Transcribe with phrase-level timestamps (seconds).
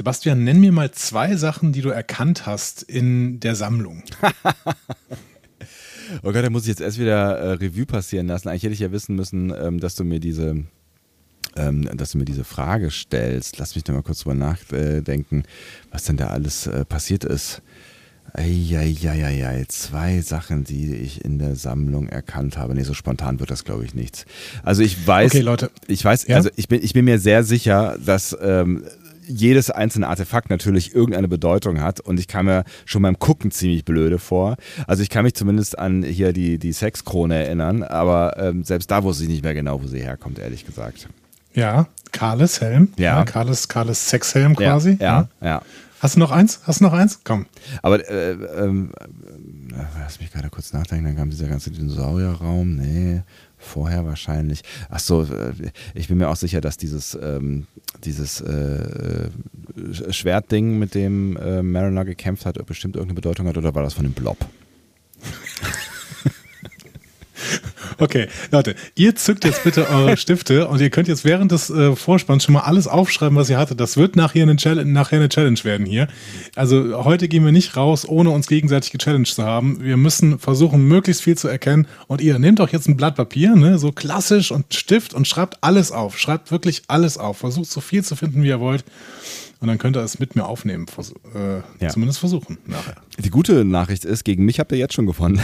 [0.00, 4.02] Sebastian, nenn mir mal zwei Sachen, die du erkannt hast in der Sammlung.
[6.22, 8.48] oh Gott, da muss ich jetzt erst wieder äh, Revue passieren lassen.
[8.48, 10.64] Eigentlich hätte ich ja wissen müssen, ähm, dass du mir diese
[11.54, 13.58] ähm, dass du mir diese Frage stellst.
[13.58, 15.42] Lass mich da mal kurz drüber nachdenken,
[15.90, 17.60] was denn da alles äh, passiert ist.
[18.32, 22.74] Eieieiei, zwei Sachen, die ich in der Sammlung erkannt habe.
[22.74, 24.24] Nee, so spontan wird das, glaube ich, nichts.
[24.62, 25.70] Also ich weiß, okay, Leute.
[25.88, 26.36] ich weiß, ja?
[26.36, 28.84] also ich bin, ich bin mir sehr sicher, dass ähm,
[29.30, 33.84] jedes einzelne Artefakt natürlich irgendeine Bedeutung hat und ich kam mir schon beim Gucken ziemlich
[33.84, 34.56] blöde vor.
[34.86, 39.02] Also ich kann mich zumindest an hier die, die Sexkrone erinnern, aber ähm, selbst da
[39.02, 41.08] wusste ich nicht mehr genau, wo sie herkommt, ehrlich gesagt.
[41.54, 42.92] Ja, Karles Helm.
[42.96, 43.18] Ja.
[43.18, 44.96] ja Karles, Karles Sexhelm quasi.
[45.00, 45.62] Ja, ja, ja.
[46.00, 46.60] Hast du noch eins?
[46.64, 47.20] Hast du noch eins?
[47.24, 47.44] Komm.
[47.82, 52.76] Aber äh, ähm, äh, lass mich gerade kurz nachdenken, dann kam dieser ganze Dinosaurierraum.
[52.76, 53.22] Nee,
[53.60, 54.62] vorher wahrscheinlich.
[54.88, 55.52] Ach so, äh,
[55.94, 57.66] ich bin mir auch sicher, dass dieses, ähm,
[58.04, 59.28] dieses äh,
[60.10, 64.04] Schwertding, mit dem äh, Mariner gekämpft hat, bestimmt irgendeine Bedeutung hat, oder war das von
[64.04, 64.38] dem Blob?
[67.98, 71.94] Okay, Leute, ihr zückt jetzt bitte eure Stifte und ihr könnt jetzt während des äh,
[71.94, 73.80] Vorspanns schon mal alles aufschreiben, was ihr hattet.
[73.80, 76.08] Das wird nachher eine, Challenge, nachher eine Challenge werden hier.
[76.56, 79.82] Also heute gehen wir nicht raus, ohne uns gegenseitig gechallenged zu haben.
[79.82, 81.86] Wir müssen versuchen, möglichst viel zu erkennen.
[82.06, 85.58] Und ihr nehmt auch jetzt ein Blatt Papier, ne, so klassisch und Stift und schreibt
[85.62, 86.18] alles auf.
[86.18, 87.38] Schreibt wirklich alles auf.
[87.38, 88.84] Versucht so viel zu finden, wie ihr wollt.
[89.60, 90.86] Und dann könnt ihr es mit mir aufnehmen.
[90.86, 91.90] Vers äh, ja.
[91.90, 92.96] Zumindest versuchen nachher.
[93.18, 95.40] Die gute Nachricht ist, gegen mich habt ihr jetzt schon gewonnen.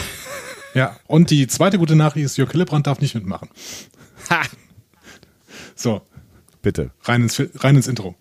[0.76, 3.48] Ja, und die zweite gute Nachricht ist, Jörg Hillebrand darf nicht mitmachen.
[4.28, 4.42] Ha!
[5.74, 6.02] So.
[6.60, 6.90] Bitte.
[7.04, 8.14] Rein ins, rein ins Intro.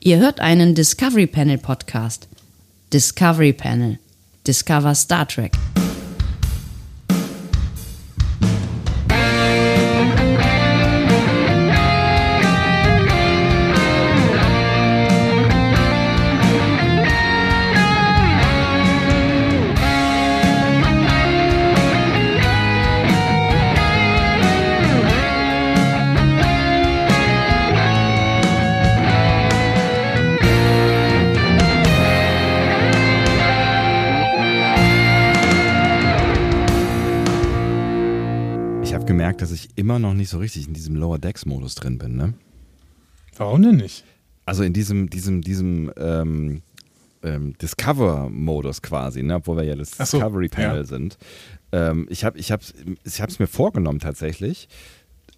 [0.00, 2.26] Ihr hört einen Discovery Panel Podcast.
[2.92, 4.00] Discovery Panel.
[4.44, 5.52] Discover Star Trek.
[39.34, 42.34] Gemerkt, dass ich immer noch nicht so richtig in diesem Lower Decks-Modus drin bin, ne?
[43.36, 44.04] Warum denn nicht?
[44.46, 46.62] Also in diesem, diesem, diesem ähm,
[47.22, 49.36] ähm, Discover-Modus quasi, ne?
[49.36, 50.84] obwohl wir ja das so, Discovery-Panel ja.
[50.84, 51.18] sind.
[51.72, 52.74] Ähm, ich habe es
[53.04, 54.68] ich ich mir vorgenommen tatsächlich,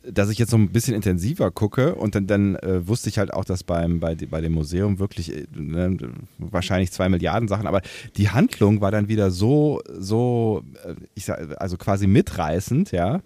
[0.02, 3.32] dass ich jetzt so ein bisschen intensiver gucke und dann, dann äh, wusste ich halt
[3.32, 5.96] auch, dass beim, bei, bei dem Museum wirklich äh, ne,
[6.38, 7.80] wahrscheinlich zwei Milliarden Sachen, aber
[8.16, 13.22] die Handlung war dann wieder so, so, äh, ich sag, also quasi mitreißend, ja,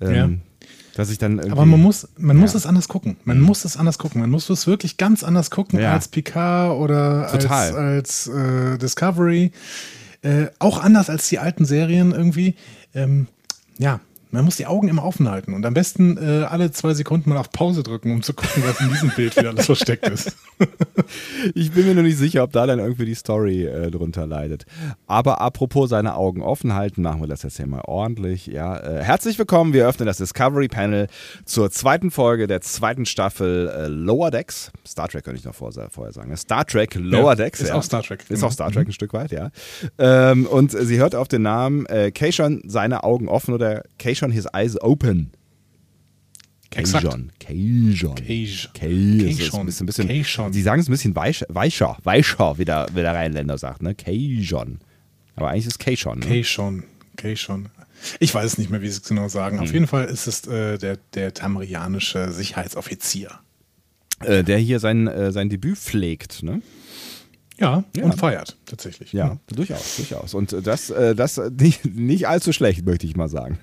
[0.00, 0.28] ähm, ja.
[0.94, 2.40] Dass ich dann Aber man muss, man ja.
[2.40, 3.16] muss es anders gucken.
[3.24, 3.44] Man mhm.
[3.44, 4.20] muss es anders gucken.
[4.20, 5.92] Man muss es wirklich ganz anders gucken ja.
[5.92, 7.76] als Picard oder Total.
[7.76, 9.52] als, als äh, Discovery.
[10.22, 12.56] Äh, auch anders als die alten Serien irgendwie.
[12.94, 13.28] Ähm,
[13.78, 14.00] ja,
[14.32, 17.38] man muss die Augen immer offen halten und am besten äh, alle zwei Sekunden mal
[17.38, 20.36] auf Pause drücken, um zu gucken, was in diesem Bild wieder alles versteckt ist.
[21.54, 24.66] ich bin mir noch nicht sicher, ob da dann irgendwie die Story äh, drunter leidet.
[25.06, 28.46] Aber apropos seine Augen offen halten, machen wir das jetzt hier mal ordentlich.
[28.46, 29.72] Ja, äh, herzlich willkommen.
[29.72, 31.08] Wir öffnen das Discovery Panel
[31.44, 34.70] zur zweiten Folge der zweiten Staffel äh, Lower Decks.
[34.86, 36.36] Star Trek könnte ich noch vor, vorher sagen.
[36.36, 37.60] Star Trek Lower ja, Decks.
[37.60, 37.74] Ist ja.
[37.74, 38.20] auch Star Trek.
[38.20, 38.46] Ist genau.
[38.46, 38.90] auch Star Trek mhm.
[38.90, 39.50] ein Stück weit, ja.
[39.98, 44.30] Ähm, und sie hört auf den Namen äh, Keishon seine Augen offen oder Keishon schon
[44.30, 45.32] his eyes open.
[46.70, 47.32] Cajon.
[47.40, 48.14] Cajon.
[48.14, 49.66] Cajon.
[49.66, 53.58] Bisschen, bisschen, Sie sagen es ein bisschen weicher, weicher, weicher wie, der, wie der Rheinländer
[53.58, 53.94] sagt, ne?
[53.96, 54.78] Cajon.
[55.34, 56.20] Aber eigentlich ist es Cajon.
[56.20, 56.26] Ne?
[56.26, 56.84] Cajon.
[57.16, 57.68] Cajon.
[58.20, 59.58] Ich weiß nicht mehr, wie sie es genau sagen.
[59.58, 59.64] Hm.
[59.64, 63.30] Auf jeden Fall ist es äh, der, der tamrianische Sicherheitsoffizier.
[64.20, 66.62] Äh, der hier sein, äh, sein Debüt pflegt, ne?
[67.58, 69.12] Ja, ja, und feiert tatsächlich.
[69.12, 70.32] Ja, ja, durchaus, durchaus.
[70.32, 73.58] Und das, äh, das nicht, nicht allzu schlecht, möchte ich mal sagen.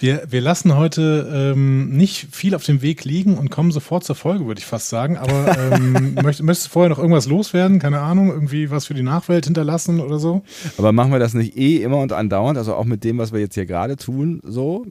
[0.00, 4.16] Wir, wir lassen heute ähm, nicht viel auf dem Weg liegen und kommen sofort zur
[4.16, 5.18] Folge, würde ich fast sagen.
[5.18, 7.78] Aber ähm, möcht, möchtest du vorher noch irgendwas loswerden?
[7.78, 10.42] Keine Ahnung, irgendwie was für die Nachwelt hinterlassen oder so?
[10.78, 12.56] Aber machen wir das nicht eh immer und andauernd?
[12.56, 14.86] Also auch mit dem, was wir jetzt hier gerade tun, so?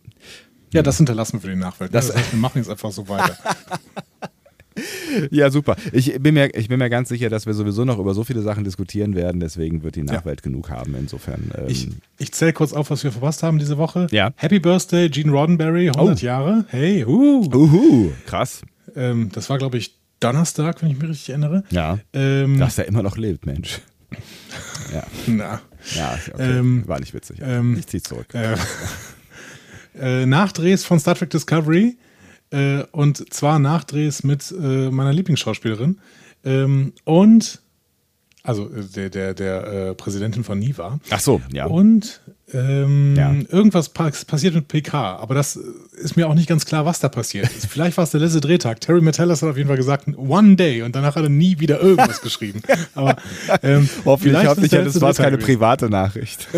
[0.72, 1.94] Ja, das hinterlassen wir für die Nachwelt.
[1.96, 3.36] Das, das heißt, wir machen jetzt einfach so weiter.
[5.32, 5.76] Ja, super.
[5.92, 8.42] Ich bin, mir, ich bin mir ganz sicher, dass wir sowieso noch über so viele
[8.42, 9.40] Sachen diskutieren werden.
[9.40, 10.44] Deswegen wird die Nachwelt ja.
[10.44, 10.96] genug haben.
[10.96, 11.52] Insofern.
[11.58, 14.08] Ähm ich ich zähle kurz auf, was wir verpasst haben diese Woche.
[14.12, 14.32] Ja.
[14.36, 16.26] Happy Birthday, Gene Roddenberry, 100 oh.
[16.26, 16.66] Jahre.
[16.70, 17.46] Hey, uh.
[17.54, 18.12] Uhu.
[18.26, 18.62] Krass.
[18.96, 21.64] Ähm, das war, glaube ich, Donnerstag, wenn ich mich richtig erinnere.
[21.70, 22.00] Ja.
[22.14, 23.80] Ähm, Dass er immer noch lebt, Mensch.
[24.94, 25.04] ja.
[25.28, 25.62] Na.
[25.96, 26.60] Ja, okay.
[26.60, 27.40] Ähm, war nicht witzig.
[27.42, 28.28] Ähm, ich ziehe zurück.
[28.34, 28.56] Äh,
[30.00, 31.98] äh, Nachdrehs von Star Trek Discovery
[32.52, 36.00] äh, und zwar Nachdrehs mit äh, meiner Lieblingsschauspielerin.
[36.44, 37.62] Ähm, und
[38.44, 41.00] also äh, der, der, der äh, Präsidentin von Niva.
[41.10, 41.66] Ach so, ja.
[41.66, 42.22] Und
[42.54, 43.32] ähm, ja.
[43.50, 47.46] irgendwas passiert mit PK, aber das ist mir auch nicht ganz klar, was da passiert
[47.56, 47.66] ist.
[47.70, 48.82] Vielleicht war es der letzte Drehtag.
[48.82, 51.82] Terry Metellas hat auf jeden Fall gesagt, one day und danach hat er nie wieder
[51.82, 52.62] irgendwas geschrieben.
[52.96, 53.18] Aber
[53.62, 56.48] ähm, hoffentlich, hoffentlich das war keine private Nachricht.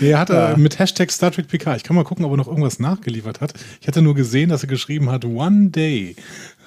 [0.00, 0.56] Nee, er hat ja.
[0.56, 1.76] mit Hashtag Star Trek PK.
[1.76, 3.54] Ich kann mal gucken, ob er noch irgendwas nachgeliefert hat.
[3.80, 6.16] Ich hatte nur gesehen, dass er geschrieben hat, One Day.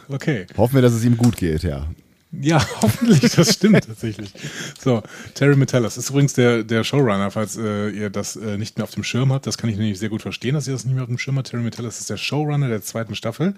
[0.09, 0.45] Okay.
[0.57, 1.87] Hoffen wir, dass es ihm gut geht, ja.
[2.31, 4.33] Ja, hoffentlich, das stimmt tatsächlich.
[4.81, 5.03] So,
[5.33, 8.91] Terry Metellas ist übrigens der, der Showrunner, falls äh, ihr das äh, nicht mehr auf
[8.91, 9.47] dem Schirm habt.
[9.47, 11.37] Das kann ich nämlich sehr gut verstehen, dass ihr das nicht mehr auf dem Schirm
[11.37, 11.49] habt.
[11.49, 13.55] Terry Metellas ist der Showrunner der zweiten Staffel.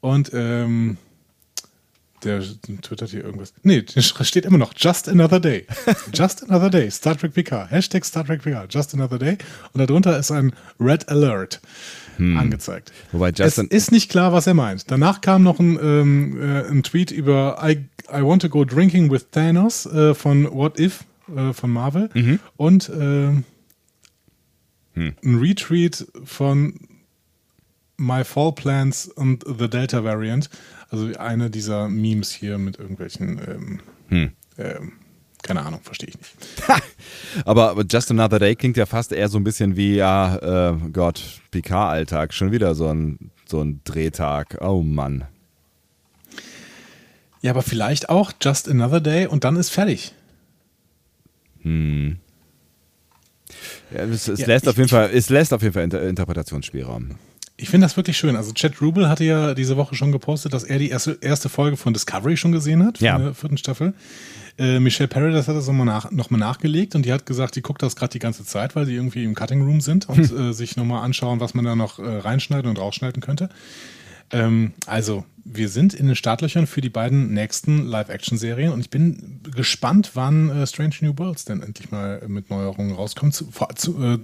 [0.00, 0.96] Und ähm,
[2.24, 2.42] der
[2.82, 3.52] twittert hier irgendwas.
[3.62, 5.66] Nee, steht immer noch Just Another Day.
[6.14, 6.90] Just Another Day.
[6.90, 7.66] Star Trek PK.
[7.68, 8.66] Hashtag Star Trek PK.
[8.68, 9.38] Just Another Day.
[9.72, 11.60] Und darunter ist ein Red Alert
[12.16, 12.38] hm.
[12.38, 12.92] angezeigt.
[13.12, 14.90] Wobei Justin es ist nicht klar, was er meint.
[14.90, 19.10] Danach kam noch ein, ähm, äh, ein Tweet über I, I want to go drinking
[19.10, 21.04] with Thanos äh, von What If
[21.34, 22.40] äh, von Marvel mhm.
[22.56, 23.44] und ähm,
[24.94, 25.14] hm.
[25.24, 26.74] ein Retweet von
[27.96, 30.50] My Fall Plans und The Delta Variant.
[30.92, 34.32] Also eine dieser Memes hier mit irgendwelchen ähm, hm.
[34.58, 34.92] ähm,
[35.42, 36.34] keine Ahnung, verstehe ich nicht.
[37.46, 40.36] aber, aber Just Another Day klingt ja fast eher so ein bisschen wie, ja,
[40.70, 42.34] äh, Gott, PK-Alltag.
[42.34, 44.58] Schon wieder so ein, so ein Drehtag.
[44.60, 45.24] Oh Mann.
[47.40, 50.12] Ja, aber vielleicht auch Just Another Day und dann ist fertig.
[51.62, 52.18] Hm.
[53.92, 56.02] Ja, es, es ja, lässt ich, auf jeden Fall, es lässt auf jeden Fall Inter
[56.02, 57.16] Interpretationsspielraum.
[57.62, 58.34] Ich finde das wirklich schön.
[58.34, 61.76] Also Chad Rubel hatte ja diese Woche schon gepostet, dass er die erste, erste Folge
[61.76, 63.16] von Discovery schon gesehen hat, ja.
[63.16, 63.94] der vierten Staffel.
[64.58, 67.80] Äh, Michelle Paradise hat das nochmal nach, noch nachgelegt und die hat gesagt, die guckt
[67.80, 70.38] das gerade die ganze Zeit, weil sie irgendwie im Cutting Room sind und hm.
[70.50, 73.48] äh, sich nochmal anschauen, was man da noch äh, reinschneiden und rausschneiden könnte.
[74.32, 79.40] Ähm, also, wir sind in den Startlöchern für die beiden nächsten Live-Action-Serien und ich bin
[79.54, 83.34] gespannt, wann äh, Strange New Worlds denn endlich mal mit Neuerungen rauskommt.
[83.34, 84.18] Zu, vor, zu, äh,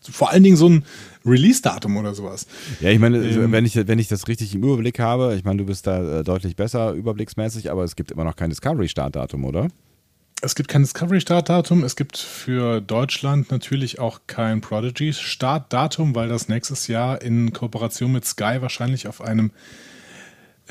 [0.00, 0.84] vor, allen Dingen so ein
[1.24, 2.46] Release-Datum oder sowas.
[2.80, 5.58] Ja, ich meine, ähm, wenn, ich, wenn ich das richtig im Überblick habe, ich meine,
[5.58, 9.68] du bist da äh, deutlich besser überblicksmäßig, aber es gibt immer noch kein Discovery-Startdatum, oder?
[10.40, 11.82] Es gibt kein Discovery-Startdatum.
[11.82, 18.24] Es gibt für Deutschland natürlich auch kein Prodigy-Startdatum, weil das nächstes Jahr in Kooperation mit
[18.24, 19.50] Sky wahrscheinlich auf einem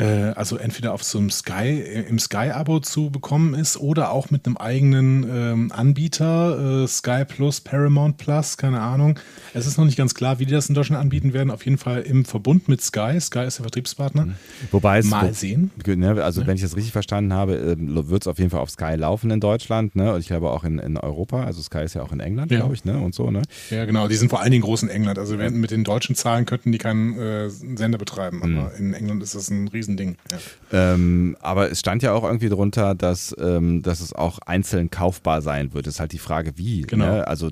[0.03, 4.45] also entweder auf so einem Sky, äh, im Sky-Abo zu bekommen ist oder auch mit
[4.45, 9.19] einem eigenen ähm, Anbieter, äh, Sky Plus, Paramount Plus, keine Ahnung.
[9.53, 11.49] Es ist noch nicht ganz klar, wie die das in Deutschland anbieten werden.
[11.49, 13.19] Auf jeden Fall im Verbund mit Sky.
[13.19, 14.25] Sky ist der Vertriebspartner.
[14.25, 14.35] Mhm.
[14.71, 15.71] Wobei es mal sehen.
[15.85, 16.47] Ne, also ja.
[16.47, 19.31] wenn ich das richtig verstanden habe, ähm, wird es auf jeden Fall auf Sky laufen
[19.31, 19.95] in Deutschland.
[19.95, 20.13] Ne?
[20.13, 21.43] Und ich glaube auch in, in Europa.
[21.43, 22.59] Also Sky ist ja auch in England, ja.
[22.59, 23.00] glaube ich, ne?
[23.00, 23.41] Und so, ne?
[23.69, 24.07] Ja, genau.
[24.07, 25.17] Die sind vor allen Dingen groß in England.
[25.17, 28.43] Also mit den deutschen Zahlen könnten die keinen äh, Sender betreiben.
[28.43, 28.77] Aber mhm.
[28.77, 30.18] in England ist das ein riesen Riesending.
[30.31, 30.94] Ja.
[30.94, 35.42] Ähm, aber es stand ja auch irgendwie drunter, dass, ähm, dass es auch einzeln kaufbar
[35.42, 35.88] sein wird.
[35.88, 36.81] Ist halt die Frage, wie.
[36.81, 37.06] Genau.
[37.06, 37.28] Ne?
[37.28, 37.50] Also,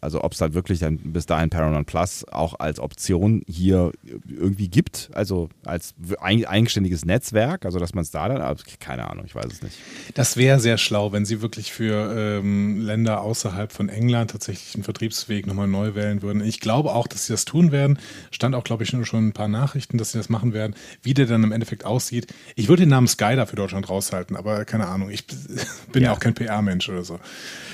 [0.00, 3.92] also ob es dann wirklich dann bis dahin Paramount Plus auch als Option hier
[4.28, 9.24] irgendwie gibt, also als ein, eigenständiges Netzwerk, also dass man es da dann, keine Ahnung,
[9.26, 9.76] ich weiß es nicht.
[10.14, 14.84] Das wäre sehr schlau, wenn sie wirklich für ähm, Länder außerhalb von England tatsächlich einen
[14.84, 16.42] Vertriebsweg nochmal neu wählen würden.
[16.42, 17.98] Ich glaube auch, dass sie das tun werden.
[18.30, 20.74] Stand auch, glaube ich, schon ein paar Nachrichten, dass sie das machen werden.
[21.02, 22.26] Wie der dann im Endeffekt aussieht.
[22.54, 26.10] Ich würde den Namen Sky da für Deutschland raushalten, aber keine Ahnung, ich bin ja,
[26.10, 27.18] ja auch kein PR-Mensch oder so.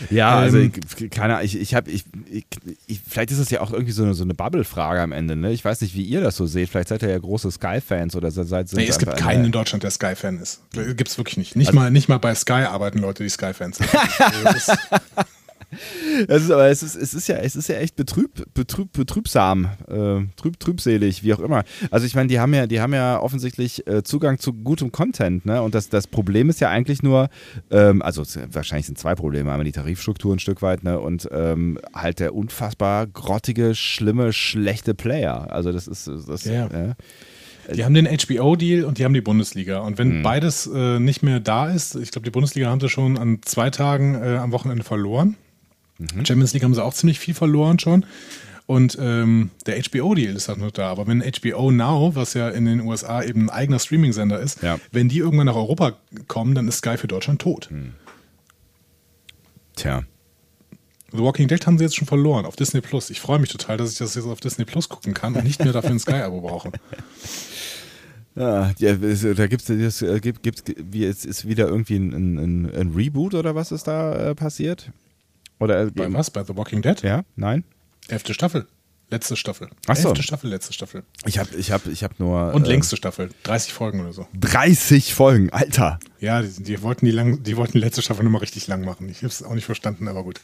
[0.09, 2.05] Ja, also ähm, also ich, keine Ahnung, ich, ich habe, ich,
[2.87, 5.37] ich, vielleicht ist es ja auch irgendwie so eine, so eine Bubble-Frage am Ende.
[5.37, 5.53] Ne?
[5.53, 6.69] Ich weiß nicht, wie ihr das so seht.
[6.69, 9.91] Vielleicht seid ihr ja große Sky-Fans oder seid Nee, es gibt keinen in Deutschland, der
[9.91, 10.63] Sky-Fan ist.
[10.73, 11.57] Gibt es wirklich nicht.
[11.57, 13.91] Nicht, also, mal, nicht mal bei Sky arbeiten Leute, die Sky-Fans sind.
[16.29, 19.67] Es ist, aber es ist, es ist ja, es ist ja echt betrüb, betrüb, betrübsam,
[19.89, 21.65] äh, trüb, trübselig, wie auch immer.
[21.91, 25.47] Also ich meine, die haben ja, die haben ja offensichtlich äh, Zugang zu gutem Content,
[25.47, 25.63] ne?
[25.63, 27.29] Und das, das Problem ist ja eigentlich nur,
[27.71, 28.23] ähm, also
[28.53, 30.99] wahrscheinlich sind zwei Probleme, einmal die Tarifstruktur ein Stück weit, ne?
[30.99, 35.53] Und ähm, halt der unfassbar grottige, schlimme, schlechte Player.
[35.53, 36.45] Also das ist das.
[36.45, 36.67] Ja.
[36.67, 36.95] Äh,
[37.75, 39.81] die haben den HBO-Deal und die haben die Bundesliga.
[39.81, 40.23] Und wenn mhm.
[40.23, 43.71] beides äh, nicht mehr da ist, ich glaube, die Bundesliga haben sie schon an zwei
[43.71, 45.37] Tagen äh, am Wochenende verloren.
[46.01, 46.25] Mhm.
[46.25, 48.05] Champions League haben sie auch ziemlich viel verloren schon.
[48.67, 50.91] Und ähm, der HBO-Deal ist halt noch da.
[50.91, 54.79] Aber wenn HBO Now, was ja in den USA eben ein eigener Streaming-Sender ist, ja.
[54.93, 55.95] wenn die irgendwann nach Europa
[56.29, 57.69] kommen, dann ist Sky für Deutschland tot.
[57.71, 57.95] Mhm.
[59.75, 60.05] Tja.
[61.11, 63.11] The Walking Dead haben sie jetzt schon verloren auf Disney Plus.
[63.11, 65.63] Ich freue mich total, dass ich das jetzt auf Disney Plus gucken kann und nicht
[65.65, 66.71] mehr dafür ein Sky-Abo brauche.
[68.37, 72.71] Ja, ja, da gibt es äh, gibt, gibt's, wie, ist, ist wieder irgendwie ein, ein,
[72.73, 74.93] ein, Reboot oder was ist da äh, passiert?
[75.61, 76.31] Oder, äh, Bei was?
[76.31, 77.01] Bei The Walking Dead?
[77.03, 77.65] Ja, nein.
[78.09, 78.67] Elfte Staffel.
[79.11, 79.69] Letzte Staffel.
[79.89, 80.09] Ach so.
[80.09, 81.03] Elfte Staffel, letzte Staffel.
[81.27, 82.55] Ich habe ich hab, ich hab nur.
[82.55, 83.31] Und äh, längste Staffel.
[83.43, 84.27] 30 Folgen oder so.
[84.39, 85.99] 30 Folgen, Alter.
[86.21, 89.09] Ja, die, die wollten die, lang, die wollten die letzte Staffel nochmal richtig lang machen.
[89.09, 90.41] Ich habe es auch nicht verstanden, aber gut.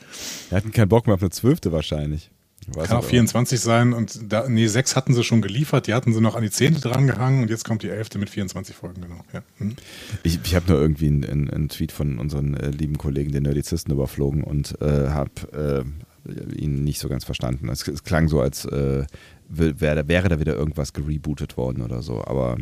[0.49, 2.31] Wir hatten keinen Bock mehr auf eine zwölfte wahrscheinlich.
[2.75, 6.21] Kann auch 24 sein und da, nee, sechs hatten sie schon geliefert, die hatten sie
[6.21, 9.21] noch an die zehnte dran gehangen und jetzt kommt die elfte mit 24 Folgen, genau.
[9.33, 9.43] Ja.
[9.59, 9.77] Hm.
[10.25, 13.45] Ich, ich habe nur irgendwie einen, einen, einen, Tweet von unseren äh, lieben Kollegen, den
[13.45, 15.85] Nerdizisten, überflogen und äh, habe
[16.27, 17.69] äh, ihn nicht so ganz verstanden.
[17.69, 19.05] Es, es klang so, als äh,
[19.49, 22.57] wäre, wäre da wieder irgendwas gerebootet worden oder so, aber.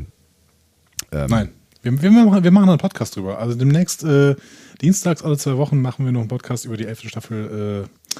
[1.13, 1.49] Ähm, Nein.
[1.83, 3.39] Wir, wir, machen, wir machen einen Podcast drüber.
[3.39, 4.37] Also demnächst, äh,
[4.81, 8.19] dienstags alle zwei Wochen, machen wir noch einen Podcast über die elfte Staffel äh,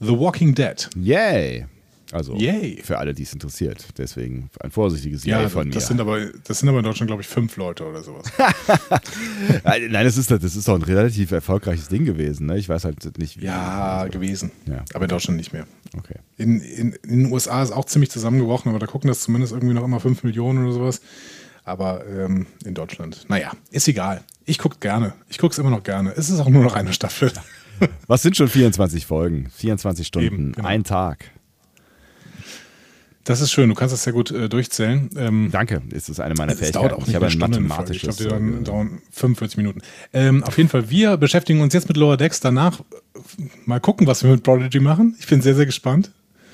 [0.00, 0.88] The Walking Dead.
[0.96, 1.66] Yay!
[2.12, 2.80] Also Yay.
[2.82, 3.86] für alle, die es interessiert.
[3.96, 5.86] Deswegen ein vorsichtiges Ja, Yay von das mir.
[5.88, 8.26] Sind aber, das sind aber in Deutschland, glaube ich, fünf Leute oder sowas.
[9.64, 12.46] Nein, das ist, das ist doch ein relativ erfolgreiches Ding gewesen.
[12.46, 12.58] Ne?
[12.58, 13.44] Ich weiß halt nicht, wie.
[13.44, 14.50] Ja, gewesen.
[14.66, 14.84] Ja.
[14.94, 15.66] Aber in Deutschland nicht mehr.
[15.96, 16.16] Okay.
[16.36, 19.74] In, in, in, den USA ist auch ziemlich zusammengebrochen, aber da gucken das zumindest irgendwie
[19.74, 21.00] noch immer fünf Millionen oder sowas.
[21.64, 24.22] Aber ähm, in Deutschland, naja, ist egal.
[24.46, 25.12] Ich gucke gerne.
[25.28, 26.12] Ich gucke es immer noch gerne.
[26.16, 27.30] Es ist auch nur noch eine Staffel.
[28.06, 29.48] Was sind schon 24 Folgen?
[29.56, 30.68] 24 Stunden, Eben, genau.
[30.68, 31.30] ein Tag.
[33.24, 35.10] Das ist schön, du kannst das sehr gut äh, durchzählen.
[35.16, 36.72] Ähm, Danke, ist das eine meiner Fähigkeiten.
[36.88, 38.18] dauert auch ich nicht habe eine Stunde mathematisches.
[38.20, 39.82] Ich glaube, die dauern, dauern 45 Minuten.
[40.12, 42.40] Ähm, auf jeden Fall, wir beschäftigen uns jetzt mit Lower Decks.
[42.40, 45.16] Danach äh, mal gucken, was wir mit Prodigy machen.
[45.20, 46.10] Ich bin sehr, sehr gespannt.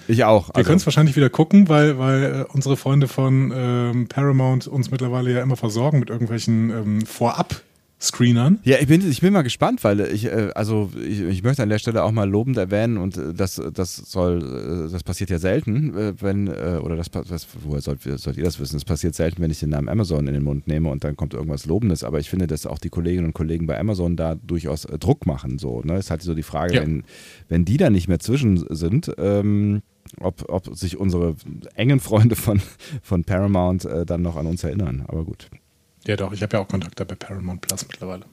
[0.09, 0.51] Ich auch.
[0.55, 4.91] Wir können es wahrscheinlich wieder gucken, weil, weil äh, unsere Freunde von ähm, Paramount uns
[4.91, 7.63] mittlerweile ja immer versorgen mit irgendwelchen ähm, Vorab-
[7.99, 8.59] Screenern.
[8.63, 11.71] Ja, ich bin, ich bin mal gespannt, weil ich, äh, also ich, ich möchte an
[11.71, 15.39] der Stelle auch mal lobend erwähnen und äh, das, das soll, äh, das passiert ja
[15.39, 18.77] selten, wenn, oder das, das woher sollt, sollt ihr das wissen?
[18.77, 21.33] Es passiert selten, wenn ich den Namen Amazon in den Mund nehme und dann kommt
[21.33, 24.83] irgendwas Lobendes, aber ich finde, dass auch die Kolleginnen und Kollegen bei Amazon da durchaus
[24.83, 25.95] Druck machen, so, ne?
[25.95, 26.83] Es ist halt so die Frage, ja.
[26.83, 27.05] wenn,
[27.49, 29.83] wenn die da nicht mehr zwischen sind, ähm,
[30.21, 31.37] ob, ob sich unsere
[31.75, 32.61] engen Freunde von,
[33.03, 35.49] von Paramount äh, dann noch an uns erinnern, aber gut.
[36.07, 38.25] Ja, doch, ich habe ja auch Kontakte bei Paramount Plus mittlerweile.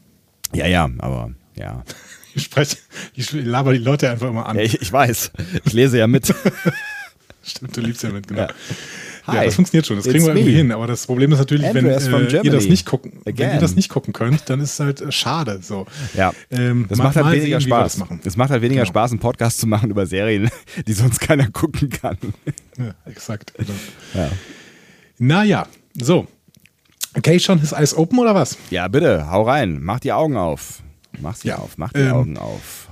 [0.53, 1.83] Ja, ja, aber ja.
[2.35, 2.77] Ich spreche,
[3.13, 4.57] ich laber die Leute einfach immer an.
[4.57, 5.33] Ja, ich, ich, weiß.
[5.65, 6.33] Ich lese ja mit.
[7.43, 8.41] Stimmt, du liebst ja mit, genau.
[8.41, 8.47] Ja.
[9.27, 10.71] Hi, ja, das funktioniert schon, das kriegen wir irgendwie hin.
[10.71, 13.37] Aber das Problem ist natürlich, Andreas wenn äh, ihr das nicht gucken, Again.
[13.37, 15.59] wenn ihr das nicht gucken könnt, dann ist es halt äh, schade.
[15.61, 15.85] So.
[16.13, 18.03] Ja, ähm, das macht halt weniger sehen, Spaß.
[18.25, 18.89] Es macht halt weniger genau.
[18.89, 20.49] Spaß, einen Podcast zu machen über Serien,
[20.87, 22.17] die sonst keiner gucken kann.
[22.77, 23.53] Ja, exakt.
[23.55, 23.73] Genau.
[24.15, 24.31] Ja.
[25.19, 26.27] Naja, so.
[27.15, 28.57] Okay, schon ist alles open oder was?
[28.69, 29.79] Ja, bitte, hau rein.
[29.81, 30.81] Mach die Augen auf.
[31.21, 31.57] Mach sie Ja.
[31.57, 32.87] auf, mach die Ähm, Augen auf.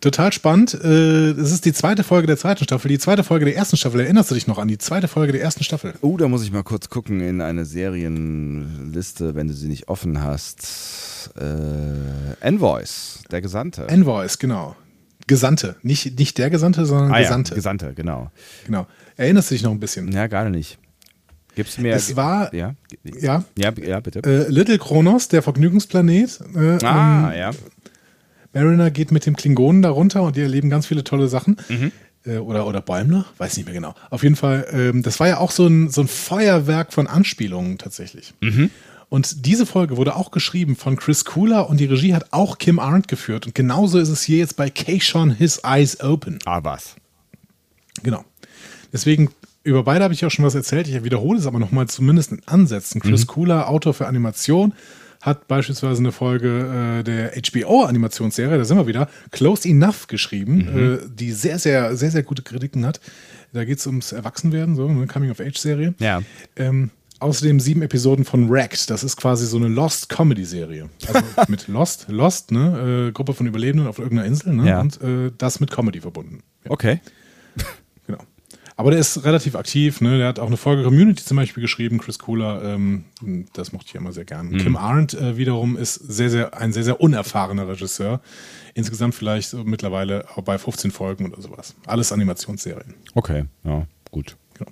[0.00, 0.74] Total spannend.
[0.74, 2.88] Äh, Es ist die zweite Folge der zweiten Staffel.
[2.88, 4.00] Die zweite Folge der ersten Staffel.
[4.00, 5.94] Erinnerst du dich noch an die zweite Folge der ersten Staffel?
[6.02, 10.22] Oh, da muss ich mal kurz gucken in eine Serienliste, wenn du sie nicht offen
[10.22, 11.30] hast.
[11.36, 13.88] Äh, Envoys, der Gesandte.
[13.88, 14.76] Envoys, genau.
[15.26, 15.76] Gesandte.
[15.82, 17.50] Nicht, nicht der Gesandte, sondern ah, Gesandte.
[17.50, 18.30] Ja, Gesandte, genau.
[18.66, 18.86] genau.
[19.16, 20.10] Erinnerst du dich noch ein bisschen?
[20.12, 20.78] Ja, gerade nicht.
[21.54, 21.94] Gib's mir.
[21.94, 23.44] Es war- Ja, Ja.
[23.56, 24.20] ja, ja bitte.
[24.20, 26.40] Äh, Little Kronos, der Vergnügungsplanet.
[26.54, 27.50] Äh, ah, ähm, ja.
[28.52, 31.56] Mariner geht mit dem Klingonen darunter und die erleben ganz viele tolle Sachen.
[31.68, 31.92] Mhm.
[32.24, 33.94] Äh, oder, oder Bäumler, weiß nicht mehr genau.
[34.10, 37.78] Auf jeden Fall, ähm, das war ja auch so ein, so ein Feuerwerk von Anspielungen
[37.78, 38.34] tatsächlich.
[38.40, 38.70] Mhm.
[39.10, 42.78] Und diese Folge wurde auch geschrieben von Chris Cooler und die Regie hat auch Kim
[42.78, 43.46] Arndt geführt.
[43.46, 46.38] Und genauso ist es hier jetzt bei Keishon His Eyes Open.
[46.44, 46.94] Ah, was?
[48.02, 48.24] Genau.
[48.92, 49.30] Deswegen,
[49.62, 50.88] über beide habe ich auch schon was erzählt.
[50.88, 53.00] Ich wiederhole es aber nochmal zumindest in Ansätzen.
[53.00, 54.72] Chris Cooler, Autor für Animation,
[55.20, 61.08] hat beispielsweise eine Folge äh, der HBO-Animationsserie, da sind wir wieder, Close Enough geschrieben, äh,
[61.12, 63.00] die sehr, sehr, sehr, sehr gute Kritiken hat.
[63.52, 65.94] Da geht es ums Erwachsenwerden, so eine Coming-of-Age-Serie.
[65.98, 66.22] Ja.
[66.56, 68.90] Ähm, außerdem sieben Episoden von Wrecked.
[68.90, 70.88] Das ist quasi so eine Lost-Comedy-Serie.
[71.06, 73.08] Also mit Lost, Lost, ne?
[73.08, 74.68] Äh, Gruppe von Überlebenden auf irgendeiner Insel, ne?
[74.68, 74.80] Ja.
[74.80, 76.42] Und äh, das mit Comedy verbunden.
[76.64, 76.70] Ja.
[76.70, 77.00] Okay.
[78.78, 80.18] Aber der ist relativ aktiv, ne?
[80.18, 83.06] Der hat auch eine Folge Community zum Beispiel geschrieben, Chris Cooler, ähm,
[83.52, 84.56] das mochte ich immer sehr gern.
[84.56, 88.20] Kim Arndt äh, wiederum ist sehr, sehr, ein sehr, sehr unerfahrener Regisseur.
[88.74, 91.74] Insgesamt vielleicht so mittlerweile bei 15 Folgen oder sowas.
[91.86, 92.94] Alles Animationsserien.
[93.16, 94.36] Okay, ja, gut.
[94.54, 94.70] Genau.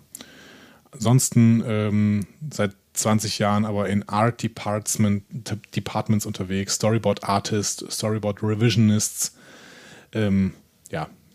[0.92, 5.24] Ansonsten ähm, seit 20 Jahren aber in Art Department,
[5.74, 9.34] Departments unterwegs, Storyboard Artist, Storyboard Revisionists.
[10.12, 10.52] Ähm,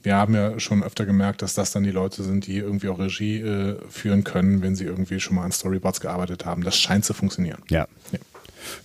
[0.04, 3.00] wir haben ja schon öfter gemerkt, dass das dann die Leute sind, die irgendwie auch
[3.00, 6.64] Regie äh, führen können, wenn sie irgendwie schon mal an Storyboards gearbeitet haben.
[6.64, 7.62] Das scheint zu funktionieren.
[7.70, 7.88] Ja.
[8.12, 8.20] Ja.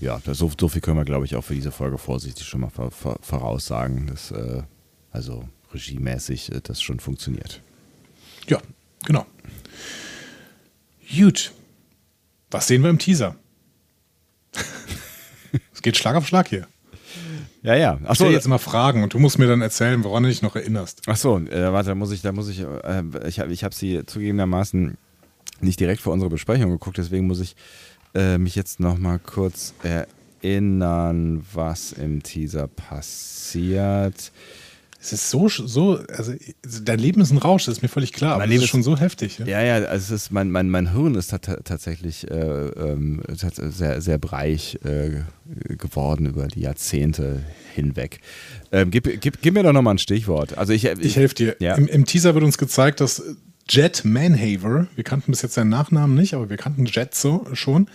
[0.00, 2.60] Ja, das, so, so viel können wir, glaube ich, auch für diese Folge vorsichtig schon
[2.60, 4.62] mal vor, vor, voraussagen, dass äh,
[5.10, 7.60] also regiemäßig äh, das schon funktioniert.
[8.48, 8.60] Ja,
[9.04, 9.26] genau.
[11.14, 11.52] Gut.
[12.50, 13.36] Was sehen wir im Teaser?
[15.72, 16.66] es geht Schlag auf Schlag hier.
[17.66, 17.98] Ja, ja.
[18.04, 20.54] Ach so, jetzt immer Fragen und du musst mir dann erzählen, woran du dich noch
[20.54, 21.02] erinnerst.
[21.06, 23.74] Ach so, äh, warte, da muss ich, da muss ich, äh, ich habe ich hab
[23.74, 24.96] sie zugegebenermaßen
[25.60, 27.56] nicht direkt vor unserer Besprechung geguckt, deswegen muss ich
[28.14, 34.30] äh, mich jetzt noch mal kurz erinnern, was im Teaser passiert.
[35.06, 36.34] Es ist so, so, also
[36.82, 38.82] dein Leben ist ein Rausch, das ist mir völlig klar, aber mein Leben ist schon
[38.82, 39.38] so heftig.
[39.38, 44.00] Ja, ja, ja also es ist, mein, mein, mein Hirn ist tatsächlich äh, ähm, sehr,
[44.00, 45.22] sehr breich äh,
[45.76, 48.18] geworden über die Jahrzehnte hinweg.
[48.72, 50.58] Ähm, gib, gib, gib mir doch nochmal ein Stichwort.
[50.58, 51.56] Also ich, ich, ich helfe dir.
[51.60, 51.76] Ja.
[51.76, 53.22] Im, Im, Teaser wird uns gezeigt, dass
[53.68, 57.88] Jet Manhaver, wir kannten bis jetzt seinen Nachnamen nicht, aber wir kannten Jet so schon,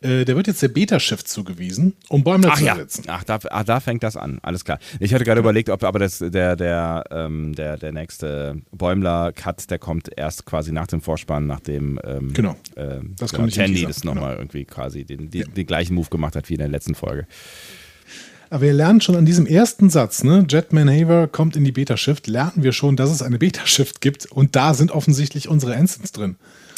[0.00, 3.04] äh, der wird jetzt der Beta-Shift zugewiesen, um Bäumler Ach, zu ersetzen.
[3.06, 3.16] Ja.
[3.16, 4.38] Ach, da, ach, da fängt das an.
[4.42, 4.78] Alles klar.
[5.00, 5.42] Ich hatte gerade ja.
[5.42, 10.70] überlegt, ob aber das, der, der, ähm, der, der nächste Bäumler-Cut, der kommt erst quasi
[10.70, 12.56] nach dem Vorspann, nachdem ähm, genau.
[12.76, 14.42] Ähm, das genau, Tandy das nochmal genau.
[14.42, 15.46] irgendwie quasi den, die, ja.
[15.46, 17.26] den gleichen Move gemacht hat wie in der letzten Folge.
[18.50, 22.28] Aber wir lernen schon an diesem ersten Satz, ne, Jetman Haver kommt in die Beta-Shift,
[22.28, 26.36] lernen wir schon, dass es eine Beta-Shift gibt und da sind offensichtlich unsere Ensigns drin.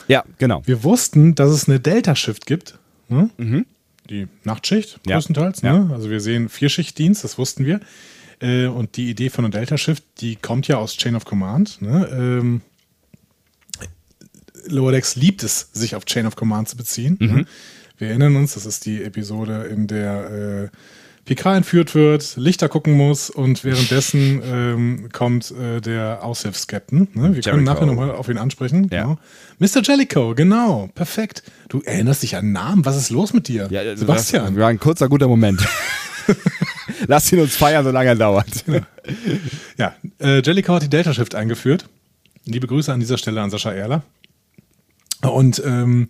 [0.09, 0.62] Ja, genau.
[0.65, 2.80] Wir wussten, dass es eine Delta-Shift gibt
[3.11, 3.31] Ne?
[3.37, 3.67] Mhm.
[4.09, 5.17] Die Nachtschicht ja.
[5.17, 5.62] größtenteils.
[5.62, 5.79] Ja.
[5.79, 5.95] Ne?
[5.95, 7.81] Also wir sehen Vierschichtdienst, das wussten wir.
[8.40, 11.81] Äh, und die Idee von einem Delta Shift, die kommt ja aus Chain of Command.
[11.83, 12.09] Ne?
[12.12, 12.61] Ähm,
[14.67, 17.17] Lower Decks liebt es, sich auf Chain of Command zu beziehen.
[17.21, 17.26] Ne?
[17.26, 17.47] Mhm.
[17.99, 20.76] Wir erinnern uns, das ist die Episode, in der äh,
[21.31, 27.07] Picard entführt wird, Lichter gucken muss und währenddessen ähm, kommt äh, der Aushilfskapitän.
[27.15, 27.23] Ne?
[27.23, 27.51] Wir Jericho.
[27.51, 28.91] können nachher nochmal auf ihn ansprechen.
[28.91, 29.03] Ja.
[29.03, 29.19] Genau.
[29.61, 29.81] Mr.
[29.81, 31.45] Jellicoe, genau, perfekt.
[31.69, 33.69] Du erinnerst dich an Namen, was ist los mit dir?
[33.71, 34.55] Ja, Sebastian.
[34.55, 35.65] Das war ein kurzer, guter Moment.
[37.07, 38.65] Lass ihn uns feiern, solange er dauert.
[38.67, 38.81] Ja,
[39.79, 41.85] ja äh, Jellicoe hat die Delta Shift eingeführt.
[42.45, 44.03] Liebe Grüße an dieser Stelle an Sascha Erler.
[45.23, 46.09] Und ähm,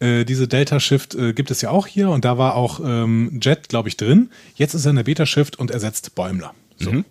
[0.00, 3.38] äh, diese Delta Shift äh, gibt es ja auch hier und da war auch ähm,
[3.40, 4.30] Jet, glaube ich, drin.
[4.54, 6.54] Jetzt ist er in der Beta Shift und ersetzt Bäumler.
[6.76, 6.92] So.
[6.92, 7.04] Mhm.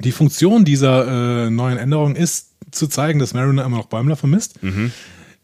[0.00, 4.62] Die Funktion dieser äh, neuen Änderung ist zu zeigen, dass Mariner immer noch Bäumler vermisst.
[4.62, 4.92] Mhm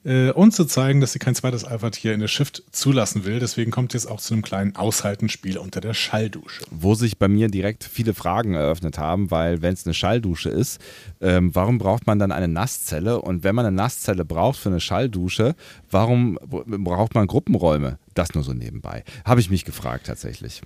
[0.06, 3.40] äh, und zu zeigen, dass sie kein zweites Alpha-Tier in der Shift zulassen will.
[3.40, 6.64] Deswegen kommt jetzt auch zu einem kleinen Aushaltenspiel unter der Schalldusche.
[6.70, 10.80] Wo sich bei mir direkt viele Fragen eröffnet haben, weil wenn es eine Schalldusche ist,
[11.20, 13.20] ähm, warum braucht man dann eine Nasszelle?
[13.20, 15.54] Und wenn man eine Nasszelle braucht für eine Schalldusche,
[15.90, 17.98] warum braucht man Gruppenräume?
[18.14, 19.04] Das nur so nebenbei.
[19.24, 20.62] Habe ich mich gefragt tatsächlich.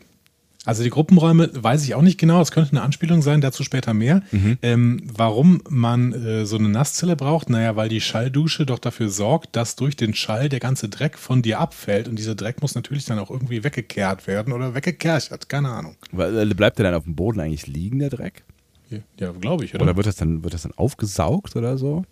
[0.66, 3.94] Also die Gruppenräume weiß ich auch nicht genau, es könnte eine Anspielung sein, dazu später
[3.94, 4.22] mehr.
[4.30, 4.58] Mhm.
[4.60, 7.48] Ähm, warum man äh, so eine Nasszelle braucht?
[7.48, 11.40] Naja, weil die Schalldusche doch dafür sorgt, dass durch den Schall der ganze Dreck von
[11.40, 15.70] dir abfällt und dieser Dreck muss natürlich dann auch irgendwie weggekehrt werden oder weggekerchert, keine
[15.70, 15.96] Ahnung.
[16.12, 18.44] Äh, bleibt der dann auf dem Boden eigentlich liegen, der Dreck?
[19.18, 19.84] Ja, glaube ich, oder?
[19.84, 22.04] Oder wird das, dann, wird das dann aufgesaugt oder so?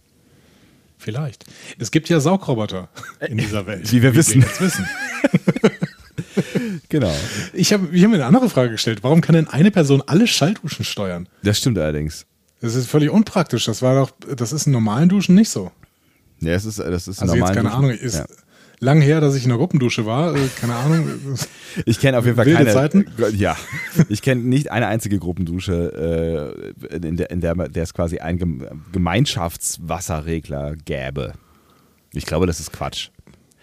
[0.96, 1.44] Vielleicht.
[1.78, 2.88] Es gibt ja Saugroboter
[3.28, 3.90] in dieser Welt.
[3.92, 4.42] Wie wir wie wissen.
[4.42, 4.86] Wir jetzt wissen.
[6.88, 7.14] genau.
[7.52, 9.02] Ich habe ich hab mir eine andere Frage gestellt.
[9.02, 11.28] Warum kann denn eine Person alle Schallduschen steuern?
[11.42, 12.26] Das stimmt allerdings.
[12.60, 13.66] Das ist völlig unpraktisch.
[13.66, 15.70] Das war doch, das ist in normalen Duschen nicht so.
[16.40, 17.74] Ja, es ist, das ist also jetzt keine Duschen.
[17.74, 18.26] Ahnung, ist ja.
[18.80, 20.34] lang her, dass ich in der Gruppendusche war.
[20.34, 21.08] Äh, keine Ahnung.
[21.84, 22.72] Ich kenne auf jeden Fall Wilde keine.
[22.72, 23.06] Zeiten.
[23.36, 23.56] Ja,
[24.08, 28.64] ich kenne nicht eine einzige Gruppendusche, äh, in, der, in der, der es quasi einen
[28.90, 31.34] Gemeinschaftswasserregler gäbe.
[32.12, 33.10] Ich glaube, das ist Quatsch.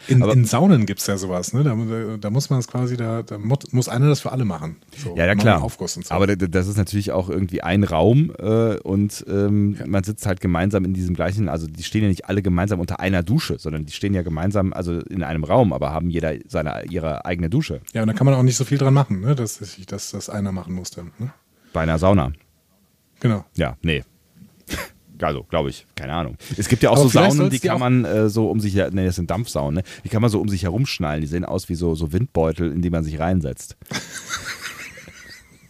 [0.08, 1.64] In, in Saunen gibt es ja sowas, ne?
[1.64, 4.78] Da, da, muss man es quasi, da, da, muss einer das für alle machen.
[4.98, 5.64] So, ja, ja, klar.
[5.64, 6.14] Aufguss und so.
[6.14, 9.88] Aber das ist natürlich auch irgendwie ein Raum äh, und ähm, ja.
[9.88, 13.00] man sitzt halt gemeinsam in diesem gleichen, also die stehen ja nicht alle gemeinsam unter
[13.00, 16.86] einer Dusche, sondern die stehen ja gemeinsam, also in einem Raum, aber haben jeder seine,
[16.90, 17.82] ihre eigene Dusche.
[17.94, 19.36] Ja, und da kann man auch nicht so viel dran machen, ne?
[19.36, 21.04] dass, dass das einer machen musste.
[21.20, 21.32] Ne?
[21.74, 22.32] Bei einer Sauna.
[23.20, 23.46] Genau.
[23.56, 24.04] Ja, nee.
[25.22, 26.38] Also, glaube ich, keine Ahnung.
[26.58, 29.06] Es gibt ja auch Aber so Saunen, die kann man äh, so um sich, ne,
[29.06, 29.84] das sind Dampfsaunen, ne?
[30.04, 31.22] die kann man so um sich herumschnallen.
[31.22, 33.78] Die sehen aus wie so, so Windbeutel, in die man sich reinsetzt.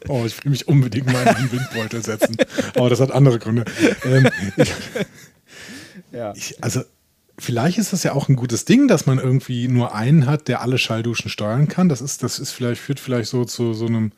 [0.07, 2.37] Oh, ich will mich unbedingt mal in einen Windbeutel setzen.
[2.75, 3.65] Aber das hat andere Gründe.
[4.03, 4.71] Ähm, ich,
[6.11, 6.33] ja.
[6.35, 6.81] Ich, also,
[7.39, 10.61] vielleicht ist das ja auch ein gutes Ding, dass man irgendwie nur einen hat, der
[10.61, 11.89] alle Schallduschen steuern kann.
[11.89, 14.11] Das ist, das ist vielleicht, führt vielleicht so zu so einem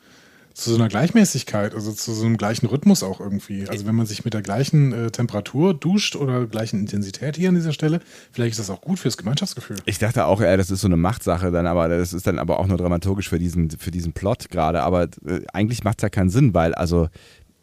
[0.58, 3.68] zu so einer Gleichmäßigkeit, also zu so einem gleichen Rhythmus auch irgendwie.
[3.68, 7.54] Also wenn man sich mit der gleichen äh, Temperatur duscht oder gleichen Intensität hier an
[7.54, 8.00] dieser Stelle,
[8.32, 9.76] vielleicht ist das auch gut fürs Gemeinschaftsgefühl.
[9.84, 12.58] Ich dachte auch, ja, das ist so eine Machtsache dann, aber das ist dann aber
[12.58, 14.82] auch nur dramaturgisch für diesen, für diesen Plot gerade.
[14.82, 17.08] Aber äh, eigentlich macht es ja keinen Sinn, weil also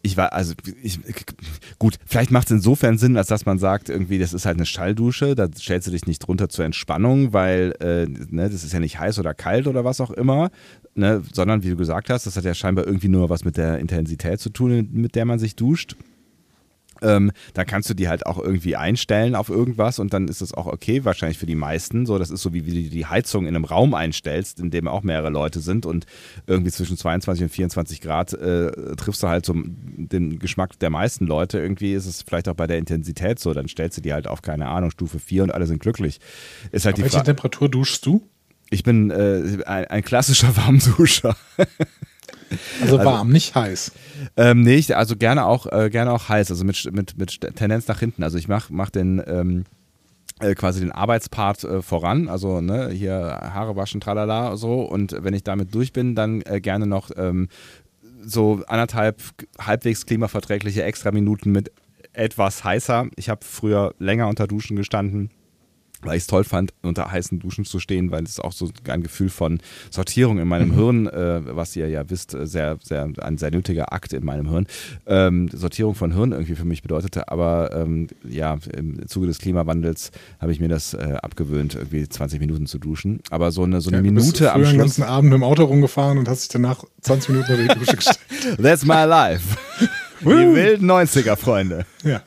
[0.01, 0.53] ich war, also
[0.83, 0.99] ich,
[1.79, 4.65] gut, vielleicht macht es insofern Sinn, als dass man sagt, irgendwie, das ist halt eine
[4.65, 8.79] Schalldusche, da stellst du dich nicht drunter zur Entspannung, weil äh, ne, das ist ja
[8.79, 10.51] nicht heiß oder kalt oder was auch immer,
[10.95, 13.79] ne, sondern wie du gesagt hast, das hat ja scheinbar irgendwie nur was mit der
[13.79, 15.95] Intensität zu tun, mit der man sich duscht.
[17.01, 20.53] ähm, dann kannst du die halt auch irgendwie einstellen auf irgendwas und dann ist das
[20.53, 22.05] auch okay, wahrscheinlich für die meisten.
[22.05, 24.87] So, das ist so wie, wie du die Heizung in einem Raum einstellst, in dem
[24.87, 26.05] auch mehrere Leute sind und
[26.47, 31.25] irgendwie zwischen 22 und 24 Grad äh, triffst du halt so den Geschmack der meisten
[31.27, 31.59] Leute.
[31.59, 34.41] Irgendwie ist es vielleicht auch bei der Intensität so, dann stellst du die halt auf,
[34.41, 36.19] keine Ahnung, Stufe 4 und alle sind glücklich.
[36.71, 38.21] Ist halt auf welche Temperatur duschst du?
[38.75, 41.37] Ich bin äh, ein, ein klassischer Warmduscher.
[42.81, 43.93] Also, also warm, nicht heiß.
[44.35, 47.87] Ähm, nee, ich, also gerne auch, äh, gerne auch heiß, also mit, mit, mit Tendenz
[47.87, 48.21] nach hinten.
[48.21, 49.63] Also ich mache mach den ähm,
[50.41, 54.81] äh, quasi den Arbeitspart äh, voran, also ne, hier Haare waschen, tralala, so.
[54.81, 57.47] Und wenn ich damit durch bin, dann äh, gerne noch ähm,
[58.25, 59.21] so anderthalb
[59.57, 61.71] halbwegs klimaverträgliche extra Minuten mit
[62.11, 63.07] etwas heißer.
[63.15, 65.29] Ich habe früher länger unter Duschen gestanden
[66.05, 69.03] weil ich es toll fand, unter heißen Duschen zu stehen, weil es auch so ein
[69.03, 70.75] Gefühl von Sortierung in meinem mhm.
[70.75, 74.49] Hirn, äh, was ihr ja wisst, äh, sehr, sehr, ein sehr nötiger Akt in meinem
[74.49, 74.67] Hirn,
[75.07, 77.29] ähm, Sortierung von Hirn irgendwie für mich bedeutete.
[77.29, 82.39] Aber ähm, ja, im Zuge des Klimawandels habe ich mir das äh, abgewöhnt, irgendwie 20
[82.39, 83.21] Minuten zu duschen.
[83.29, 84.71] Aber so eine, so eine ja, Minute du bist am Schluss.
[84.71, 87.95] den ganzen Abend im Auto rumgefahren und hast dich danach 20 Minuten unter die Dusche
[87.95, 88.19] gestellt.
[88.61, 89.57] That's my life.
[90.21, 91.85] Die wilden 90er, Freunde.
[92.03, 92.21] Ja.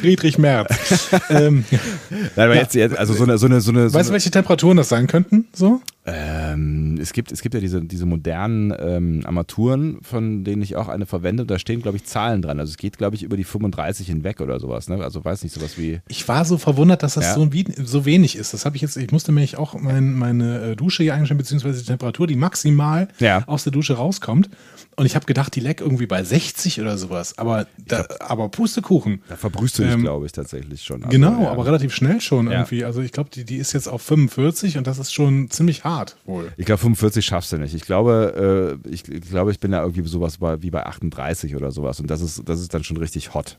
[0.00, 1.10] Friedrich Merz.
[1.30, 1.64] ähm,
[2.10, 2.66] Nein, aber ja.
[2.70, 3.92] jetzt, also so eine, so eine, so eine.
[3.92, 5.46] Weißt du, welche Temperaturen das sein könnten?
[5.52, 5.80] So?
[6.06, 10.88] Ähm, es, gibt, es gibt ja diese, diese modernen ähm, Armaturen, von denen ich auch
[10.88, 11.46] eine verwende.
[11.46, 12.60] Da stehen, glaube ich, Zahlen dran.
[12.60, 14.88] Also es geht, glaube ich, über die 35 hinweg oder sowas.
[14.88, 15.02] Ne?
[15.02, 16.00] Also weiß nicht, sowas wie.
[16.08, 17.34] Ich war so verwundert, dass das ja.
[17.34, 17.48] so,
[17.84, 18.52] so, wenig ist.
[18.52, 21.80] Das habe ich jetzt, ich musste nämlich auch mein, meine äh, Dusche hier einstellen, beziehungsweise
[21.80, 23.42] die Temperatur, die maximal ja.
[23.46, 24.50] aus der Dusche rauskommt.
[24.96, 27.38] Und ich habe gedacht, die leckt irgendwie bei 60 oder sowas.
[27.38, 29.22] Aber, da, glaub, aber Pustekuchen.
[29.28, 31.02] Da verbrühst du dich, ähm, glaube ich, tatsächlich schon.
[31.02, 31.50] Also, genau, ja.
[31.50, 32.84] aber relativ schnell schon irgendwie.
[32.84, 35.93] Also ich glaube, die, die ist jetzt auf 45 und das ist schon ziemlich hart
[36.24, 36.52] wohl.
[36.56, 37.74] Ich glaube, 45 schaffst du nicht.
[37.74, 41.56] Ich glaube, äh, ich, ich, glaube, ich bin da irgendwie sowas bei, wie bei 38
[41.56, 42.00] oder sowas.
[42.00, 43.58] Und das ist, das ist dann schon richtig hot.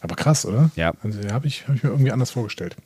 [0.00, 0.70] Aber krass, oder?
[0.76, 0.92] Ja.
[1.02, 2.76] Also habe ich, hab ich mir irgendwie anders vorgestellt.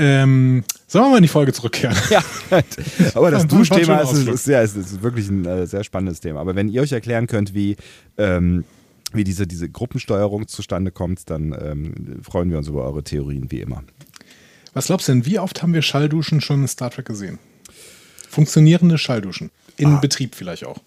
[0.00, 1.96] Ähm, sollen wir mal in die Folge zurückkehren?
[2.10, 2.22] Ja,
[3.14, 6.40] aber das Duschthema ist, ist, ja, ist, ist, wirklich ein äh, sehr spannendes Thema.
[6.40, 7.76] Aber wenn ihr euch erklären könnt, wie,
[8.16, 8.64] ähm,
[9.12, 13.60] wie diese, diese Gruppensteuerung zustande kommt, dann ähm, freuen wir uns über eure Theorien wie
[13.60, 13.82] immer.
[14.78, 17.40] Was glaubst du denn, wie oft haben wir Schallduschen schon in Star Trek gesehen?
[18.30, 19.50] Funktionierende Schallduschen.
[19.76, 19.98] In ah.
[19.98, 20.78] Betrieb vielleicht auch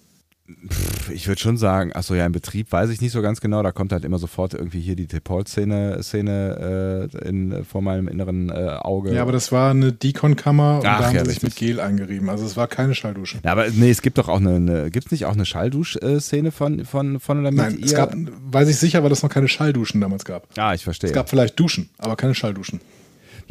[1.14, 3.64] ich würde schon sagen, achso, ja, im Betrieb weiß ich nicht so ganz genau.
[3.64, 8.78] Da kommt halt immer sofort irgendwie hier die Tepol-Szene Szene, äh, vor meinem inneren äh,
[8.82, 9.14] Auge.
[9.14, 11.80] Ja, aber das war eine Decon-Kammer und Ach, da haben ja, sie sich mit Gel
[11.80, 12.30] eingerieben.
[12.30, 13.40] Also es war keine Schalldusche.
[13.44, 16.52] Ja, aber nee, es gibt doch auch eine, eine gibt es nicht auch eine Schalldusch-Szene
[16.52, 17.86] von, von, von oder mit Nein, ihr?
[17.86, 20.48] es gab, weiß ich sicher, weil es noch keine Schallduschen damals gab.
[20.58, 21.10] Ah, ich verstehe.
[21.10, 22.82] Es gab vielleicht Duschen, aber keine Schallduschen.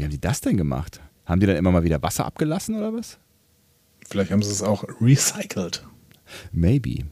[0.00, 0.98] Wie haben die das denn gemacht?
[1.26, 3.18] Haben die dann immer mal wieder Wasser abgelassen oder was?
[4.08, 5.86] Vielleicht haben sie es auch recycelt.
[6.52, 7.04] Maybe.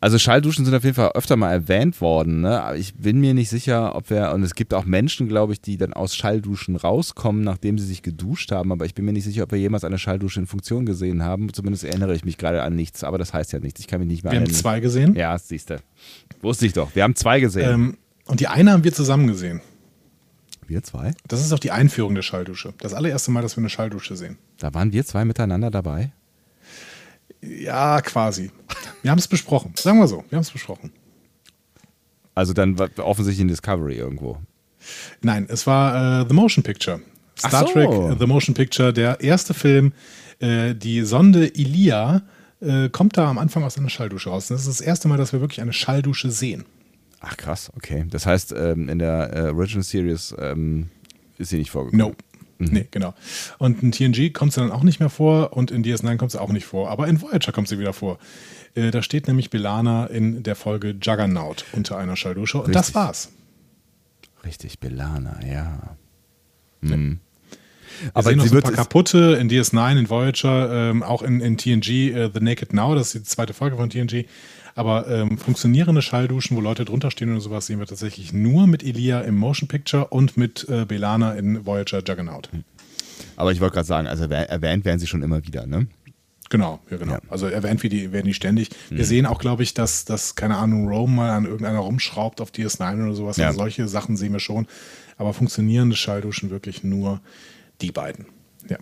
[0.00, 2.62] Also Schallduschen sind auf jeden Fall öfter mal erwähnt worden, ne?
[2.62, 5.62] aber ich bin mir nicht sicher, ob wir, und es gibt auch Menschen, glaube ich,
[5.62, 9.24] die dann aus Schallduschen rauskommen, nachdem sie sich geduscht haben, aber ich bin mir nicht
[9.24, 11.50] sicher, ob wir jemals eine Schalldusche in Funktion gesehen haben.
[11.54, 13.80] Zumindest erinnere ich mich gerade an nichts, aber das heißt ja nichts.
[13.80, 15.16] Ich kann mich nicht mehr Wir haben zwei gesehen?
[15.16, 15.78] Ja, siehst du.
[16.42, 16.94] Wusste ich doch.
[16.94, 17.72] Wir haben zwei gesehen.
[17.72, 17.96] Ähm,
[18.26, 19.62] und die eine haben wir zusammen gesehen.
[20.68, 21.12] Wir zwei?
[21.26, 22.74] Das ist auch die Einführung der Schalldusche.
[22.78, 24.36] Das allererste Mal, dass wir eine Schalldusche sehen.
[24.58, 26.12] Da waren wir zwei miteinander dabei?
[27.40, 28.50] Ja, quasi.
[29.00, 29.72] Wir haben es besprochen.
[29.76, 30.92] Sagen wir so, wir haben es besprochen.
[32.34, 34.38] Also dann offensichtlich in Discovery irgendwo.
[35.22, 37.00] Nein, es war äh, The Motion Picture.
[37.38, 37.72] Star so.
[37.72, 39.92] Trek The Motion Picture, der erste Film.
[40.38, 42.22] Äh, die Sonde Ilia
[42.60, 44.48] äh, kommt da am Anfang aus einer Schalldusche raus.
[44.48, 46.64] das ist das erste Mal, dass wir wirklich eine Schalldusche sehen.
[47.20, 48.04] Ach krass, okay.
[48.08, 50.88] Das heißt, ähm, in der äh, Original Series ähm,
[51.36, 52.08] ist sie nicht vorgekommen.
[52.08, 52.14] No.
[52.58, 52.72] Mhm.
[52.72, 53.14] Nee, genau.
[53.58, 56.40] Und in TNG kommt sie dann auch nicht mehr vor und in DS9 kommt sie
[56.40, 56.90] auch nicht vor.
[56.90, 58.18] Aber in Voyager kommt sie wieder vor.
[58.74, 62.60] Äh, da steht nämlich Belana in der Folge Juggernaut unter einer Schalldusche.
[62.60, 63.30] Und das war's.
[64.44, 65.96] Richtig, Belana, ja.
[66.80, 67.20] Mhm.
[68.00, 71.40] Wir aber sehen noch so ein paar kaputte in DS9, in Voyager, ähm, auch in,
[71.40, 74.26] in TNG, äh, The Naked Now, das ist die zweite Folge von TNG.
[74.78, 78.84] Aber ähm, funktionierende Schallduschen, wo Leute drunter stehen und sowas, sehen wir tatsächlich nur mit
[78.84, 82.48] Elia im Motion Picture und mit äh, Belana in Voyager Juggernaut.
[83.34, 85.88] Aber ich wollte gerade sagen, also erwähnt werden sie schon immer wieder, ne?
[86.48, 87.14] Genau, ja, genau.
[87.14, 87.20] Ja.
[87.28, 88.70] Also erwähnt wir die, werden die ständig.
[88.88, 89.02] Wir mhm.
[89.02, 93.04] sehen auch, glaube ich, dass, dass, keine Ahnung, Rome mal an irgendeiner rumschraubt auf DS9
[93.04, 93.36] oder sowas.
[93.36, 93.48] Ja.
[93.48, 94.68] Also solche Sachen sehen wir schon.
[95.16, 97.20] Aber funktionierende Schallduschen wirklich nur
[97.80, 98.26] die beiden.
[98.70, 98.78] Ja.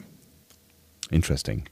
[1.09, 1.65] Interesting.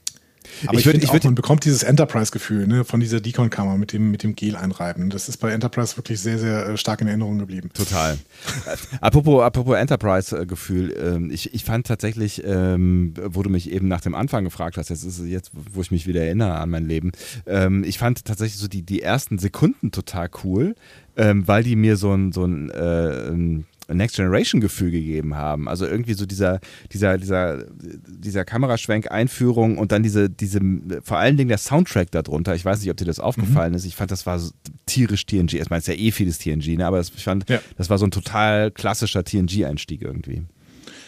[0.67, 4.23] Aber ich, ich finde, man bekommt dieses Enterprise-Gefühl ne, von dieser Decon-Kammer mit dem, mit
[4.23, 5.09] dem Gel einreiben.
[5.09, 7.69] Das ist bei Enterprise wirklich sehr, sehr äh, stark in Erinnerung geblieben.
[7.73, 8.17] Total.
[9.01, 14.15] apropos, apropos Enterprise-Gefühl, ähm, ich, ich fand tatsächlich, ähm, wo du mich eben nach dem
[14.15, 17.11] Anfang gefragt hast, jetzt ist jetzt, wo ich mich wieder erinnere an mein Leben,
[17.45, 20.75] ähm, ich fand tatsächlich so die, die ersten Sekunden total cool
[21.17, 25.67] weil die mir so ein, so ein, äh, ein Next Generation Gefühl gegeben haben.
[25.67, 26.59] Also irgendwie so dieser,
[26.91, 27.65] dieser, dieser,
[28.07, 30.59] dieser Kameraschwenk-Einführung und dann diese, diese,
[31.03, 32.55] vor allen Dingen der Soundtrack darunter.
[32.55, 33.77] Ich weiß nicht, ob dir das aufgefallen mhm.
[33.77, 33.85] ist.
[33.85, 34.51] Ich fand, das war so
[34.85, 35.55] tierisch TNG.
[35.55, 36.85] Erstmal ist ja eh vieles TNG, ne?
[36.85, 37.59] aber das, ich fand, ja.
[37.77, 40.43] das war so ein total klassischer TNG-Einstieg irgendwie.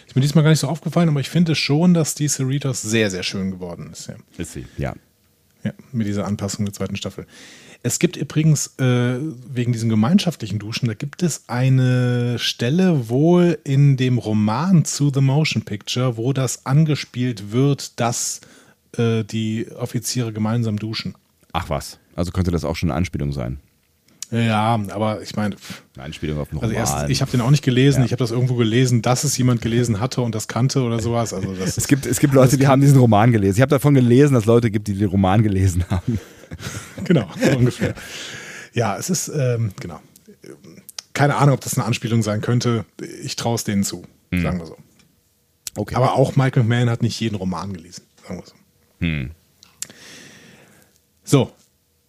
[0.06, 3.12] Ist mir diesmal gar nicht so aufgefallen, aber ich finde schon, dass die Cerritos sehr,
[3.12, 4.08] sehr schön geworden ist.
[4.08, 4.16] Ja.
[4.38, 4.94] Ist sie, ja.
[5.64, 7.26] Ja, mit dieser Anpassung der zweiten Staffel.
[7.88, 9.18] Es gibt übrigens äh,
[9.50, 15.22] wegen diesen gemeinschaftlichen Duschen, da gibt es eine Stelle wohl in dem Roman zu The
[15.22, 18.42] Motion Picture, wo das angespielt wird, dass
[18.98, 21.16] äh, die Offiziere gemeinsam duschen.
[21.54, 23.62] Ach was, also könnte das auch schon eine Anspielung sein.
[24.32, 25.56] Ja, aber ich meine.
[25.96, 28.00] Eine Anspielung auf den also erst, ich habe den auch nicht gelesen.
[28.02, 28.06] Ja.
[28.06, 31.34] Ich habe das irgendwo gelesen, dass es jemand gelesen hatte und das kannte oder sowas.
[31.34, 33.56] Also das es, gibt, es gibt Leute, die haben diesen Roman gelesen.
[33.56, 36.20] Ich habe davon gelesen, dass es Leute gibt, die den Roman gelesen haben.
[37.04, 37.94] genau, so ungefähr.
[38.74, 40.00] Ja, es ist, ähm, genau.
[41.14, 42.86] Keine Ahnung, ob das eine Anspielung sein könnte.
[43.24, 44.42] Ich traue es denen zu, hm.
[44.42, 44.78] sagen wir so.
[45.76, 45.96] Okay.
[45.96, 48.54] Aber auch Michael Mann hat nicht jeden Roman gelesen, sagen wir so.
[49.00, 49.32] Hm.
[51.24, 51.52] So,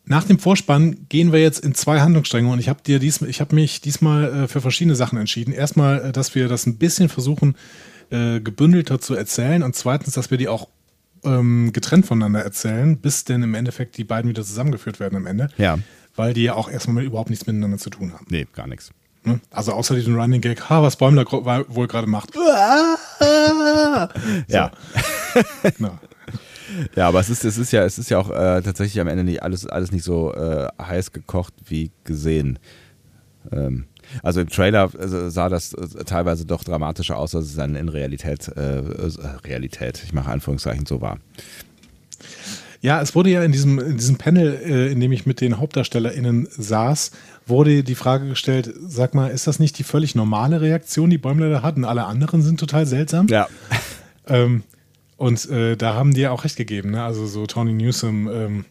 [0.05, 3.40] nach dem Vorspann gehen wir jetzt in zwei Handlungsstränge und ich habe dir dies, ich
[3.40, 5.53] habe mich diesmal äh, für verschiedene Sachen entschieden.
[5.53, 7.57] Erstmal, äh, dass wir das ein bisschen versuchen,
[8.11, 10.68] äh, gebündelter zu erzählen und zweitens, dass wir die auch
[11.24, 15.48] ähm, getrennt voneinander erzählen, bis denn im Endeffekt die beiden wieder zusammengeführt werden am Ende.
[15.57, 15.78] Ja.
[16.16, 18.26] Weil die ja auch erstmal überhaupt nichts miteinander zu tun haben.
[18.28, 18.90] Nee, gar nichts.
[19.24, 19.40] Ne?
[19.50, 22.35] Also außer diesem Running Gag, ha, was Bäumler wohl gerade macht.
[24.48, 24.70] Ja.
[25.76, 25.98] genau.
[26.94, 29.24] Ja, aber es ist, es ist ja, es ist ja auch äh, tatsächlich am Ende
[29.24, 32.59] nicht alles, alles nicht so äh, heiß gekocht wie gesehen.
[33.50, 33.87] Ähm,
[34.23, 37.88] also im Trailer äh, sah das äh, teilweise doch dramatischer aus, als es dann in
[37.88, 39.11] Realität, äh, äh,
[39.44, 41.18] Realität, ich mache Anführungszeichen, so war.
[42.81, 45.59] Ja, es wurde ja in diesem, in diesem Panel, äh, in dem ich mit den
[45.59, 47.11] HauptdarstellerInnen saß,
[47.47, 51.51] wurde die Frage gestellt, sag mal, ist das nicht die völlig normale Reaktion, die Bäumler
[51.51, 51.85] da hatten?
[51.85, 53.27] Alle anderen sind total seltsam.
[53.29, 53.49] Ja.
[54.27, 54.62] Ähm,
[55.16, 57.03] und äh, da haben die ja auch recht gegeben, ne?
[57.03, 58.64] Also so Tony Newsom ähm,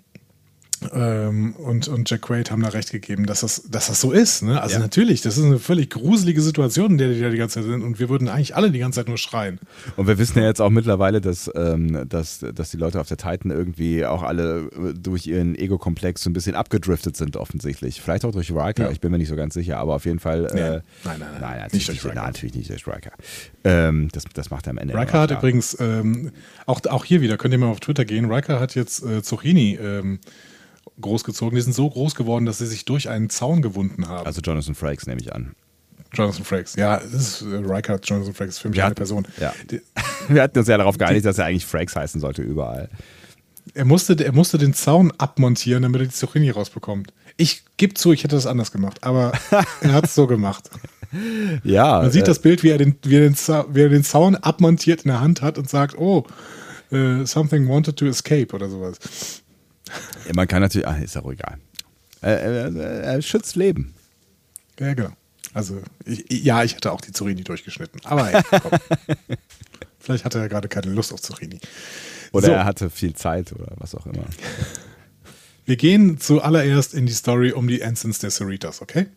[0.93, 4.43] ähm, und, und Jack Quaid haben da recht gegeben, dass das, dass das so ist.
[4.43, 4.61] Ne?
[4.61, 4.79] Also ja.
[4.79, 7.81] natürlich, das ist eine völlig gruselige Situation, in der die da die ganze Zeit sind
[7.83, 9.59] und wir würden eigentlich alle die ganze Zeit nur schreien.
[9.95, 13.17] Und wir wissen ja jetzt auch mittlerweile, dass, ähm, dass, dass die Leute auf der
[13.17, 18.01] Titan irgendwie auch alle äh, durch ihren Ego-Komplex so ein bisschen abgedriftet sind offensichtlich.
[18.01, 18.91] Vielleicht auch durch Riker, ja.
[18.91, 20.45] ich bin mir nicht so ganz sicher, aber auf jeden Fall.
[20.45, 22.25] Äh, nein, nein, nein, nein, natürlich nicht, durch Riker.
[22.25, 23.11] natürlich nicht durch Riker.
[23.63, 24.93] Ähm, das, das macht er am Ende.
[24.93, 26.31] Riker hat übrigens, ähm,
[26.65, 29.77] auch, auch hier wieder, könnt ihr mal auf Twitter gehen, Riker hat jetzt äh, Zucchini
[29.81, 30.19] ähm,
[30.99, 31.55] großgezogen.
[31.55, 34.25] Die sind so groß geworden, dass sie sich durch einen Zaun gewunden haben.
[34.25, 35.55] Also Jonathan Frakes nehme ich an.
[36.13, 39.27] Jonathan Frakes, ja, das ist äh, Riker, Jonathan Frakes, für mich Wir eine Person.
[39.39, 39.53] Ja.
[40.29, 42.89] Wir hatten uns ja darauf geeinigt, dass er eigentlich Frakes heißen sollte überall.
[43.73, 47.13] Er musste, er musste den Zaun abmontieren, damit er die Zucchini rausbekommt.
[47.35, 49.33] Ich gebe zu, ich hätte das anders gemacht, aber
[49.81, 50.69] er hat es so gemacht.
[51.63, 52.01] Ja.
[52.01, 54.35] Man sieht äh, das Bild, wie er, den, wie, er den, wie er den Zaun
[54.35, 56.25] abmontiert in der Hand hat und sagt, oh,
[56.91, 58.97] uh, something wanted to escape oder sowas.
[60.25, 61.57] Ja, man kann natürlich, ach, ist ja auch egal.
[62.21, 63.93] Er, er, er, schützt Leben.
[64.79, 65.11] Ja, genau.
[65.53, 68.01] Also, ich, ja, ich hätte auch die Zucchini durchgeschnitten.
[68.05, 68.41] Aber ey,
[70.07, 71.59] Vielleicht hatte er gerade keine Lust auf Zucchini.
[72.31, 72.51] Oder so.
[72.53, 74.23] er hatte viel Zeit oder was auch immer.
[75.65, 79.07] Wir gehen zuallererst in die Story um die Ensigns der Cerritos, okay?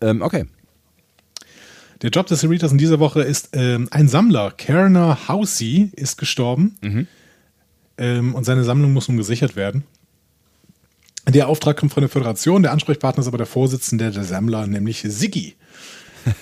[0.00, 0.46] Ähm, okay.
[2.00, 4.52] Der Job des Cerritos in dieser Woche ist ähm, ein Sammler.
[4.52, 6.78] Kerner Housey ist gestorben.
[6.80, 7.06] Mhm.
[7.98, 9.84] Ähm, und seine Sammlung muss nun gesichert werden.
[11.28, 15.04] Der Auftrag kommt von der Föderation, der Ansprechpartner ist aber der Vorsitzende der Sammler, nämlich
[15.06, 15.54] Siggi.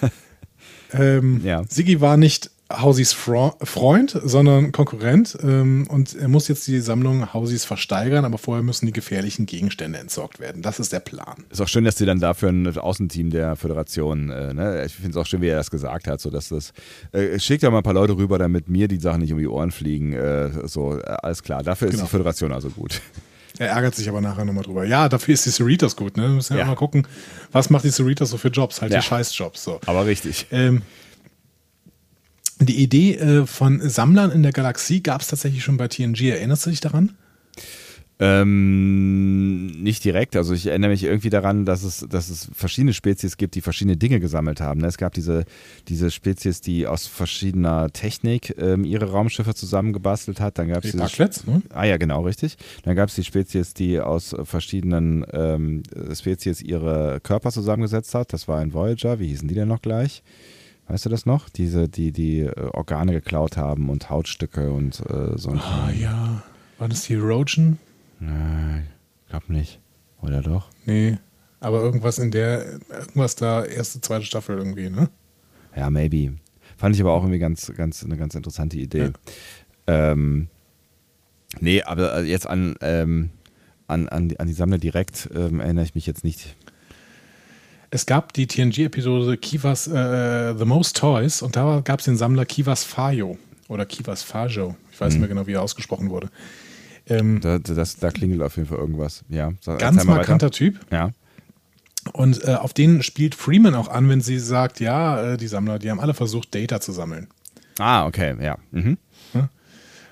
[0.92, 1.62] ähm, ja.
[1.68, 7.64] Siggi war nicht Hausis Freund, sondern Konkurrent ähm, und er muss jetzt die Sammlung Hausis
[7.64, 10.60] versteigern, aber vorher müssen die gefährlichen Gegenstände entsorgt werden.
[10.60, 11.44] Das ist der Plan.
[11.50, 14.84] Ist auch schön, dass sie dann dafür ein Außenteam der Föderation, äh, ne?
[14.84, 16.74] ich finde es auch schön, wie er das gesagt hat, so dass das,
[17.12, 19.48] äh, schickt ja mal ein paar Leute rüber, damit mir die Sachen nicht um die
[19.48, 22.04] Ohren fliegen, äh, so, äh, alles klar, dafür ist genau.
[22.04, 23.00] die Föderation also gut.
[23.58, 24.84] Er ärgert sich aber nachher nochmal drüber.
[24.84, 26.16] Ja, dafür ist die Cerritos gut.
[26.16, 26.24] Ne?
[26.24, 26.66] Wir müssen ja, ja.
[26.66, 27.06] mal gucken,
[27.52, 28.80] was macht die Cerritos so für Jobs?
[28.80, 29.00] Halt ja.
[29.00, 29.62] die Scheißjobs.
[29.62, 29.80] So.
[29.86, 30.46] Aber richtig.
[30.50, 30.82] Ähm,
[32.60, 36.30] die Idee äh, von Sammlern in der Galaxie gab es tatsächlich schon bei TNG.
[36.30, 37.16] Erinnerst du dich daran?
[38.20, 40.34] Ähm, nicht direkt.
[40.34, 43.96] Also ich erinnere mich irgendwie daran, dass es, dass es verschiedene Spezies gibt, die verschiedene
[43.96, 44.82] Dinge gesammelt haben.
[44.82, 45.44] Es gab diese,
[45.86, 50.58] diese Spezies, die aus verschiedener Technik ähm, ihre Raumschiffe zusammengebastelt hat.
[50.58, 50.94] Dann gab es
[51.46, 51.62] ne?
[51.72, 52.56] Ah ja, genau, richtig.
[52.82, 58.32] Dann gab es die Spezies, die aus verschiedenen ähm, Spezies ihre Körper zusammengesetzt hat.
[58.32, 59.20] Das war ein Voyager.
[59.20, 60.24] Wie hießen die denn noch gleich?
[60.88, 61.48] Weißt du das noch?
[61.50, 65.50] Diese, die die äh, Organe geklaut haben und Hautstücke und äh, so.
[65.50, 66.42] Ah ja.
[66.78, 67.78] War das die Rogen?
[68.20, 68.88] Nein,
[69.28, 69.80] glaub nicht.
[70.22, 70.70] Oder doch?
[70.84, 71.18] Nee.
[71.60, 75.08] Aber irgendwas in der, irgendwas da, erste, zweite Staffel irgendwie, ne?
[75.76, 76.34] Ja, maybe.
[76.76, 79.10] Fand ich aber auch irgendwie ganz, ganz, eine ganz interessante Idee.
[79.86, 80.12] Ja.
[80.12, 80.48] Ähm,
[81.60, 83.30] nee, aber jetzt an, ähm,
[83.88, 86.54] an, an, an die Sammler direkt ähm, erinnere ich mich jetzt nicht.
[87.90, 92.44] Es gab die TNG-Episode Kivas äh, The Most Toys und da gab es den Sammler
[92.44, 94.76] Kivas Fajo oder Kivas Fajo.
[94.92, 95.20] Ich weiß mhm.
[95.20, 96.28] nicht mehr genau, wie er ausgesprochen wurde.
[97.08, 99.24] Ähm, da, das, da klingelt auf jeden Fall irgendwas.
[99.28, 100.78] Ja, ganz markanter Typ.
[100.90, 101.10] Ja.
[102.12, 105.78] Und äh, auf den spielt Freeman auch an, wenn sie sagt, ja, äh, die Sammler,
[105.78, 107.28] die haben alle versucht, Data zu sammeln.
[107.78, 108.56] Ah, okay, ja.
[108.70, 108.98] Mhm.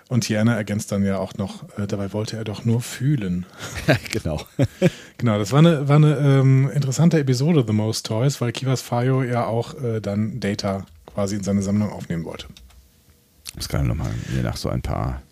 [0.08, 3.44] Und Tiana ergänzt dann ja auch noch, äh, dabei wollte er doch nur fühlen.
[4.12, 4.40] genau.
[5.18, 9.24] genau, das war eine, war eine ähm, interessante Episode, The Most Toys, weil Kivas Fayo
[9.24, 12.46] ja auch äh, dann Data quasi in seine Sammlung aufnehmen wollte.
[13.56, 15.22] Das kann ich nochmal mir nach so ein paar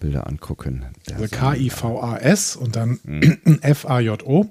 [0.00, 0.86] Bilder angucken.
[1.12, 3.38] Also K-I-V-A-S und dann mhm.
[3.62, 4.46] F-A-J-O.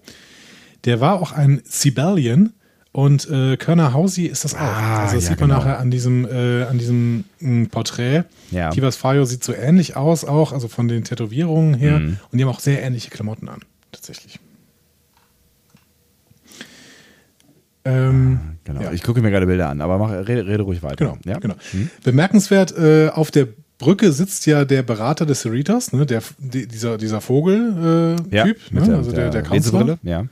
[0.85, 2.53] Der war auch ein Sibelian
[2.91, 4.59] und äh, Körner Hausi ist das auch.
[4.59, 5.61] Ah, also das ja, sieht man genau.
[5.61, 8.23] nachher an diesem, äh, an diesem m, hm, Porträt.
[8.51, 8.71] Ja.
[8.71, 11.99] Kivas Fayo sieht so ähnlich aus, auch, also von den Tätowierungen her.
[11.99, 12.17] Mhm.
[12.31, 13.59] Und die haben auch sehr ähnliche Klamotten an,
[13.91, 14.39] tatsächlich.
[17.85, 18.81] Ähm, ah, genau.
[18.81, 18.91] Ja.
[18.91, 21.05] Ich gucke mir gerade Bilder an, aber mach, rede, rede ruhig weiter.
[21.05, 21.17] Genau.
[21.25, 21.39] Ja?
[21.39, 21.55] genau.
[21.73, 21.89] Mhm.
[22.03, 23.47] Bemerkenswert, äh, auf der
[23.77, 28.45] Brücke sitzt ja der Berater des Cerritos, ne, der, die, dieser, dieser Vogel-Typ, äh, ja,
[28.45, 29.99] ne, also der, der, der Kanzler.
[30.03, 30.25] Ja.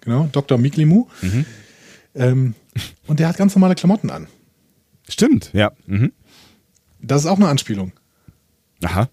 [0.00, 0.58] Genau, Dr.
[0.58, 1.06] Miklimu.
[1.22, 1.46] Mhm.
[2.14, 2.54] Ähm,
[3.06, 4.26] und der hat ganz normale Klamotten an.
[5.08, 5.72] Stimmt, ja.
[5.86, 6.12] Mhm.
[7.00, 7.92] Das ist auch eine Anspielung.
[8.82, 9.08] Aha.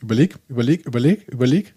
[0.00, 1.74] Überleg, überleg, überleg, überleg.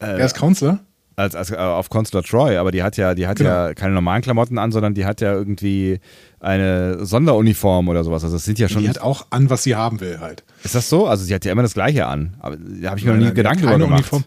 [0.00, 0.80] Äh, er ist Counselor.
[1.20, 3.50] Als, als, äh, auf Consular Troy, aber die hat ja, die hat genau.
[3.50, 6.00] ja keine normalen Klamotten an, sondern die hat ja irgendwie
[6.40, 8.24] eine Sonderuniform oder sowas.
[8.24, 8.82] Also es sind ja schon.
[8.82, 10.44] Die hat auch an, was sie haben will, halt.
[10.64, 11.06] Ist das so?
[11.06, 12.34] Also sie hat ja immer das Gleiche an.
[12.40, 14.12] Aber da habe ich mir nein, noch nie Gedanken drüber gemacht.
[14.12, 14.24] Uniform.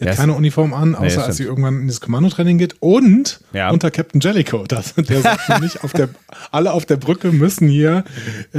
[0.00, 3.40] Der hat keine Uniform an, außer nee, als sie irgendwann in das Kommandotraining geht und
[3.52, 3.70] ja.
[3.70, 4.64] unter Captain Jellicoe.
[4.68, 6.08] Das, der sagt nämlich, auf der,
[6.50, 8.04] alle auf der Brücke müssen hier
[8.52, 8.58] äh,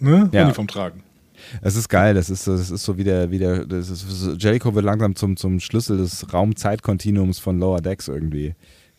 [0.00, 0.44] ne, ja.
[0.44, 1.02] Uniform tragen.
[1.62, 4.74] Es ist geil, das ist, das ist so wie der, wie der das ist, Jellicoe
[4.74, 8.54] wird langsam zum, zum Schlüssel des Raumzeitkontinuums von Lower Decks irgendwie.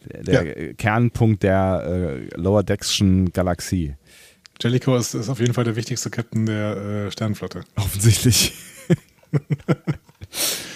[0.05, 0.73] Der, der ja.
[0.73, 3.95] Kernpunkt der äh, Lower Deckschen Galaxie.
[4.61, 7.63] Jellicoe ist, ist auf jeden Fall der wichtigste Captain der äh, Sternenflotte.
[7.75, 8.53] Offensichtlich.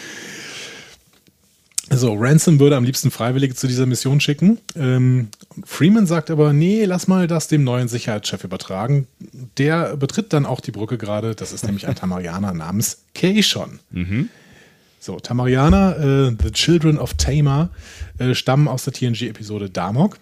[1.93, 4.59] So, Ransom würde am liebsten Freiwillige zu dieser Mission schicken.
[4.77, 5.27] Ähm,
[5.65, 9.07] Freeman sagt aber, nee, lass mal das dem neuen Sicherheitschef übertragen.
[9.57, 11.35] Der betritt dann auch die Brücke gerade.
[11.35, 13.79] Das ist nämlich ein Tamarianer namens Keishon.
[13.89, 14.29] Mhm.
[15.01, 17.71] So, Tamarianer, äh, The Children of Tamar,
[18.19, 20.17] äh, stammen aus der TNG-Episode Damok.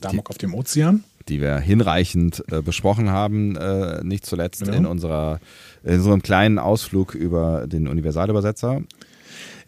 [0.00, 1.04] Damok die, auf dem Ozean.
[1.28, 4.76] Die wir hinreichend äh, besprochen haben, äh, nicht zuletzt genau.
[4.76, 5.38] in, unserer,
[5.84, 8.82] in unserem kleinen Ausflug über den Universalübersetzer.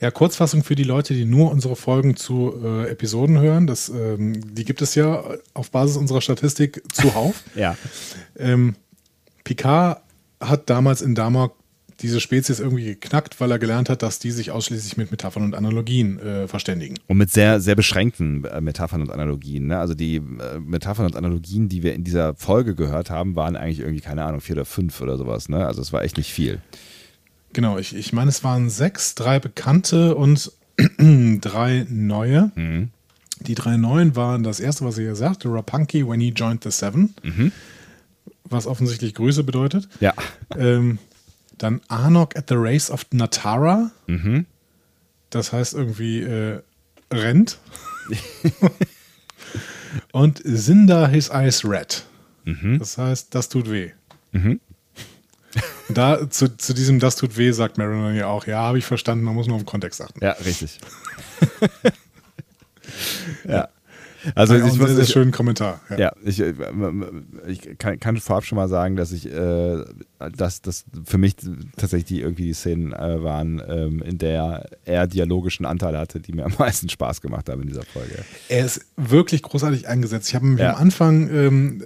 [0.02, 3.68] Ja, Kurzfassung für die Leute, die nur unsere Folgen zu äh, Episoden hören.
[3.68, 5.22] Das, ähm, die gibt es ja
[5.54, 7.44] auf Basis unserer Statistik zuhauf.
[7.54, 7.76] ja.
[8.36, 8.74] Ähm,
[9.44, 10.02] Picard
[10.40, 11.54] hat damals in Damok
[12.00, 15.54] diese Spezies irgendwie geknackt, weil er gelernt hat, dass die sich ausschließlich mit Metaphern und
[15.54, 16.96] Analogien äh, verständigen.
[17.06, 19.68] Und mit sehr, sehr beschränkten äh, Metaphern und Analogien.
[19.68, 19.78] Ne?
[19.78, 23.78] Also die äh, Metaphern und Analogien, die wir in dieser Folge gehört haben, waren eigentlich
[23.78, 25.48] irgendwie, keine Ahnung, vier oder fünf oder sowas.
[25.48, 25.64] Ne?
[25.64, 26.60] Also es war echt nicht viel.
[27.52, 30.52] Genau, ich, ich meine, es waren sechs, drei bekannte und
[30.98, 32.50] drei neue.
[32.54, 32.90] Mhm.
[33.40, 37.14] Die drei neuen waren das erste, was ihr sagte, Rapunki when he joined the Seven.
[37.22, 37.52] Mhm.
[38.44, 39.88] Was offensichtlich Grüße bedeutet.
[40.00, 40.14] Ja.
[40.56, 40.98] Ähm,
[41.58, 43.90] dann Arnok at the Race of Natara.
[44.06, 44.46] Mhm.
[45.30, 46.60] Das heißt irgendwie äh,
[47.12, 47.58] rennt.
[50.12, 52.04] und Sinda his eyes red.
[52.44, 52.78] Mhm.
[52.78, 53.90] Das heißt, das tut weh.
[54.32, 54.60] Mhm.
[55.94, 59.24] Da zu, zu diesem Das tut weh, sagt Mariner ja auch, ja, habe ich verstanden,
[59.24, 60.22] man muss nur auf den Kontext achten.
[60.22, 60.78] Ja, richtig.
[63.48, 63.68] ja.
[64.34, 65.80] Also ja, ich muss sehr schönen Kommentar.
[65.90, 66.54] Ja, ja ich, äh,
[67.48, 69.84] ich kann, kann, vorab schon mal sagen, dass ich, äh,
[70.36, 71.36] dass das für mich
[71.76, 76.32] tatsächlich die, irgendwie die Szenen äh, waren, ähm, in der er dialogischen Anteile hatte, die
[76.32, 78.24] mir am meisten Spaß gemacht haben in dieser Folge.
[78.48, 80.28] Er ist wirklich großartig eingesetzt.
[80.28, 80.74] Ich habe mich ja.
[80.74, 81.82] am Anfang ähm,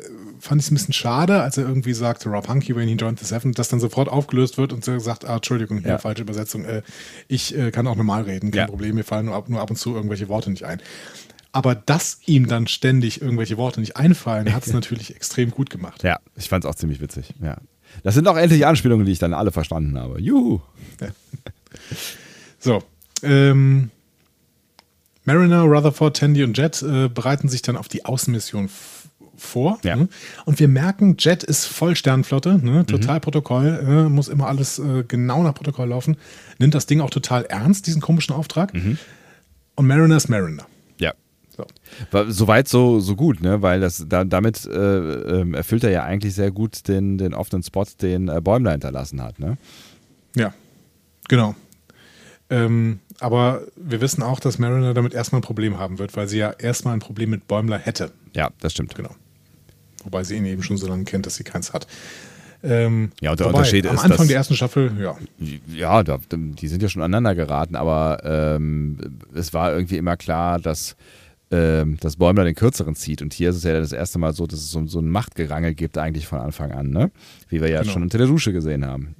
[0.46, 3.18] fand ich es ein bisschen schade, als er irgendwie sagte, Rob Hunky when he joined
[3.18, 5.98] the Seven, dass dann sofort aufgelöst wird und so sagt, ah, Entschuldigung, hier, ja.
[5.98, 6.82] falsche Übersetzung, äh,
[7.28, 8.66] ich äh, kann auch normal reden, kein ja.
[8.66, 10.80] Problem, mir fallen nur ab, nur ab und zu irgendwelche Worte nicht ein.
[11.52, 16.02] Aber dass ihm dann ständig irgendwelche Worte nicht einfallen, hat es natürlich extrem gut gemacht.
[16.02, 17.56] Ja, ich fand es auch ziemlich witzig, ja.
[18.02, 20.20] Das sind auch endlich Anspielungen, die ich dann alle verstanden habe.
[20.20, 20.60] Juhu!
[22.58, 22.82] So,
[23.22, 23.90] ähm,
[25.24, 28.95] Mariner, Rutherford, Tandy und Jet äh, bereiten sich dann auf die Außenmission vor
[29.36, 29.78] vor.
[29.82, 29.96] Ja.
[29.96, 30.08] Ne?
[30.44, 32.80] Und wir merken, Jet ist voll Sternflotte, ne?
[32.80, 32.86] Mhm.
[32.86, 33.20] total mhm.
[33.20, 36.16] Protokoll, äh, muss immer alles äh, genau nach Protokoll laufen.
[36.58, 38.74] Nimmt das Ding auch total ernst, diesen komischen Auftrag.
[38.74, 38.98] Mhm.
[39.76, 40.66] und Mariner ist Mariner.
[40.98, 41.12] Ja.
[41.56, 41.66] So.
[42.28, 43.62] Soweit so, so gut, ne?
[43.62, 47.62] Weil das da, damit äh, ähm, erfüllt er ja eigentlich sehr gut den, den offenen
[47.62, 49.56] Spot, den äh, Bäumler hinterlassen hat, ne?
[50.36, 50.52] Ja,
[51.28, 51.54] genau.
[52.50, 56.38] Ähm, aber wir wissen auch, dass Mariner damit erstmal ein Problem haben wird, weil sie
[56.38, 58.12] ja erstmal ein Problem mit Bäumler hätte.
[58.34, 58.94] Ja, das stimmt.
[58.94, 59.10] Genau.
[60.06, 61.88] Wobei sie ihn eben schon so lange kennt, dass sie keins hat.
[62.62, 64.04] Ähm, ja, und der wobei, Unterschied am ist.
[64.04, 65.16] Am Anfang der ersten Staffel, ja.
[65.66, 68.98] Ja, da, die sind ja schon aneinander geraten, aber ähm,
[69.34, 70.94] es war irgendwie immer klar, dass,
[71.50, 73.20] ähm, dass Bäumler den kürzeren zieht.
[73.20, 75.74] Und hier ist es ja das erste Mal so, dass es so, so ein Machtgerangel
[75.74, 77.10] gibt, eigentlich von Anfang an, ne?
[77.48, 77.92] Wie wir ja genau.
[77.92, 79.16] schon unter der Dusche gesehen haben.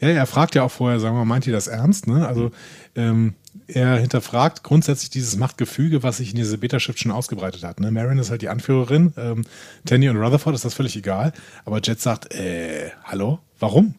[0.00, 2.06] Ja, er fragt ja auch vorher, sagen wir mal, meint ihr das ernst?
[2.06, 2.26] Ne?
[2.26, 2.52] Also
[2.94, 3.34] ähm,
[3.66, 7.80] er hinterfragt grundsätzlich dieses Machtgefüge, was sich in dieser Beta-Schrift schon ausgebreitet hat.
[7.80, 7.90] Ne?
[7.90, 9.44] Marin ist halt die Anführerin, ähm,
[9.84, 11.32] Tandy und Rutherford ist das völlig egal,
[11.64, 13.94] aber Jet sagt, äh, hallo, warum?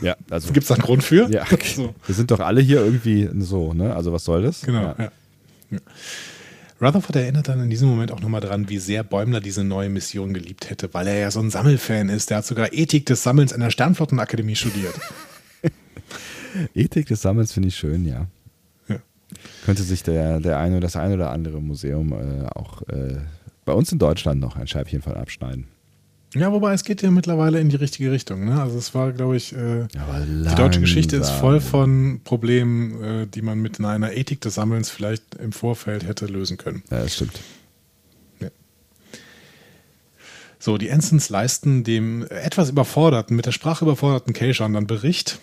[0.00, 0.48] Ja, also.
[0.52, 1.30] Gibt es da einen Grund für?
[1.30, 1.44] Ja,
[1.74, 1.94] so.
[2.06, 3.94] wir sind doch alle hier irgendwie so, ne?
[3.94, 4.62] Also was soll das?
[4.62, 4.94] Genau, ja.
[4.98, 5.10] ja.
[5.70, 5.78] ja.
[6.80, 10.34] Rutherford erinnert dann in diesem Moment auch nochmal dran, wie sehr Bäumler diese neue Mission
[10.34, 12.30] geliebt hätte, weil er ja so ein Sammelfan ist.
[12.30, 14.94] Der hat sogar Ethik des Sammelns an der Sternflottenakademie studiert.
[16.74, 18.26] Ethik des Sammelns finde ich schön, ja.
[19.64, 23.16] Könnte sich der, der eine, das eine oder andere Museum äh, auch äh,
[23.64, 25.68] bei uns in Deutschland noch ein Scheibchen von abschneiden.
[26.34, 28.44] Ja, wobei es geht ja mittlerweile in die richtige Richtung.
[28.44, 28.60] Ne?
[28.60, 33.40] Also es war, glaube ich, äh, die deutsche Geschichte ist voll von Problemen, äh, die
[33.40, 36.82] man mit einer Ethik des Sammelns vielleicht im Vorfeld hätte lösen können.
[36.90, 37.40] Ja, das stimmt.
[40.64, 45.38] So, die Ensigns leisten dem etwas überforderten, mit der Sprache überforderten Keishan dann Bericht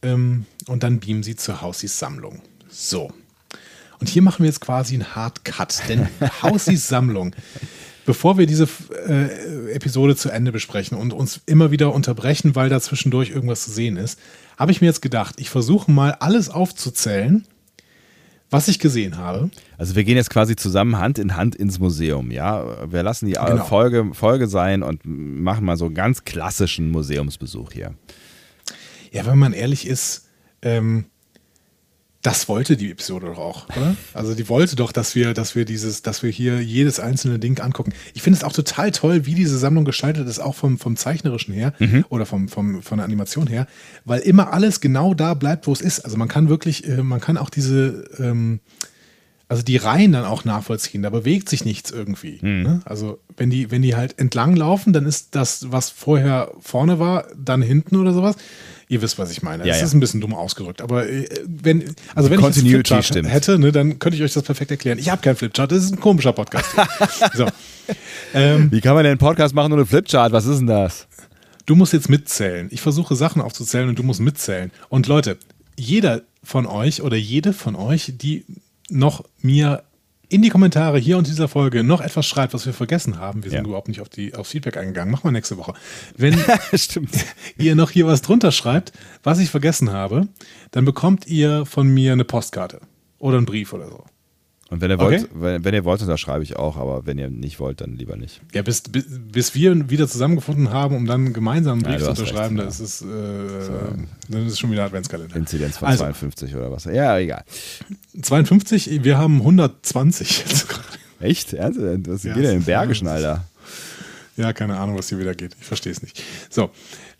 [0.00, 2.40] ähm, und dann beamen sie zu Hausis Sammlung.
[2.70, 3.12] So.
[4.02, 6.08] Und hier machen wir jetzt quasi einen Hard Cut, denn
[6.42, 7.36] Hausis Sammlung
[8.04, 8.66] bevor wir diese
[9.06, 13.70] äh, Episode zu Ende besprechen und uns immer wieder unterbrechen, weil da zwischendurch irgendwas zu
[13.70, 14.18] sehen ist,
[14.58, 17.46] habe ich mir jetzt gedacht, ich versuche mal alles aufzuzählen,
[18.50, 19.50] was ich gesehen habe.
[19.78, 22.90] Also wir gehen jetzt quasi zusammen Hand in Hand ins Museum, ja.
[22.90, 23.64] Wir lassen die genau.
[23.64, 27.94] Folge, Folge sein und machen mal so einen ganz klassischen Museumsbesuch hier.
[29.12, 30.26] Ja, wenn man ehrlich ist,
[30.60, 31.04] ähm,
[32.22, 33.96] das wollte die Episode doch auch, oder?
[34.14, 37.60] Also die wollte doch, dass wir, dass wir dieses, dass wir hier jedes einzelne Ding
[37.60, 37.92] angucken.
[38.14, 41.52] Ich finde es auch total toll, wie diese Sammlung gestaltet ist, auch vom, vom Zeichnerischen
[41.52, 42.04] her mhm.
[42.10, 43.66] oder vom, vom, von der Animation her,
[44.04, 46.00] weil immer alles genau da bleibt, wo es ist.
[46.00, 48.60] Also man kann wirklich, äh, man kann auch diese, ähm,
[49.52, 51.02] also die Reihen dann auch nachvollziehen.
[51.02, 52.38] Da bewegt sich nichts irgendwie.
[52.40, 52.62] Mhm.
[52.62, 52.80] Ne?
[52.84, 57.26] Also wenn die, wenn die halt entlang laufen, dann ist das, was vorher vorne war,
[57.36, 58.36] dann hinten oder sowas.
[58.92, 59.62] Ihr wisst, was ich meine.
[59.62, 59.86] Ja, das ja.
[59.86, 60.82] ist ein bisschen dumm ausgerückt.
[60.82, 63.32] Aber äh, wenn, also wenn ich Flipchart stimmt.
[63.32, 64.98] hätte, ne, dann könnte ich euch das perfekt erklären.
[64.98, 66.68] Ich habe keinen Flipchart, das ist ein komischer Podcast.
[67.32, 67.46] so.
[68.34, 70.32] ähm, Wie kann man denn einen Podcast machen ohne Flipchart?
[70.32, 71.06] Was ist denn das?
[71.64, 72.68] Du musst jetzt mitzählen.
[72.70, 74.70] Ich versuche Sachen aufzuzählen und du musst mitzählen.
[74.90, 75.38] Und Leute,
[75.74, 78.44] jeder von euch oder jede von euch, die
[78.90, 79.84] noch mir
[80.32, 83.44] in die Kommentare hier und dieser Folge noch etwas schreibt, was wir vergessen haben.
[83.44, 83.64] Wir sind ja.
[83.66, 85.12] überhaupt nicht auf die, aufs Feedback eingegangen.
[85.12, 85.74] Machen wir nächste Woche.
[86.16, 86.42] Wenn
[87.58, 90.28] ihr noch hier was drunter schreibt, was ich vergessen habe,
[90.70, 92.80] dann bekommt ihr von mir eine Postkarte
[93.18, 94.04] oder einen Brief oder so.
[94.72, 95.30] Und wenn ihr wollt, okay.
[95.34, 98.16] wenn, wenn, ihr wollt, dann schreibe ich auch, aber wenn ihr nicht wollt, dann lieber
[98.16, 98.40] nicht.
[98.54, 102.22] Ja, bis, bis, bis wir wieder zusammengefunden haben, um dann gemeinsam einen Brief ja, zu
[102.22, 103.72] unterschreiben, recht, da ist äh, so.
[104.30, 105.36] dann ist es schon wieder Adventskalender.
[105.36, 106.84] Inzidenz von also, 52 oder was.
[106.84, 107.44] Ja, egal.
[108.22, 110.88] 52, wir haben 120 jetzt gerade.
[111.20, 111.52] Echt?
[111.52, 111.78] Ernst?
[111.78, 113.44] Was ja, geht denn im Bergischen, Alter?
[114.38, 115.54] Ja, keine Ahnung, was hier wieder geht.
[115.60, 116.22] Ich verstehe es nicht.
[116.48, 116.70] So,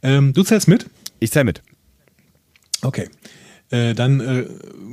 [0.03, 0.87] ähm, du zählst mit?
[1.21, 1.61] Ich zähle mit.
[2.81, 3.11] Okay.
[3.73, 4.45] Äh, dann äh,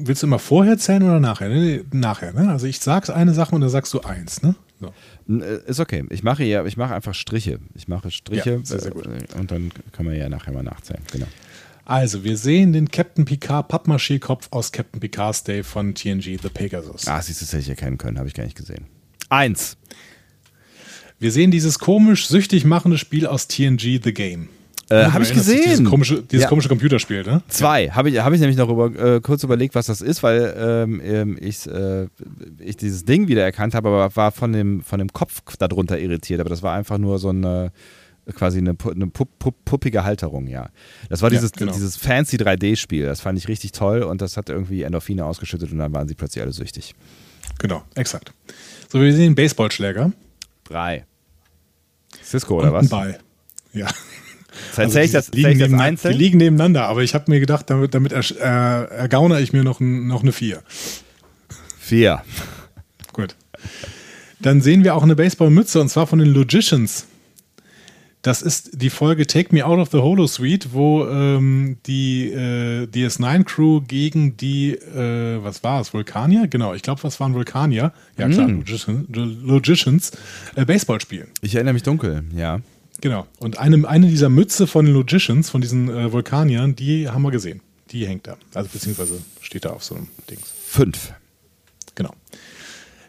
[0.06, 1.50] willst du immer vorher zählen oder nachher?
[1.50, 2.50] Nee, nachher, ne?
[2.50, 4.56] Also ich sag's eine Sache und dann sagst du eins, ne?
[4.80, 4.94] So.
[5.28, 6.06] Äh, ist okay.
[6.10, 7.60] Ich mache ja, ich mache einfach Striche.
[7.76, 9.06] Ich mache Striche ja, sehr, sehr gut.
[9.06, 11.02] Äh, und dann können wir ja nachher mal nachzählen.
[11.12, 11.28] Genau.
[11.84, 17.08] Also, wir sehen den Captain Picard Pappmaché-Kopf aus Captain Picard's Day von TNG The Pegasus.
[17.08, 18.86] Ah, siehst du, das hätte ich erkennen können, habe ich gar nicht gesehen.
[19.28, 19.76] Eins.
[21.18, 24.48] Wir sehen dieses komisch süchtig machende Spiel aus TNG The Game.
[24.90, 25.64] Äh, habe ich gesehen.
[25.64, 26.50] Dieses komische, dieses ja.
[26.50, 27.42] komische Computerspiel, ne?
[27.48, 27.90] Zwei.
[27.90, 31.02] Habe ich, hab ich nämlich noch über, äh, kurz überlegt, was das ist, weil ähm,
[31.04, 32.08] ähm ich, äh,
[32.60, 36.40] ich dieses Ding wiedererkannt habe, aber war von dem, von dem Kopf darunter irritiert.
[36.40, 37.72] Aber das war einfach nur so eine
[38.34, 40.70] quasi eine, eine pup, pup, puppige Halterung, ja.
[41.10, 41.72] Das war dieses, ja, genau.
[41.74, 43.06] dieses fancy 3D-Spiel.
[43.06, 46.16] Das fand ich richtig toll und das hat irgendwie Endorphine ausgeschüttet und dann waren sie
[46.16, 46.96] plötzlich alle süchtig.
[47.58, 48.34] Genau, exakt.
[48.92, 50.12] So, wir sehen den Baseballschläger.
[50.64, 51.06] Drei.
[52.24, 52.86] Cisco oder was?
[52.86, 53.20] Ein Ball.
[53.74, 53.88] Ja.
[54.76, 56.14] Also ich das, liegen das einzeln?
[56.14, 59.80] Die liegen nebeneinander, aber ich habe mir gedacht, damit, damit äh, ergaune ich mir noch,
[59.80, 60.62] noch eine 4.
[61.80, 62.22] 4.
[63.14, 63.36] Gut.
[64.40, 67.08] Dann sehen wir auch eine Baseballmütze und zwar von den Logicians.
[68.22, 72.86] Das ist die Folge Take Me Out of the Holo Suite, wo ähm, die äh,
[72.86, 76.48] DS9-Crew gegen die, äh, was war es, Vulkanier?
[76.48, 77.94] Genau, ich glaube, was waren Vulkanier?
[78.18, 78.58] Ja, klar, mm.
[78.58, 80.12] Logicians, Logicians
[80.56, 81.28] äh, Baseball spielen.
[81.42, 82.60] Ich erinnere mich dunkel, ja.
[83.02, 83.28] Genau.
[83.40, 87.32] Und eine, eine dieser Mütze von den Logicians, von diesen äh, Vulkaniern, die haben wir
[87.32, 87.62] gesehen.
[87.92, 88.38] Die hängt da.
[88.54, 90.54] Also beziehungsweise steht da auf so einem Dings.
[90.66, 91.14] Fünf.
[91.96, 92.14] Genau.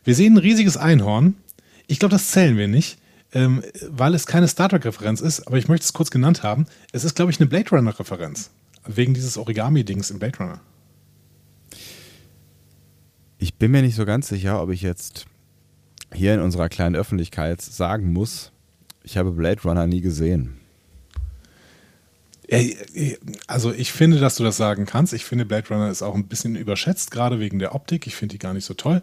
[0.05, 1.35] Wir sehen ein riesiges Einhorn.
[1.87, 2.99] Ich glaube, das zählen wir nicht
[3.33, 6.67] ähm, weil es keine Star Trek-Referenz ist, aber ich möchte es kurz genannt haben.
[6.93, 8.51] Es ist, glaube ich, eine Blade Runner-Referenz.
[8.87, 10.61] Wegen dieses Origami-Dings im Blade Runner.
[13.39, 15.27] Ich bin mir nicht so ganz sicher, ob ich jetzt
[16.13, 18.53] hier in unserer kleinen Öffentlichkeit sagen muss,
[19.11, 20.61] ich habe Blade Runner nie gesehen.
[23.49, 25.13] Also ich finde, dass du das sagen kannst.
[25.13, 28.07] Ich finde, Blade Runner ist auch ein bisschen überschätzt, gerade wegen der Optik.
[28.07, 29.03] Ich finde die gar nicht so toll.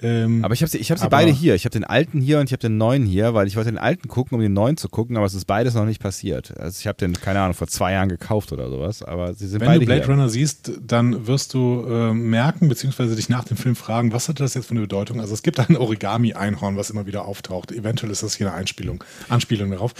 [0.00, 1.54] Ähm, aber ich habe sie, ich hab sie beide hier.
[1.54, 3.78] Ich habe den alten hier und ich habe den neuen hier, weil ich wollte den
[3.78, 6.56] alten gucken, um den neuen zu gucken, aber es ist beides noch nicht passiert.
[6.58, 9.60] Also ich habe den, keine Ahnung, vor zwei Jahren gekauft oder sowas, aber sie sind
[9.60, 10.14] Wenn beide Wenn du Blade hier.
[10.14, 14.38] Runner siehst, dann wirst du äh, merken, beziehungsweise dich nach dem Film fragen, was hat
[14.38, 15.20] das jetzt für eine Bedeutung?
[15.20, 17.72] Also es gibt ein Origami-Einhorn, was immer wieder auftaucht.
[17.72, 19.94] Eventuell ist das hier eine Einspielung, Anspielung darauf.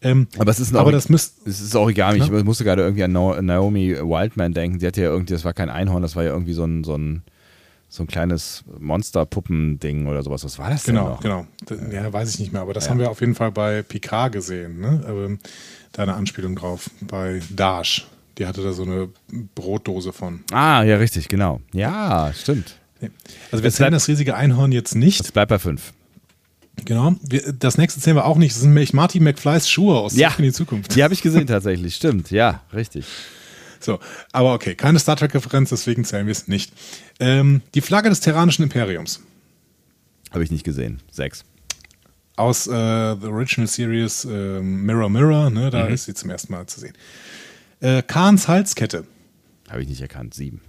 [0.00, 2.18] Ähm, aber es ist ein aber das müsst, es ist Origami.
[2.18, 2.24] Ja?
[2.24, 4.78] Ich musste gerade irgendwie an Naomi Wildman denken.
[4.78, 6.94] Die hatte ja irgendwie, das war kein Einhorn, das war ja irgendwie so ein, so
[6.96, 7.22] ein
[7.88, 10.44] so ein kleines Monster-Puppen-Ding oder sowas.
[10.44, 11.46] Was war das genau, denn noch?
[11.68, 12.90] Genau, Ja, weiß ich nicht mehr, aber das ja.
[12.90, 15.04] haben wir auf jeden Fall bei Picard gesehen, ne?
[15.08, 15.38] Ähm,
[15.92, 16.90] da eine Anspielung drauf.
[17.00, 18.06] Bei Dash.
[18.36, 19.08] Die hatte da so eine
[19.54, 20.44] Brotdose von.
[20.52, 21.60] Ah, ja, richtig, genau.
[21.72, 22.76] Ja, stimmt.
[23.50, 25.20] Also wir zählen das riesige Einhorn jetzt nicht.
[25.20, 25.92] Es bleibt bei fünf.
[26.84, 27.14] Genau.
[27.22, 28.54] Wir, das nächste zählen wir auch nicht.
[28.54, 30.94] Das sind nämlich Marty McFlys Schuhe aus ja, in die Zukunft.
[30.94, 31.96] Die habe ich gesehen tatsächlich.
[31.96, 33.06] Stimmt, ja, richtig.
[33.80, 34.00] So,
[34.32, 36.72] aber okay, keine Star Trek-Referenz, deswegen zählen wir es nicht.
[37.20, 39.20] Ähm, die Flagge des Terranischen Imperiums.
[40.30, 41.00] Habe ich nicht gesehen.
[41.10, 41.44] Sechs.
[42.36, 45.94] Aus äh, The Original Series äh, Mirror Mirror, ne, da mhm.
[45.94, 46.94] ist sie zum ersten Mal zu sehen.
[47.80, 49.06] Äh, Kahns Halskette.
[49.68, 50.34] Habe ich nicht erkannt.
[50.34, 50.60] Sieben.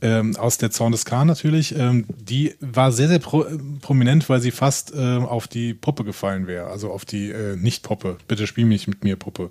[0.00, 1.76] Ähm, aus der Zorn des Khan natürlich.
[1.76, 3.46] Ähm, die war sehr, sehr pro
[3.80, 6.66] prominent, weil sie fast äh, auf die Puppe gefallen wäre.
[6.66, 8.18] Also auf die äh, Nicht-Puppe.
[8.26, 9.50] Bitte spiel mich mit mir, Puppe.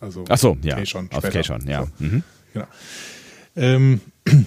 [0.00, 0.76] Also Ach so, ja.
[0.76, 1.84] K-Schon, auf K-Schon, ja.
[1.84, 2.04] So.
[2.04, 2.22] Mhm.
[2.54, 2.66] Genau.
[3.56, 4.00] Ähm,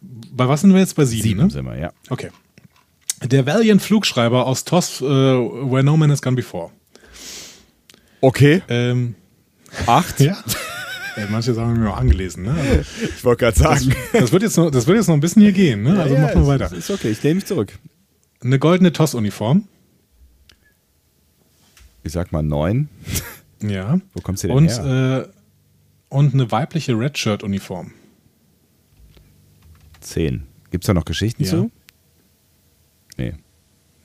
[0.00, 0.96] bei was sind wir jetzt?
[0.96, 1.50] Bei sieben, sieben ne?
[1.50, 1.92] sind wir, ja.
[2.10, 2.30] Okay.
[3.22, 6.70] Der Valiant Flugschreiber aus TOS, uh, Where No Man Has Gone Before.
[8.20, 8.62] Okay.
[8.68, 9.14] Ähm,
[9.86, 10.20] Acht?
[10.20, 10.36] ja.
[11.16, 11.26] ja.
[11.30, 12.52] Manche sagen mir auch angelesen, ne?
[12.52, 13.94] Also, ich wollte gerade sagen.
[14.12, 16.00] Das, das, wird jetzt noch, das wird jetzt noch ein bisschen hier gehen, ne?
[16.00, 16.72] Also ja, machen wir weiter.
[16.72, 17.78] Ist okay, ich lehne mich zurück.
[18.42, 19.68] Eine goldene TOS-Uniform.
[22.02, 22.88] Ich sag mal neun.
[23.68, 24.00] Ja.
[24.12, 25.28] Wo kommt sie denn und, her?
[25.28, 27.92] Äh, und eine weibliche Redshirt-Uniform.
[30.00, 30.46] Zehn.
[30.70, 31.50] Gibt es da noch Geschichten ja.
[31.50, 31.70] zu?
[33.16, 33.34] Nee.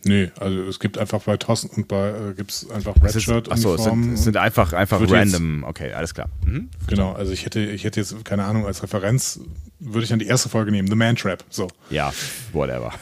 [0.06, 3.52] Nee, also es gibt einfach bei TOS und bei äh, gibt es einfach Redshirt.
[3.52, 5.66] Achso, es sind, es sind einfach, einfach random.
[5.66, 6.30] Okay, alles klar.
[6.46, 6.70] Mhm.
[6.88, 9.42] Genau, also ich hätte, ich hätte jetzt, keine Ahnung, als Referenz
[9.80, 11.44] würde ich dann die erste Folge nehmen, The Man Trap.
[11.50, 11.68] So.
[11.90, 12.14] Ja,
[12.54, 12.94] whatever.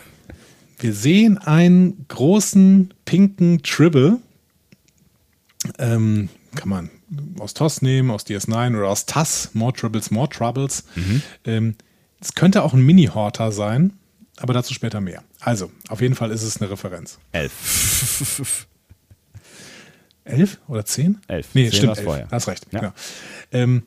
[0.79, 4.17] Wir sehen einen großen pinken Tribble.
[5.77, 6.89] Ähm, kann man
[7.39, 10.83] aus TOS nehmen, aus DS9 oder aus TAS, More Troubles, More Troubles.
[10.95, 11.21] Mhm.
[11.45, 11.75] Ähm,
[12.19, 13.93] es könnte auch ein Mini-Horter sein,
[14.37, 15.23] aber dazu später mehr.
[15.39, 17.19] Also, auf jeden Fall ist es eine Referenz.
[17.31, 18.67] Elf.
[20.23, 21.19] elf oder zehn?
[21.27, 21.47] Elf.
[21.53, 22.05] Nee, zehn stimmt, elf.
[22.05, 22.27] Vorher.
[22.31, 22.79] Hast recht, ja.
[22.79, 22.93] genau.
[23.51, 23.83] Ähm,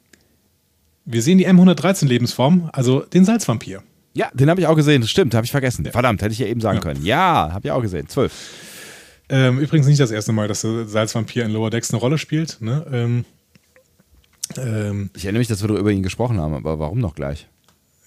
[1.04, 3.82] wir sehen die M113-Lebensform, also den Salzvampir.
[4.12, 5.06] Ja, den habe ich auch gesehen.
[5.06, 5.84] Stimmt, habe ich vergessen.
[5.86, 6.82] Verdammt, hätte ich ja eben sagen ja.
[6.82, 7.04] können.
[7.04, 8.08] Ja, habe ich auch gesehen.
[8.08, 8.32] Zwölf.
[9.30, 12.60] Ähm, übrigens nicht das erste Mal, dass der Salzvampir in Lower Decks eine Rolle spielt.
[12.60, 12.84] Ne?
[12.92, 13.24] Ähm,
[14.56, 17.46] ähm, ich erinnere mich, dass wir über ihn gesprochen haben, aber warum noch gleich?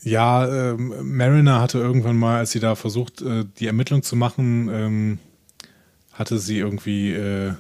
[0.04, 4.70] Ja, ähm, Mariner hatte irgendwann mal, als sie da versucht, äh, die Ermittlung zu machen,
[4.70, 5.20] ähm,
[6.12, 7.54] hatte sie irgendwie äh,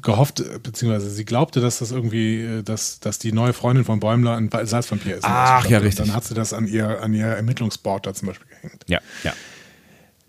[0.00, 4.36] gehofft, beziehungsweise sie glaubte, dass das irgendwie, äh, dass, dass die neue Freundin von Bäumler
[4.36, 5.24] ein Salzvampir ist.
[5.24, 6.02] Ach ja, richtig.
[6.02, 8.84] Und dann hat sie das an ihr, an ihr Ermittlungsboard da zum Beispiel gehängt.
[8.86, 9.32] Ja, ja.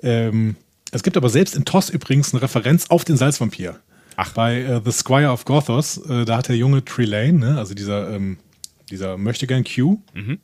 [0.02, 0.56] Ähm,
[0.91, 3.79] es gibt aber selbst in TOS übrigens eine Referenz auf den Salzvampir.
[4.15, 4.33] Ach.
[4.33, 8.13] Bei äh, The Squire of Gothos, äh, da hat der junge Trelane, ne, also dieser,
[8.13, 8.37] ähm,
[8.89, 10.39] dieser Möchtegern Q, mhm.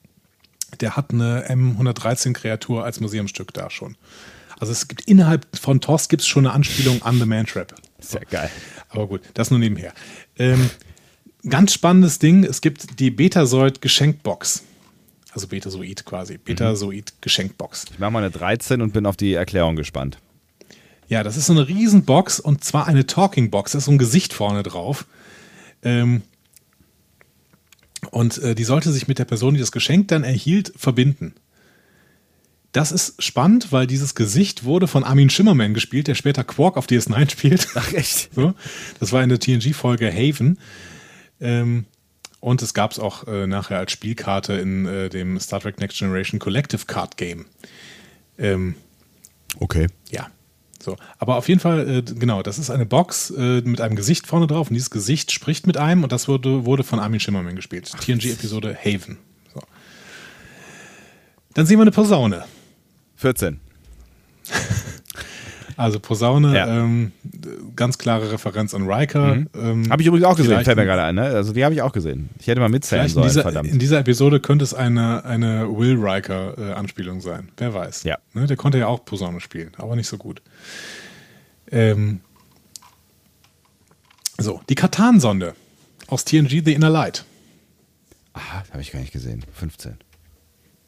[0.79, 3.97] der hat eine M113-Kreatur als Museumsstück da schon.
[4.59, 7.75] Also es gibt innerhalb von TOS gibt es schon eine Anspielung an The Man Trap.
[7.99, 8.27] Sehr so.
[8.29, 8.49] geil.
[8.89, 9.93] Aber gut, das nur nebenher.
[10.37, 10.69] Ähm,
[11.49, 14.63] ganz spannendes Ding, es gibt die Betasoid-Geschenkbox.
[15.31, 16.37] Also Betasoid quasi.
[16.37, 17.87] Betasoid-Geschenkbox.
[17.91, 20.17] Ich mache mal eine 13 und bin auf die Erklärung gespannt.
[21.07, 23.73] Ja, das ist so eine Riesenbox und zwar eine Talking Box.
[23.73, 25.05] Da ist so ein Gesicht vorne drauf.
[25.83, 26.23] Ähm,
[28.11, 31.33] und äh, die sollte sich mit der Person, die das Geschenk dann erhielt, verbinden.
[32.71, 36.87] Das ist spannend, weil dieses Gesicht wurde von Armin Schimmerman gespielt, der später Quark auf
[36.87, 37.67] DS9 spielt.
[37.75, 38.33] Ach echt?
[38.33, 38.53] So,
[38.99, 40.59] das war in der TNG-Folge Haven.
[41.39, 41.85] Ähm,
[42.41, 45.97] und es gab es auch äh, nachher als Spielkarte in äh, dem Star Trek Next
[45.97, 47.45] Generation Collective Card Game.
[48.37, 48.75] Ähm,
[49.59, 49.87] okay.
[50.11, 50.27] Ja.
[50.85, 54.27] So, aber auf jeden Fall, äh, genau, das ist eine Box äh, mit einem Gesicht
[54.27, 57.55] vorne drauf und dieses Gesicht spricht mit einem und das wurde, wurde von Armin Schimmerman
[57.55, 57.91] gespielt.
[58.01, 59.17] TNG-Episode Haven.
[59.51, 59.61] So.
[61.55, 62.45] Dann sehen wir eine Posaune.
[63.15, 63.59] 14.
[65.77, 66.67] Also Posaune, ja.
[66.67, 67.11] ähm,
[67.75, 69.35] ganz klare Referenz an Riker.
[69.35, 69.49] Mhm.
[69.53, 71.15] Ähm, habe ich übrigens auch gesehen, fällt mir gerade ein.
[71.15, 71.23] Ne?
[71.23, 72.29] Also die habe ich auch gesehen.
[72.39, 73.69] Ich hätte mal mitzählen sollen, in dieser, verdammt.
[73.69, 77.49] In dieser Episode könnte es eine, eine Will Riker-Anspielung äh, sein.
[77.57, 78.03] Wer weiß.
[78.03, 78.17] Ja.
[78.33, 78.47] Ne?
[78.47, 80.41] Der konnte ja auch Posaune spielen, aber nicht so gut.
[81.71, 82.21] Ähm,
[84.37, 85.55] so, die Katan-Sonde
[86.07, 87.25] aus TNG The Inner Light.
[88.33, 89.43] Aha, habe ich gar nicht gesehen.
[89.53, 89.97] 15.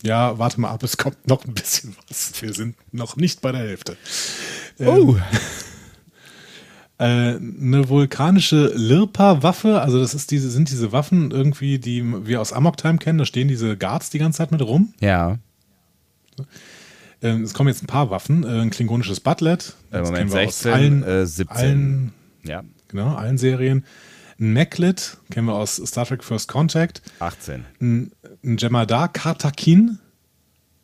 [0.03, 2.41] Ja, warte mal ab, es kommt noch ein bisschen was.
[2.41, 3.97] Wir sind noch nicht bei der Hälfte.
[4.79, 5.15] Oh.
[6.99, 12.41] Ähm, äh, eine vulkanische Lirpa-Waffe, also das ist diese, sind diese Waffen irgendwie, die wir
[12.41, 14.93] aus Amok Time kennen, da stehen diese Guards die ganze Zeit mit rum.
[14.99, 15.39] Ja.
[17.23, 20.71] Ähm, es kommen jetzt ein paar Waffen, äh, ein klingonisches Butlet, äh, das Moment, 16,
[20.71, 21.57] allen, äh, 17.
[21.57, 22.63] Allen, ja.
[22.89, 23.83] Genau, allen Serien.
[24.39, 27.01] Ein Maclet, kennen wir aus Star Trek First Contact.
[27.19, 27.65] 18.
[27.81, 28.11] Ein,
[28.43, 29.97] ein Jemadar Kartakin,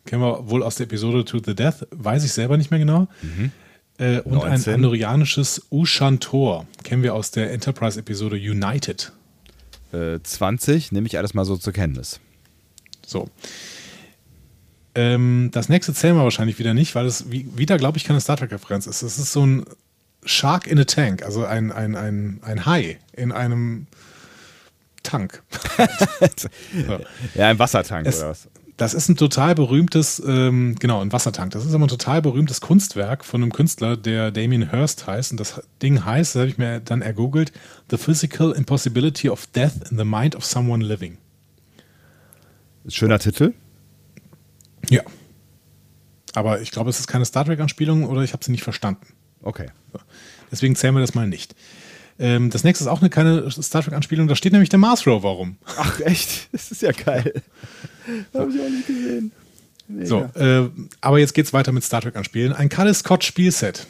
[0.06, 3.08] kennen wir wohl aus der Episode To the Death, weiß ich selber nicht mehr genau.
[3.22, 3.52] Mhm.
[4.00, 4.74] Äh, und 19.
[4.74, 9.12] ein andorianisches Ushantor, kennen wir aus der Enterprise-Episode United.
[9.92, 12.20] Äh, 20, nehme ich alles mal so zur Kenntnis.
[13.06, 13.30] So.
[14.96, 18.38] Ähm, das nächste zählen wir wahrscheinlich wieder nicht, weil es wieder, glaube ich, keine Star
[18.38, 19.04] Trek-Referenz ist.
[19.04, 19.66] Es ist so ein
[20.26, 23.88] Shark in a Tank, also ein, ein, ein, ein Hai in einem
[25.04, 25.44] Tank.
[26.38, 26.50] so.
[27.36, 28.48] Ja, ein Wassertank es, oder was?
[28.78, 31.52] Das ist ein total berühmtes, ähm, genau, ein Wassertank.
[31.52, 35.32] Das ist aber ein total berühmtes Kunstwerk von einem Künstler, der Damien Hirst heißt.
[35.32, 37.52] Und das Ding heißt, das habe ich mir dann ergoogelt,
[37.92, 41.18] The Physical Impossibility of Death in the Mind of Someone Living.
[42.88, 43.54] Schöner Titel.
[44.90, 45.04] Ja.
[46.34, 49.06] Aber ich glaube, es ist keine Star Trek-Anspielung oder ich habe sie nicht verstanden.
[49.44, 49.68] Okay.
[50.52, 51.56] Deswegen zählen wir das mal nicht.
[52.20, 54.28] Ähm, das nächste ist auch eine keine Star Trek-Anspielung.
[54.28, 55.58] Da steht nämlich der Mars Rover rum.
[55.78, 56.50] Ach, echt?
[56.52, 57.42] Das ist ja geil.
[58.34, 59.32] Habe ich auch nicht gesehen.
[59.88, 60.06] Mega.
[60.06, 60.70] So, äh,
[61.02, 62.54] aber jetzt geht es weiter mit Star Trek-Anspielen.
[62.54, 63.88] Ein Cale Scott Spielset.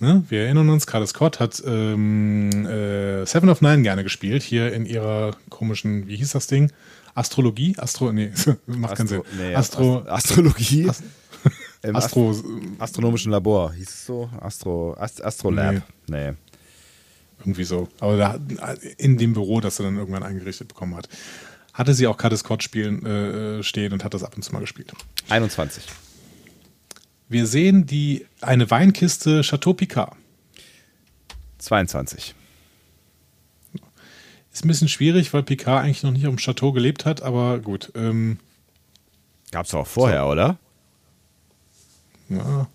[0.00, 0.22] Ne?
[0.28, 4.86] Wir erinnern uns, Cale Scott hat ähm, äh, Seven of Nine gerne gespielt, hier in
[4.86, 6.70] ihrer komischen, wie hieß das Ding?
[7.14, 7.74] Astrologie?
[7.78, 8.30] Astro, nee,
[8.66, 9.22] macht Astro, keinen Sinn.
[9.36, 10.88] Nee, Astro, Astrologie?
[10.88, 11.02] Ast
[11.82, 12.34] Im Astro
[12.78, 14.30] astronomischen Labor hieß es so?
[14.40, 15.82] Astro, Ast Astrolab?
[16.06, 16.30] Nee.
[16.30, 16.36] nee.
[17.38, 17.88] Irgendwie so.
[18.00, 18.38] Aber da,
[18.96, 21.08] in dem Büro, das er dann irgendwann eingerichtet bekommen hat,
[21.72, 24.60] hatte sie auch Cade Scott spielen, äh, stehen und hat das ab und zu mal
[24.60, 24.92] gespielt.
[25.28, 25.84] 21.
[27.28, 30.16] Wir sehen die, eine Weinkiste Chateau Picard.
[31.58, 32.34] 22.
[34.52, 37.60] Ist ein bisschen schwierig, weil Picard eigentlich noch nicht auf dem Chateau gelebt hat, aber
[37.60, 37.92] gut.
[37.94, 38.38] Ähm,
[39.52, 40.30] Gab es auch vorher, so.
[40.30, 40.58] oder?
[42.28, 42.68] Ja.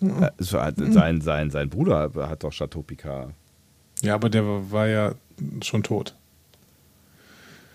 [0.00, 0.32] ja.
[0.38, 3.32] sein, sein, sein Bruder hat doch Chateau Picard.
[4.02, 5.14] Ja, aber der war ja
[5.62, 6.14] schon tot.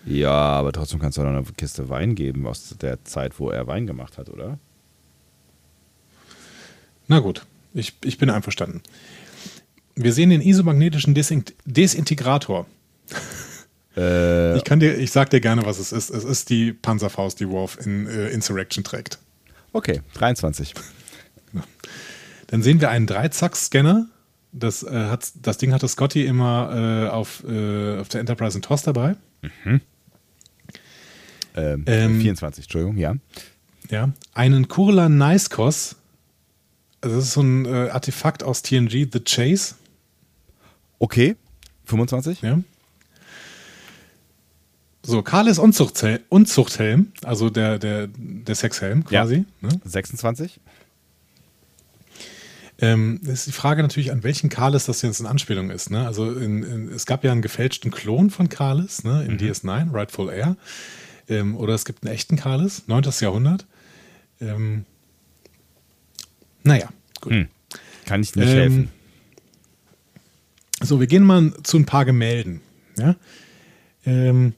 [0.04, 3.66] Ja, aber trotzdem kannst du doch eine Kiste Wein geben aus der Zeit, wo er
[3.66, 4.58] Wein gemacht hat, oder?
[7.08, 8.82] Na gut, ich, ich bin einverstanden.
[9.94, 11.14] Wir sehen den isomagnetischen
[11.64, 12.66] Desintegrator.
[13.96, 16.10] Äh, ich, kann dir, ich sag dir gerne, was es ist.
[16.10, 19.18] Es ist die Panzerfaust, die Worf in äh, Insurrection trägt.
[19.72, 20.74] Okay, 23.
[22.48, 24.06] Dann sehen wir einen Dreizack-Scanner.
[24.52, 28.82] Das, äh, das Ding hatte Scotty immer äh, auf, äh, auf der Enterprise in TOS
[28.82, 29.16] dabei.
[29.42, 29.80] Mhm.
[31.54, 33.14] Ähm, ähm, 24, Entschuldigung, ja.
[33.90, 35.96] Ja, einen Kurla Nicekos.
[37.00, 39.74] Also das ist so ein äh, Artefakt aus TNG, The Chase.
[40.98, 41.36] Okay,
[41.84, 42.42] 25.
[42.42, 42.60] Ja.
[45.02, 49.46] So, Karles Unzuchthelm, Unzuchthelm, also der, der, der Sexhelm quasi.
[49.62, 49.68] Ja.
[49.68, 49.80] Ne?
[49.84, 50.60] 26.
[52.80, 55.90] Ähm, ist die Frage natürlich, an welchen Kalis das jetzt in Anspielung ist.
[55.90, 56.06] Ne?
[56.06, 59.24] Also in, in, es gab ja einen gefälschten Klon von Kalis ne?
[59.24, 59.38] in mhm.
[59.38, 60.56] DS9, Rightful Air.
[61.28, 63.02] Ähm, oder es gibt einen echten Kalis, 9.
[63.20, 63.66] Jahrhundert.
[64.40, 64.84] Ähm,
[66.62, 66.88] naja,
[67.20, 67.32] gut.
[67.32, 67.48] Hm.
[68.06, 68.90] Kann ich nicht ähm, helfen.
[70.80, 72.60] So, wir gehen mal zu ein paar Gemälden.
[72.96, 73.16] Ja?
[74.06, 74.54] Ähm,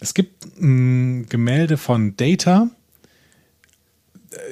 [0.00, 2.68] es gibt ein Gemälde von Data,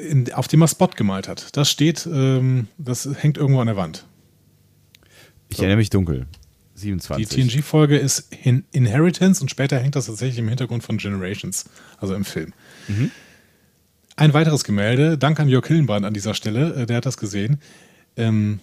[0.09, 1.57] in, auf dem er Spot gemalt hat.
[1.57, 4.07] Das steht, ähm, das hängt irgendwo an der Wand.
[5.49, 5.63] Ich so.
[5.63, 6.27] erinnere mich dunkel.
[6.75, 7.29] 27.
[7.29, 11.67] Die TNG-Folge ist in Inheritance und später hängt das tatsächlich im Hintergrund von Generations,
[11.99, 12.53] also im Film.
[12.89, 13.11] Mhm.
[14.17, 17.61] ein weiteres Gemälde, Dank an Jörg Hillenbrand an dieser Stelle, äh, der hat das gesehen.
[18.17, 18.61] Ähm,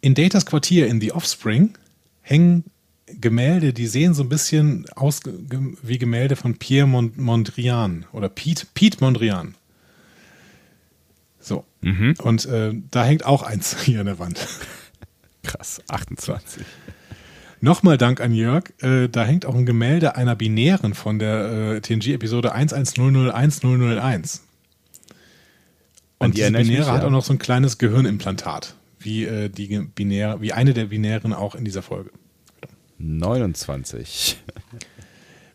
[0.00, 1.76] in Datas Quartier in The Offspring
[2.20, 2.64] hängen
[3.06, 5.20] Gemälde, die sehen so ein bisschen aus
[5.82, 9.54] wie Gemälde von Pierre Mondrian oder Pete, Pete Mondrian.
[11.44, 11.64] So.
[11.82, 12.14] Mhm.
[12.22, 14.46] Und äh, da hängt auch eins hier an der Wand.
[15.42, 16.64] Krass, 28.
[17.60, 18.72] Nochmal Dank an Jörg.
[18.82, 24.40] Äh, da hängt auch ein Gemälde einer Binären von der äh, TNG-Episode 1100101.
[26.18, 26.92] Und die Binäre mich, ja.
[26.92, 31.34] hat auch noch so ein kleines Gehirnimplantat, wie, äh, die Binär, wie eine der Binären
[31.34, 32.10] auch in dieser Folge.
[32.98, 34.38] 29.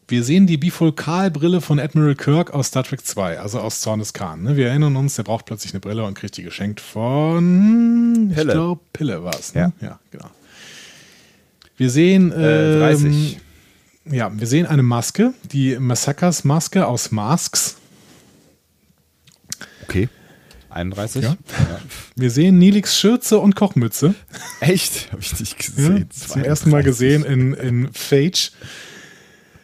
[0.10, 4.14] Wir sehen die Bifurkalbrille von Admiral Kirk aus Star Trek 2, also aus Zorn des
[4.14, 4.42] Khan.
[4.42, 4.58] Ne?
[4.58, 8.48] Wir erinnern uns, der braucht plötzlich eine Brille und kriegt die geschenkt von Pille.
[8.48, 9.54] Ich glaube, Pille war es.
[9.54, 9.72] Ne?
[9.80, 9.88] Ja.
[9.88, 10.32] ja, genau.
[11.78, 13.38] Wir sehen äh, 30.
[14.06, 17.78] Ähm, ja, wir sehen eine Maske, die Massacres Maske aus Masks.
[19.84, 20.10] Okay.
[20.72, 21.22] 31.
[21.22, 21.30] Ja.
[21.30, 21.38] Ja.
[22.16, 24.16] Wir sehen Nilix Schürze und Kochmütze.
[24.60, 25.12] Echt?
[25.12, 25.98] Habe ich nicht gesehen.
[25.98, 28.52] Ja, zum ersten Mal gesehen in, in Phage.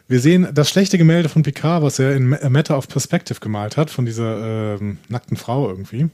[0.08, 3.76] Wir sehen das schlechte Gemälde von Picard, was er in A Matter of Perspective gemalt
[3.76, 6.08] hat, von dieser ähm, nackten Frau irgendwie.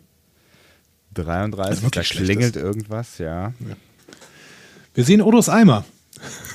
[1.14, 3.48] 33, da klingelt irgendwas, ja.
[3.48, 3.76] ja.
[4.94, 5.84] Wir sehen Odos Eimer.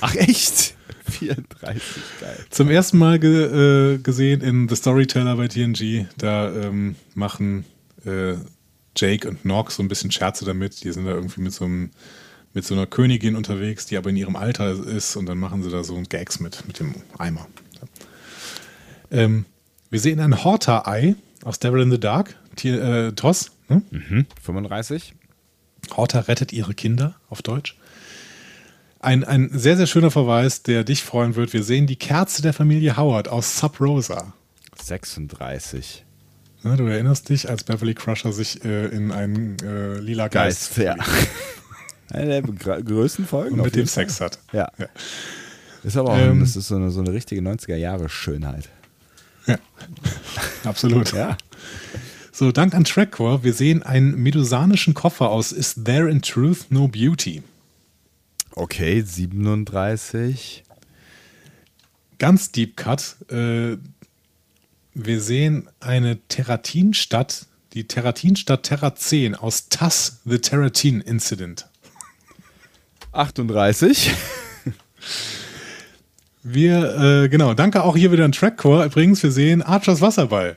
[0.00, 0.74] Ach echt?
[1.08, 1.82] 34,
[2.20, 2.46] geil.
[2.50, 6.06] Zum ersten Mal ge äh, gesehen in The Storyteller bei TNG.
[6.18, 7.64] Da ähm, machen
[8.04, 8.34] äh,
[8.96, 10.82] Jake und Nox so ein bisschen Scherze damit.
[10.84, 11.90] Die sind da irgendwie mit so einem
[12.54, 15.70] mit so einer Königin unterwegs, die aber in ihrem Alter ist und dann machen sie
[15.70, 17.46] da so Gags mit, mit dem Eimer.
[19.10, 19.44] Ähm,
[19.90, 23.52] wir sehen ein Horta-Ei aus Devil in the Dark, Tier, äh, Toss.
[23.68, 23.82] Ne?
[23.90, 25.14] Mhm, 35.
[25.96, 27.76] Horta rettet ihre Kinder auf Deutsch.
[29.00, 31.52] Ein, ein sehr, sehr schöner Verweis, der dich freuen wird.
[31.52, 34.32] Wir sehen die Kerze der Familie Howard aus Sub Rosa.
[34.82, 36.04] 36.
[36.64, 40.78] Ja, du erinnerst dich, als Beverly Crusher sich äh, in einen äh, lila Geist, Geist
[40.78, 40.96] ja.
[42.10, 43.58] Eine der größten Folgen.
[43.58, 44.38] Und mit dem Sex hat.
[44.52, 44.70] Ja.
[44.78, 44.86] ja.
[45.84, 48.68] Ist aber auch ähm, das ist so eine, so eine richtige 90er-Jahre-Schönheit.
[49.46, 49.58] Ja,
[50.64, 51.12] absolut.
[51.12, 51.36] ja.
[52.32, 56.88] So, dank an Trackcore, wir sehen einen medusanischen Koffer aus Is There in Truth No
[56.88, 57.42] Beauty?
[58.52, 60.64] Okay, 37.
[62.18, 63.16] Ganz Deep Cut.
[63.30, 63.76] Äh,
[64.94, 71.67] wir sehen eine Terratinstadt, die Terratinstadt Terra 10 aus TAS The Terratin Incident.
[73.18, 74.14] 38.
[76.44, 78.86] Wir, äh, genau, danke auch hier wieder an Trackcore.
[78.86, 80.56] Übrigens, wir sehen Archers Wasserball.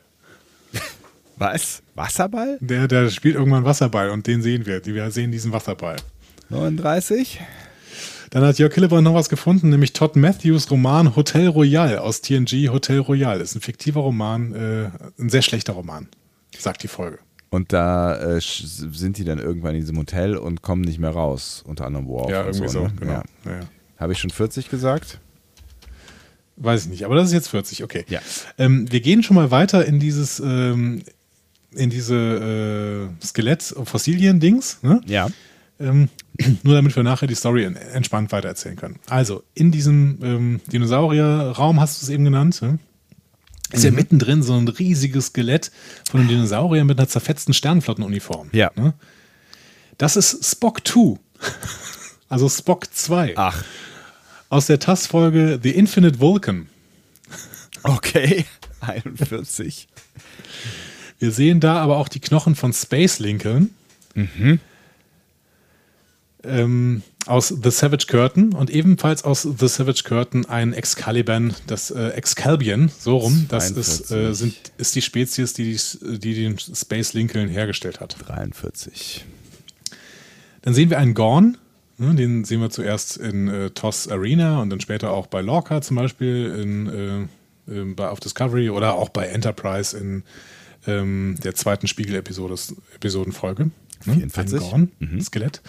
[1.38, 1.82] Was?
[1.96, 2.60] Wasserball?
[2.62, 4.86] Der, der spielt irgendwann Wasserball und den sehen wir.
[4.86, 5.96] Wir sehen diesen Wasserball.
[6.50, 7.42] 39.
[8.30, 12.70] Dann hat Jörg Hillebrand noch was gefunden, nämlich Todd Matthews Roman Hotel Royal aus TNG
[12.70, 13.42] Hotel Royal.
[13.42, 16.08] Ist ein fiktiver Roman, äh, ein sehr schlechter Roman,
[16.58, 17.18] sagt die Folge.
[17.54, 21.64] Und da äh, sind die dann irgendwann in diesem Hotel und kommen nicht mehr raus,
[21.68, 22.32] unter anderem Worf.
[22.32, 22.94] Ja, irgendwie so, ne?
[22.98, 23.12] genau.
[23.12, 23.24] Ja.
[23.46, 23.60] Ja, ja.
[23.98, 25.20] Habe ich schon 40 gesagt?
[26.56, 28.06] Weiß ich nicht, aber das ist jetzt 40, okay.
[28.08, 28.22] Ja.
[28.58, 31.04] Ähm, wir gehen schon mal weiter in dieses, ähm,
[31.76, 34.80] in diese äh, Skelett-Fossilien-Dings.
[34.82, 35.02] Ne?
[35.06, 35.28] Ja.
[35.78, 36.08] Ähm,
[36.64, 38.98] nur damit wir nachher die Story entspannt weitererzählen können.
[39.10, 42.62] Also, in diesem ähm, Dinosaurier-Raum hast du es eben genannt.
[42.62, 42.80] Ne?
[43.72, 43.86] Ist mhm.
[43.86, 45.72] ja mittendrin so ein riesiges Skelett
[46.10, 48.50] von einem Dinosaurier mit einer zerfetzten Sternenflottenuniform.
[48.52, 48.72] Ja.
[48.76, 48.94] Ne?
[49.98, 51.20] Das ist Spock 2.
[52.30, 53.34] also Spock 2.
[53.38, 53.64] Ach.
[54.50, 56.68] Aus der TAS-Folge The Infinite Vulcan.
[57.84, 58.46] Okay,
[58.82, 59.88] 41.
[61.20, 63.74] Wir sehen da aber auch die Knochen von Space Lincoln.
[64.16, 64.60] Mhm
[66.44, 72.10] ähm, aus The Savage Curtain und ebenfalls aus The Savage Curtain ein Excalibur, das äh,
[72.10, 73.46] Excalbion, so rum.
[73.50, 78.16] Das ist, äh, sind, ist die Spezies, die, die den Space Lincoln hergestellt hat.
[78.28, 79.26] 43.
[80.64, 81.58] Dann sehen wir einen Gorn.
[81.98, 85.82] Ne, den sehen wir zuerst in äh, TOS Arena und dann später auch bei Lorca
[85.82, 90.24] zum Beispiel in, äh, äh, bei, auf Discovery oder auch bei Enterprise in
[90.88, 93.66] ähm, der zweiten Spiegel-Episodenfolge.
[94.06, 94.14] Ne?
[94.14, 94.54] 44.
[94.54, 95.22] Ein Gorn, mhm.
[95.22, 95.62] Skelett.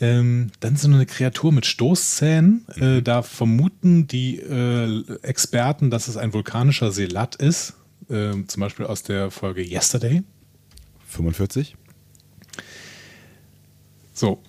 [0.00, 2.66] Ähm, dann so eine Kreatur mit Stoßzähnen.
[2.76, 3.04] Äh, mhm.
[3.04, 7.74] Da vermuten die äh, Experten, dass es ein vulkanischer Selat ist.
[8.08, 10.22] Äh, zum Beispiel aus der Folge Yesterday.
[11.06, 11.76] 45.
[14.14, 14.42] So.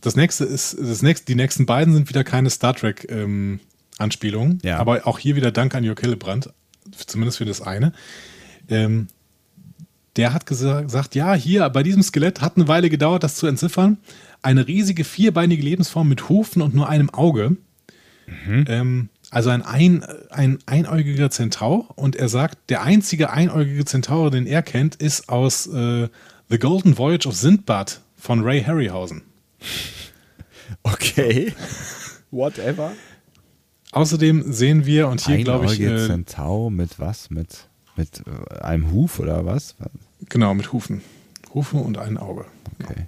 [0.00, 3.60] Das nächste ist, das nächste, die nächsten beiden sind wieder keine Star Trek ähm,
[3.98, 4.60] Anspielungen.
[4.62, 4.78] Ja.
[4.78, 6.50] Aber auch hier wieder Dank an Jörg Hillebrand.
[7.06, 7.92] Zumindest für das eine.
[8.68, 9.08] Ähm,
[10.18, 13.96] der hat gesagt, ja, hier bei diesem Skelett hat eine Weile gedauert, das zu entziffern.
[14.42, 17.56] Eine riesige vierbeinige Lebensform mit Hufen und nur einem Auge.
[18.26, 18.64] Mhm.
[18.68, 21.88] Ähm, Also ein, ein, ein einäugiger Zentaur.
[21.96, 26.08] Und er sagt, der einzige einäugige Zentaur, den er kennt, ist aus äh,
[26.50, 29.22] The Golden Voyage of Sindbad von Ray Harryhausen.
[30.82, 31.54] Okay.
[32.30, 32.92] Whatever.
[33.92, 35.80] Außerdem sehen wir, und hier glaube ich.
[35.80, 37.30] Äh, Zentau mit was?
[37.30, 39.76] Mit, mit äh, einem Huf oder was?
[40.28, 41.02] Genau, mit Hufen.
[41.54, 42.44] Hufen und ein Auge.
[42.82, 43.06] Okay.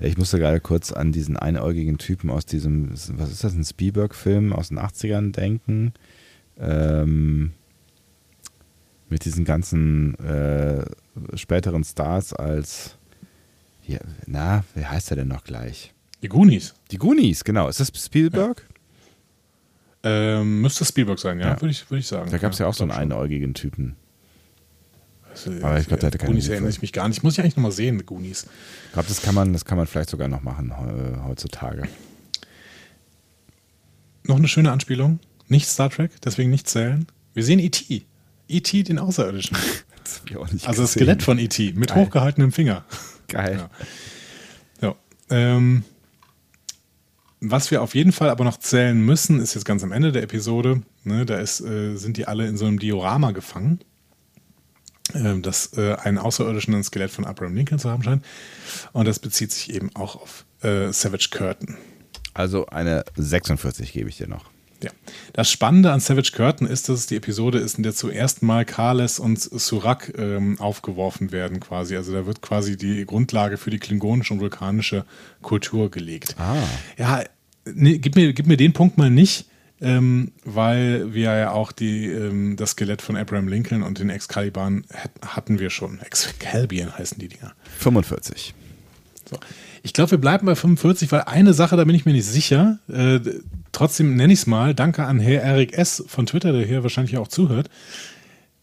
[0.00, 4.52] Ich musste gerade kurz an diesen einäugigen Typen aus diesem, was ist das, ein Spielberg-Film
[4.52, 5.92] aus den 80ern denken.
[6.58, 7.52] Ähm,
[9.08, 10.84] mit diesen ganzen äh,
[11.34, 12.96] späteren Stars als,
[13.86, 15.92] ja, na, wie heißt er denn noch gleich?
[16.22, 16.74] Die Goonies.
[16.90, 17.68] Die Goonies, genau.
[17.68, 18.66] Ist das Spielberg?
[20.04, 20.40] Ja.
[20.40, 21.60] Ähm, müsste Spielberg sein, ja, ja.
[21.60, 22.30] würde ich, würd ich sagen.
[22.30, 23.96] Da gab es ja, ja, auch so einen einäugigen Typen.
[25.32, 27.22] Also, Aber ich glaube, der hatte keine Goonies erinnere ich mich gar nicht.
[27.22, 28.46] Muss ich eigentlich nochmal sehen, mit Goonies.
[28.86, 31.84] Ich glaube, das kann man, das kann man vielleicht sogar noch machen äh, heutzutage.
[34.24, 35.18] Noch eine schöne Anspielung.
[35.48, 37.06] Nicht Star Trek, deswegen nicht zählen.
[37.34, 38.04] Wir sehen E.T.
[38.48, 38.82] E.T.
[38.82, 39.56] den Außerirdischen.
[40.04, 40.60] das also gesehen.
[40.76, 41.72] das Skelett von E.T.
[41.72, 42.04] mit Geil.
[42.04, 42.84] hochgehaltenem Finger.
[43.28, 43.68] Geil.
[44.80, 44.88] Ja.
[44.88, 44.94] ja.
[45.30, 45.84] Ähm,
[47.40, 50.22] was wir auf jeden Fall aber noch zählen müssen, ist jetzt ganz am Ende der
[50.22, 50.82] Episode.
[51.04, 53.80] Ne, da ist, äh, sind die alle in so einem Diorama gefangen
[55.14, 58.24] äh, das äh, einen außerirdischen Skelett von Abraham Lincoln zu haben scheint.
[58.92, 61.76] Und das bezieht sich eben auch auf äh, Savage Curtain.
[62.34, 64.50] Also eine 46 gebe ich dir noch.
[64.82, 64.90] Ja.
[65.32, 68.64] Das Spannende an Savage Curtain ist, dass es die Episode ist, in der zuerst mal
[68.64, 71.96] Kales und Surak ähm, aufgeworfen werden, quasi.
[71.96, 75.04] Also da wird quasi die Grundlage für die klingonische und vulkanische
[75.40, 76.34] Kultur gelegt.
[76.38, 76.56] Ah.
[76.98, 77.22] Ja,
[77.64, 79.46] nee, gib, mir, gib mir den Punkt mal nicht
[79.82, 84.82] ähm, weil wir ja auch die, ähm, das Skelett von Abraham Lincoln und den Excalibur
[85.26, 86.00] hatten wir schon.
[86.00, 87.52] Excalibur heißen die Dinger.
[87.78, 88.54] 45.
[89.28, 89.38] So.
[89.82, 92.78] Ich glaube, wir bleiben bei 45, weil eine Sache, da bin ich mir nicht sicher.
[92.88, 93.18] Äh,
[93.72, 94.74] trotzdem nenne ich es mal.
[94.74, 96.04] Danke an Herr Eric S.
[96.06, 97.68] von Twitter, der hier wahrscheinlich auch zuhört.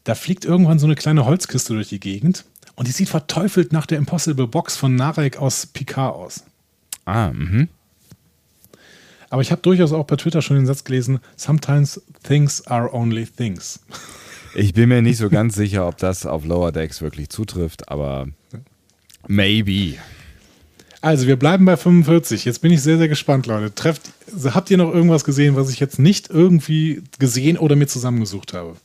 [0.05, 2.45] Da fliegt irgendwann so eine kleine Holzkiste durch die Gegend
[2.75, 6.45] und die sieht verteufelt nach der Impossible Box von Narek aus Picard aus.
[7.03, 7.67] Ah, mhm.
[9.29, 13.25] Aber ich habe durchaus auch bei Twitter schon den Satz gelesen: Sometimes things are only
[13.25, 13.79] things.
[14.55, 18.27] Ich bin mir nicht so ganz sicher, ob das auf Lower Decks wirklich zutrifft, aber
[19.27, 19.97] maybe.
[21.01, 22.43] Also, wir bleiben bei 45.
[22.43, 23.73] Jetzt bin ich sehr, sehr gespannt, Leute.
[23.73, 24.11] Trefft,
[24.45, 28.75] habt ihr noch irgendwas gesehen, was ich jetzt nicht irgendwie gesehen oder mir zusammengesucht habe?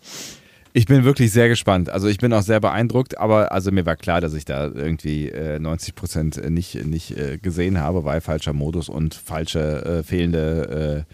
[0.77, 1.89] Ich bin wirklich sehr gespannt.
[1.89, 5.29] Also ich bin auch sehr beeindruckt, aber also mir war klar, dass ich da irgendwie
[5.29, 11.07] äh, 90 Prozent nicht, nicht äh, gesehen habe, weil falscher Modus und falsche äh, fehlende,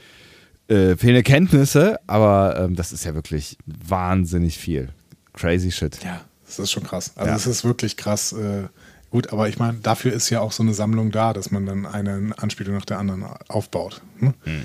[0.69, 2.01] äh, äh, fehlende Kenntnisse.
[2.07, 4.89] Aber ähm, das ist ja wirklich wahnsinnig viel.
[5.35, 6.03] Crazy shit.
[6.03, 7.13] Ja, das ist schon krass.
[7.17, 7.51] Also es ja.
[7.51, 8.33] ist wirklich krass.
[8.33, 8.63] Äh,
[9.11, 11.85] gut, aber ich meine, dafür ist ja auch so eine Sammlung da, dass man dann
[11.85, 14.01] eine Anspielung nach der anderen aufbaut.
[14.21, 14.33] Hm?
[14.45, 14.65] Hm.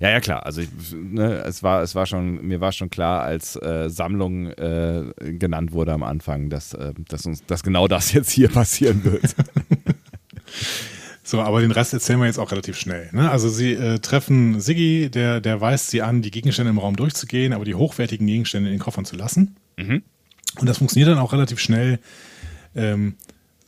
[0.00, 0.46] Ja, ja, klar.
[0.46, 4.50] Also ich, ne, es war, es war schon, mir war schon klar, als äh, Sammlung
[4.52, 9.04] äh, genannt wurde am Anfang, dass, äh, dass uns, dass genau das jetzt hier passieren
[9.04, 9.34] wird.
[11.28, 13.10] So, aber den Rest erzählen wir jetzt auch relativ schnell.
[13.12, 13.30] Ne?
[13.30, 17.52] Also sie äh, treffen Siggi, der, der weist sie an, die Gegenstände im Raum durchzugehen,
[17.52, 19.56] aber die hochwertigen Gegenstände in den Koffern zu lassen.
[19.76, 20.02] Mhm.
[20.58, 21.98] Und das funktioniert dann auch relativ schnell.
[22.74, 23.16] Ähm,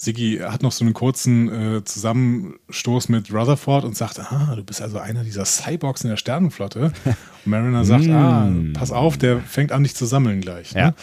[0.01, 4.81] Siggi hat noch so einen kurzen äh, Zusammenstoß mit Rutherford und sagt, ah, du bist
[4.81, 6.93] also einer dieser Cyborgs in der Sternenflotte.
[7.45, 8.73] Und Mariner sagt, ah, mm.
[8.73, 10.75] pass auf, der fängt an, dich zu sammeln gleich.
[10.75, 10.81] Ne?
[10.81, 10.95] Ja.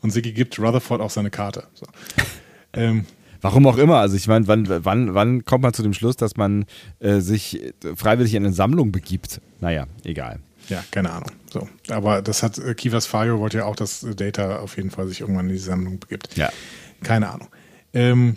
[0.00, 1.68] Und Siggi gibt Rutherford auch seine Karte.
[1.74, 1.86] So.
[2.72, 3.06] ähm,
[3.40, 3.98] Warum auch immer.
[3.98, 6.64] Also ich meine, wann, wann, wann kommt man zu dem Schluss, dass man
[6.98, 9.40] äh, sich freiwillig in eine Sammlung begibt?
[9.60, 10.40] Naja, egal.
[10.68, 11.30] Ja, keine Ahnung.
[11.52, 11.68] So.
[11.88, 15.20] Aber das hat äh, Kivas Fayo wollte ja auch, dass Data auf jeden Fall sich
[15.20, 16.36] irgendwann in die Sammlung begibt.
[16.36, 16.50] Ja.
[17.04, 17.48] Keine Ahnung.
[17.94, 18.36] Ähm,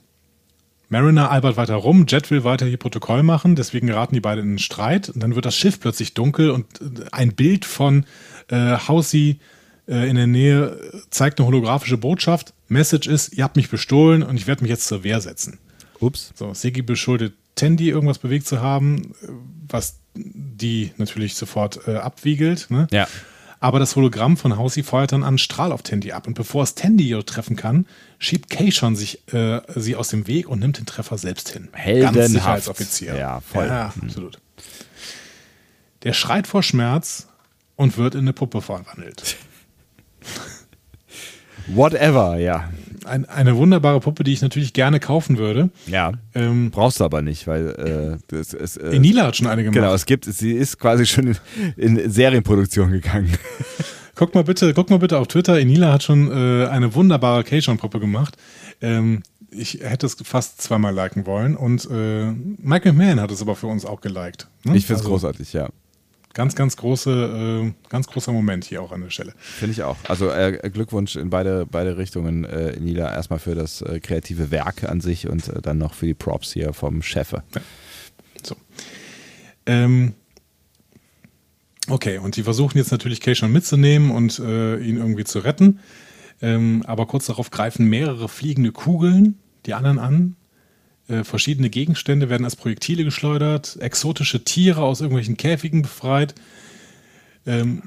[0.89, 4.49] Mariner albert weiter rum, Jet will weiter hier Protokoll machen, deswegen geraten die beiden in
[4.51, 8.05] einen Streit und dann wird das Schiff plötzlich dunkel und äh, ein Bild von
[8.47, 9.39] äh, Hausi
[9.87, 10.79] äh, in der Nähe
[11.09, 12.53] zeigt eine holographische Botschaft.
[12.69, 15.59] Message ist, ihr habt mich bestohlen und ich werde mich jetzt zur Wehr setzen.
[15.99, 16.31] Ups.
[16.35, 19.13] So, Segi beschuldigt Tandy, irgendwas bewegt zu haben,
[19.67, 22.67] was die natürlich sofort äh, abwiegelt.
[22.69, 22.87] Ne?
[22.91, 23.07] Ja.
[23.59, 26.27] Aber das Hologramm von Hausi feuert dann einen Strahl auf Tandy ab.
[26.27, 27.87] Und bevor es Tandy treffen kann,
[28.19, 31.69] schiebt Kay schon sich, äh, sie aus dem Weg und nimmt den Treffer selbst hin.
[31.73, 32.15] Heldenhaft.
[32.15, 33.15] Ganz Sicherheitsoffizier.
[33.15, 33.65] Ja, voll.
[33.65, 34.03] Ja, mhm.
[34.03, 34.39] absolut.
[36.03, 37.27] Der schreit vor Schmerz
[37.75, 39.37] und wird in eine Puppe verwandelt.
[41.67, 42.69] Whatever, ja
[43.07, 45.69] ein, eine wunderbare Puppe, die ich natürlich gerne kaufen würde.
[45.87, 46.13] Ja.
[46.35, 49.75] Ähm, Brauchst du aber nicht, weil äh, das, es, äh, Enila hat schon eine gemacht.
[49.75, 51.35] Genau, es gibt, sie ist quasi schon
[51.75, 53.31] in, in Serienproduktion gegangen.
[54.15, 55.59] guck mal bitte, guck mal bitte auf Twitter.
[55.59, 58.37] Enila hat schon äh, eine wunderbare Keijon-Puppe gemacht.
[58.81, 63.55] Ähm, ich hätte es fast zweimal liken wollen und äh, Michael Mann hat es aber
[63.55, 64.47] für uns auch geliked.
[64.63, 64.75] Ne?
[64.75, 65.69] Ich finde es also, großartig, ja.
[66.33, 69.33] Ganz, ganz große, äh, ganz großer Moment hier auch an der Stelle.
[69.37, 69.97] Finde ich auch.
[70.07, 73.11] Also äh, Glückwunsch in beide, beide Richtungen, äh, Nila.
[73.13, 76.53] Erstmal für das äh, kreative Werk an sich und äh, dann noch für die Props
[76.53, 77.33] hier vom Chef.
[77.33, 77.41] Ja.
[78.43, 78.55] So.
[79.65, 80.13] Ähm,
[81.89, 85.79] okay, und die versuchen jetzt natürlich Keishon mitzunehmen und äh, ihn irgendwie zu retten.
[86.41, 90.36] Ähm, aber kurz darauf greifen mehrere fliegende Kugeln die anderen an.
[91.09, 96.35] Äh, verschiedene Gegenstände werden als Projektile geschleudert, exotische Tiere aus irgendwelchen Käfigen befreit.
[97.45, 97.83] Ähm,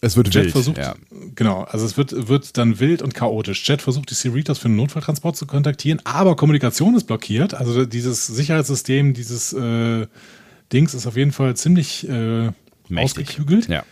[0.00, 0.96] es wird Jet wild, versucht, ja.
[1.36, 3.66] Genau, also es wird, wird dann wild und chaotisch.
[3.68, 7.54] Jet versucht, die Cerritos für einen Notfalltransport zu kontaktieren, aber Kommunikation ist blockiert.
[7.54, 10.06] Also dieses Sicherheitssystem, dieses äh,
[10.72, 12.50] Dings ist auf jeden Fall ziemlich äh,
[12.94, 13.68] ausgeklügelt.
[13.68, 13.84] Ja.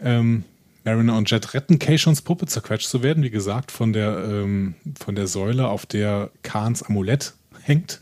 [0.00, 0.44] Ähm,
[0.84, 5.14] Mariner und Jet retten Keishons Puppe zerquetscht zu werden, wie gesagt, von der, ähm, von
[5.14, 7.34] der Säule, auf der Khans Amulett
[7.70, 8.00] hängt.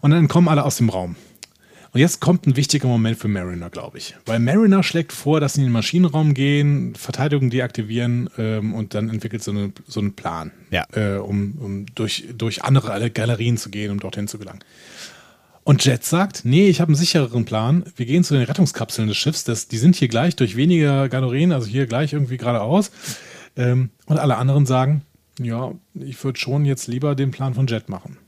[0.00, 1.16] Und dann kommen alle aus dem Raum.
[1.92, 4.14] Und jetzt kommt ein wichtiger Moment für Mariner, glaube ich.
[4.26, 9.08] Weil Mariner schlägt vor, dass sie in den Maschinenraum gehen, Verteidigung deaktivieren ähm, und dann
[9.08, 10.84] entwickelt so, eine, so einen Plan, ja.
[10.92, 14.60] äh, um, um durch, durch andere Galerien zu gehen, um dorthin zu gelangen.
[15.64, 17.84] Und Jet sagt, nee, ich habe einen sichereren Plan.
[17.96, 19.44] Wir gehen zu den Rettungskapseln des Schiffs.
[19.44, 22.90] Das, die sind hier gleich durch weniger Galerien, also hier gleich irgendwie geradeaus.
[23.56, 25.02] Ähm, und alle anderen sagen,
[25.40, 28.18] ja, ich würde schon jetzt lieber den Plan von Jet machen.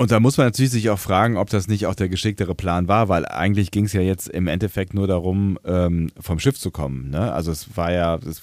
[0.00, 2.88] Und da muss man natürlich sich auch fragen, ob das nicht auch der geschicktere Plan
[2.88, 6.70] war, weil eigentlich ging es ja jetzt im Endeffekt nur darum, ähm, vom Schiff zu
[6.70, 7.10] kommen.
[7.10, 7.30] Ne?
[7.30, 8.40] Also es war ja, es,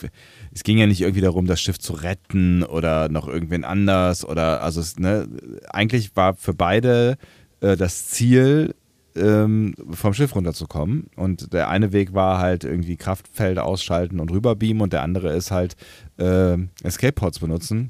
[0.53, 4.61] es, ging ja nicht irgendwie darum, das Schiff zu retten oder noch irgendwen anders oder
[4.61, 5.27] also es, ne,
[5.71, 7.17] eigentlich war für beide
[7.61, 8.75] äh, das Ziel,
[9.15, 11.07] ähm, vom Schiff runterzukommen.
[11.15, 15.49] Und der eine Weg war halt irgendwie Kraftfelder ausschalten und rüberbeamen und der andere ist
[15.49, 15.75] halt
[16.19, 17.89] äh, Escape Pods benutzen.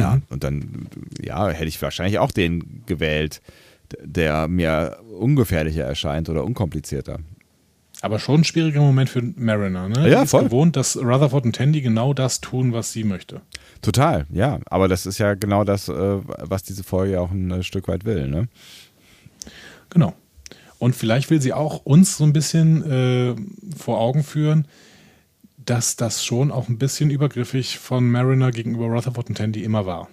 [0.00, 0.22] Ja, mhm.
[0.28, 0.88] und dann,
[1.22, 3.40] ja, hätte ich wahrscheinlich auch den gewählt,
[4.02, 7.18] der mir ungefährlicher erscheint oder unkomplizierter.
[8.02, 10.08] Aber schon ein schwieriger Moment für Mariner, ne?
[10.08, 10.42] Ja, voll.
[10.42, 13.42] ist gewohnt, dass Rutherford und Tandy genau das tun, was sie möchte.
[13.82, 14.58] Total, ja.
[14.66, 18.26] Aber das ist ja genau das, äh, was diese Folge auch ein Stück weit will,
[18.28, 18.48] ne?
[19.90, 20.14] Genau.
[20.78, 23.34] Und vielleicht will sie auch uns so ein bisschen äh,
[23.76, 24.66] vor Augen führen,
[25.64, 30.08] dass das schon auch ein bisschen übergriffig von Mariner gegenüber Rutherford und Tandy immer war.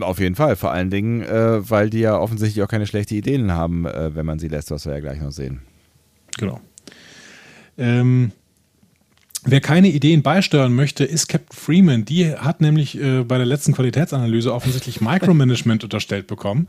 [0.00, 3.52] Auf jeden Fall, vor allen Dingen, äh, weil die ja offensichtlich auch keine schlechten Ideen
[3.52, 5.62] haben, äh, wenn man sie lässt, was wir ja gleich noch sehen.
[6.38, 6.60] Genau.
[7.78, 8.32] Ähm,
[9.44, 12.04] wer keine Ideen beisteuern möchte, ist Captain Freeman.
[12.04, 16.66] Die hat nämlich äh, bei der letzten Qualitätsanalyse offensichtlich Micromanagement unterstellt bekommen.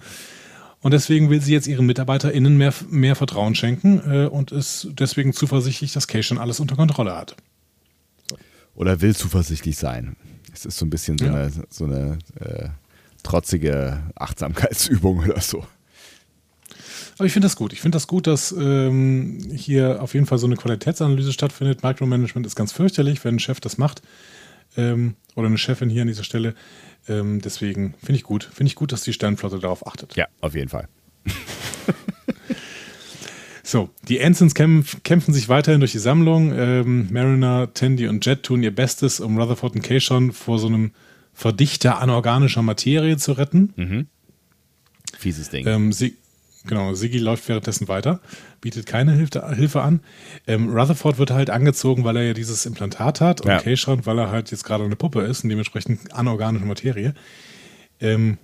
[0.82, 5.34] Und deswegen will sie jetzt ihren MitarbeiterInnen mehr, mehr Vertrauen schenken äh, und ist deswegen
[5.34, 7.36] zuversichtlich, dass Kay schon alles unter Kontrolle hat.
[8.76, 10.16] Oder will zuversichtlich sein.
[10.54, 11.34] Es ist so ein bisschen so ja.
[11.34, 12.70] eine, so eine äh,
[13.24, 15.66] trotzige Achtsamkeitsübung oder so.
[17.18, 17.74] Aber ich finde das gut.
[17.74, 21.84] Ich finde das gut, dass ähm, hier auf jeden Fall so eine Qualitätsanalyse stattfindet.
[21.84, 24.02] Micromanagement ist ganz fürchterlich, wenn ein Chef das macht.
[24.76, 26.56] Ähm, oder eine Chefin hier an dieser Stelle.
[27.08, 28.50] Ähm, deswegen finde ich gut.
[28.52, 30.16] Finde ich gut, dass die Sternflotte darauf achtet.
[30.16, 30.88] Ja, auf jeden Fall.
[33.74, 36.54] so, die Ensigns kämpf, kämpfen sich weiterhin durch die Sammlung.
[36.56, 40.92] Ähm, Mariner, Tandy und Jet tun ihr Bestes, um Rutherford und Kayshon vor so einem
[41.34, 43.74] Verdichter anorganischer Materie zu retten.
[43.76, 44.08] Mhm.
[45.18, 45.66] Fieses Ding.
[45.66, 46.16] Ähm, sie,
[46.66, 48.22] Genau, Siggy läuft währenddessen weiter,
[48.62, 50.02] bietet keine Hilfe, Hilfe an.
[50.48, 53.60] Ähm, Rutherford wird halt angezogen, weil er ja dieses Implantat hat und ja.
[53.60, 57.16] Keishon, weil er halt jetzt gerade eine Puppe ist und dementsprechend anorganische Materie.
[58.00, 58.38] Ähm,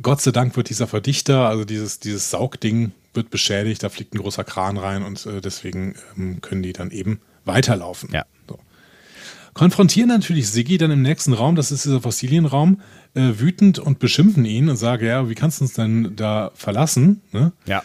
[0.00, 4.18] Gott sei Dank wird dieser Verdichter, also dieses, dieses Saugding, wird beschädigt, da fliegt ein
[4.18, 8.10] großer Kran rein und äh, deswegen ähm, können die dann eben weiterlaufen.
[8.12, 8.24] Ja.
[8.48, 8.58] So.
[9.54, 12.82] Konfrontieren natürlich Siggy dann im nächsten Raum, das ist dieser Fossilienraum,
[13.14, 17.22] äh, wütend und beschimpfen ihn und sagen, ja, wie kannst du uns denn da verlassen?
[17.32, 17.52] Ne?
[17.64, 17.82] Ja.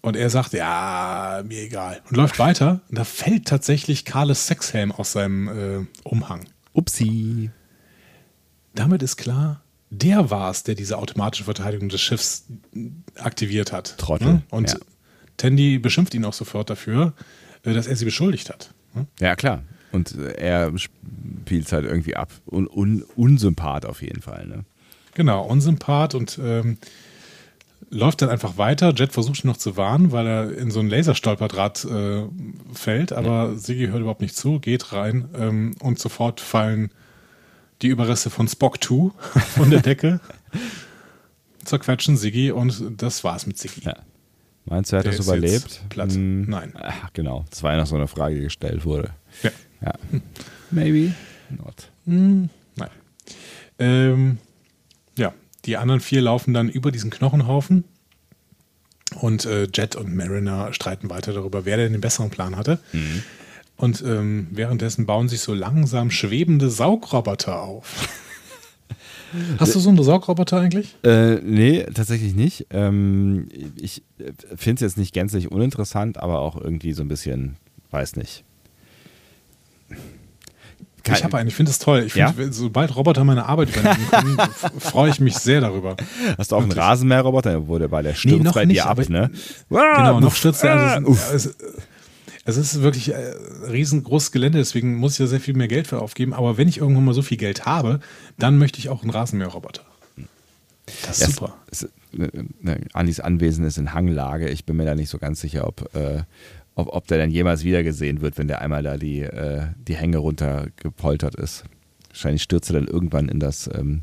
[0.00, 2.00] Und er sagt, ja, mir egal.
[2.08, 2.80] Und läuft weiter.
[2.88, 6.46] Und da fällt tatsächlich Karles Sexhelm aus seinem äh, Umhang.
[6.72, 7.50] Upsi.
[8.74, 12.46] Damit ist klar, der war es, der diese automatische Verteidigung des Schiffs
[13.16, 13.96] aktiviert hat.
[13.98, 14.26] Trottel.
[14.26, 14.42] Ne?
[14.50, 14.78] Und ja.
[15.36, 17.12] Tandy beschimpft ihn auch sofort dafür,
[17.62, 18.72] äh, dass er sie beschuldigt hat.
[18.94, 19.06] Ne?
[19.20, 19.62] Ja, klar.
[19.92, 22.32] Und er spielt es halt irgendwie ab.
[22.46, 24.46] Un, un, unsympath auf jeden Fall.
[24.46, 24.64] Ne?
[25.14, 26.78] Genau, unsympath und ähm,
[27.90, 28.92] läuft dann einfach weiter.
[28.94, 32.24] Jet versucht ihn noch zu warnen, weil er in so ein Laserstolperdraht äh,
[32.72, 33.54] fällt, aber ja.
[33.54, 36.90] Siggy hört überhaupt nicht zu, geht rein ähm, und sofort fallen
[37.82, 39.10] die Überreste von Spock 2
[39.56, 40.20] von der Decke,
[41.64, 43.82] zerquetschen Siggy und das war's mit Siggy.
[43.84, 43.96] Ja.
[44.64, 45.82] Meinst du, er hat das überlebt?
[45.90, 46.12] Platt.
[46.12, 46.72] Hm, Nein.
[46.76, 49.10] Ach, genau, das war ja noch so eine Frage, die gestellt wurde.
[49.42, 49.50] Ja.
[49.80, 49.92] Ja.
[50.70, 51.14] Maybe
[51.50, 51.90] not.
[52.06, 52.90] Hm, nein.
[53.78, 54.38] Ähm,
[55.16, 55.32] ja,
[55.64, 57.84] die anderen vier laufen dann über diesen Knochenhaufen
[59.20, 62.80] Und äh, Jet und Mariner streiten weiter darüber, wer denn den besseren Plan hatte.
[62.92, 63.22] Mhm.
[63.76, 68.08] Und ähm, währenddessen bauen sich so langsam schwebende Saugroboter auf.
[69.58, 70.96] Hast du so einen Saugroboter eigentlich?
[71.02, 72.68] Äh, nee, tatsächlich nicht.
[72.70, 77.56] Ähm, ich äh, finde es jetzt nicht gänzlich uninteressant, aber auch irgendwie so ein bisschen,
[77.90, 78.44] weiß nicht.
[81.06, 82.04] ich habe einen, ich finde es toll.
[82.06, 82.52] Ich find, ja?
[82.52, 84.38] sobald Roboter meine Arbeit übernehmen können,
[84.78, 85.96] freue ich mich sehr darüber.
[86.38, 86.78] Hast du auch Wirklich.
[86.78, 87.66] einen Rasenmäherroboter?
[87.66, 89.30] Wurde bei der stürzt nee, bei nicht, dir ab, ne?
[89.68, 91.02] Genau, noch stürzt er.
[91.30, 91.50] Also,
[92.46, 95.88] es ist wirklich ein äh, riesengroßes Gelände, deswegen muss ich da sehr viel mehr Geld
[95.88, 96.32] für aufgeben.
[96.32, 98.00] Aber wenn ich irgendwann mal so viel Geld habe,
[98.38, 99.82] dann möchte ich auch einen Rasenmäherroboter.
[101.02, 101.56] Das ist ja, super.
[101.70, 104.48] Es, es, ne, Anis Anwesen ist in Hanglage.
[104.48, 106.22] Ich bin mir da nicht so ganz sicher, ob, äh,
[106.76, 109.96] ob, ob der dann jemals wieder gesehen wird, wenn der einmal da die, äh, die
[109.96, 111.64] Hänge runtergepoltert ist.
[112.10, 114.02] Wahrscheinlich stürzt er dann irgendwann in das ähm,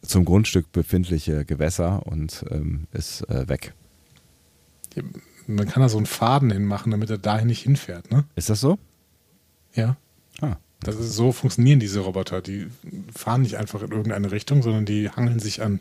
[0.00, 3.74] zum Grundstück befindliche Gewässer und ähm, ist äh, weg.
[5.48, 8.24] Man kann da so einen Faden hinmachen, damit er dahin nicht hinfährt, ne?
[8.36, 8.78] Ist das so?
[9.74, 9.96] Ja.
[10.40, 10.56] Ah.
[10.80, 12.40] Das ist, so funktionieren diese Roboter.
[12.40, 12.68] Die
[13.14, 15.80] fahren nicht einfach in irgendeine Richtung, sondern die hangeln sich an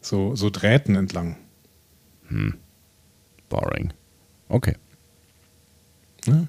[0.00, 1.36] so, so Drähten entlang.
[2.28, 2.54] Hm.
[3.48, 3.92] Boring.
[4.48, 4.76] Okay.
[6.24, 6.46] Ja.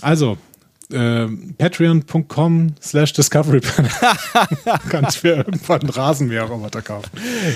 [0.00, 0.38] Also,
[0.92, 1.26] äh,
[1.58, 3.60] patreon.com slash discovery
[4.88, 7.10] kannst mir irgendwann einen Rasenmäherroboter kaufen.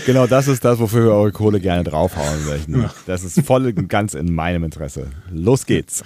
[0.07, 2.83] Genau, das ist das, wofür wir eure Kohle gerne draufhauen möchten.
[2.83, 2.95] Ja.
[3.07, 5.11] Das ist voll und ganz in meinem Interesse.
[5.31, 6.03] Los geht's.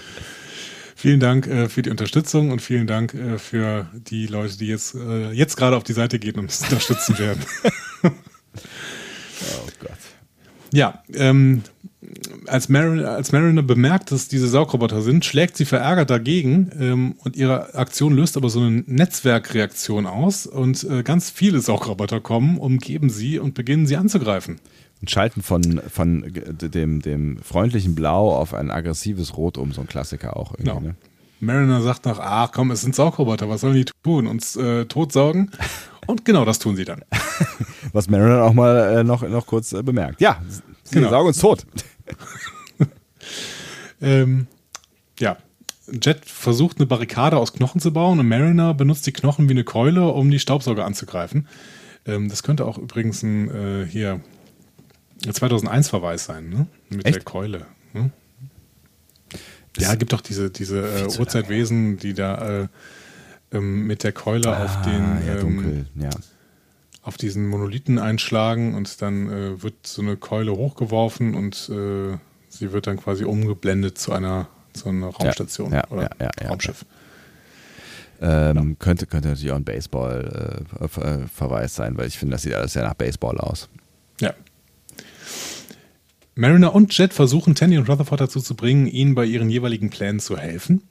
[1.00, 4.96] Vielen Dank äh, für die Unterstützung und vielen Dank äh, für die Leute, die jetzt,
[4.96, 7.40] äh, jetzt gerade auf die Seite gehen und uns unterstützen werden.
[8.02, 8.10] oh
[9.78, 9.90] Gott.
[10.72, 11.62] Ja, ähm,
[12.46, 17.36] als, Mariner, als Mariner bemerkt, dass diese Saugroboter sind, schlägt sie verärgert dagegen ähm, und
[17.36, 23.10] ihre Aktion löst aber so eine Netzwerkreaktion aus und äh, ganz viele Saugroboter kommen, umgeben
[23.10, 24.60] sie und beginnen sie anzugreifen.
[25.00, 29.86] Und schalten von, von dem, dem freundlichen Blau auf ein aggressives Rot um, so ein
[29.86, 30.54] Klassiker auch.
[30.54, 30.80] Genau.
[30.80, 30.96] Ne?
[31.40, 34.26] Mariner sagt noch, ach komm, es sind Saugroboter, was sollen die tun?
[34.26, 35.50] Uns äh, totsaugen?
[36.08, 37.04] Und genau das tun sie dann.
[37.92, 40.22] Was Mariner auch mal äh, noch, noch kurz äh, bemerkt.
[40.22, 40.40] Ja,
[40.82, 41.10] sie genau.
[41.10, 41.66] saugen uns tot.
[44.00, 44.46] ähm,
[45.18, 45.36] ja,
[45.90, 49.64] Jet versucht eine Barrikade aus Knochen zu bauen und Mariner benutzt die Knochen wie eine
[49.64, 51.48] Keule, um die Staubsauger anzugreifen.
[52.06, 54.20] Ähm, das könnte auch übrigens ein äh, hier
[55.24, 56.66] 2001-Verweis sein, ne?
[56.90, 57.16] Mit Echt?
[57.16, 57.66] der Keule.
[57.92, 58.10] Ne?
[59.78, 62.68] Ja, gibt doch diese, diese äh, Urzeitwesen, die da äh,
[63.52, 66.10] ähm, mit der Keule ah, auf den ja, ähm, ja.
[67.08, 72.18] Auf diesen Monolithen einschlagen und dann äh, wird so eine Keule hochgeworfen und äh,
[72.50, 76.10] sie wird dann quasi umgeblendet zu einer, zu einer Raumstation ja, oder
[76.46, 76.84] Raumschiff.
[78.20, 82.74] Ähm, könnte, könnte natürlich auch ein Baseball-Verweis äh, sein, weil ich finde, das sieht alles
[82.74, 83.70] sehr nach Baseball aus.
[84.20, 84.34] Ja.
[86.34, 90.20] Mariner und Jet versuchen, Tandy und Rutherford dazu zu bringen, ihnen bei ihren jeweiligen Plänen
[90.20, 90.82] zu helfen.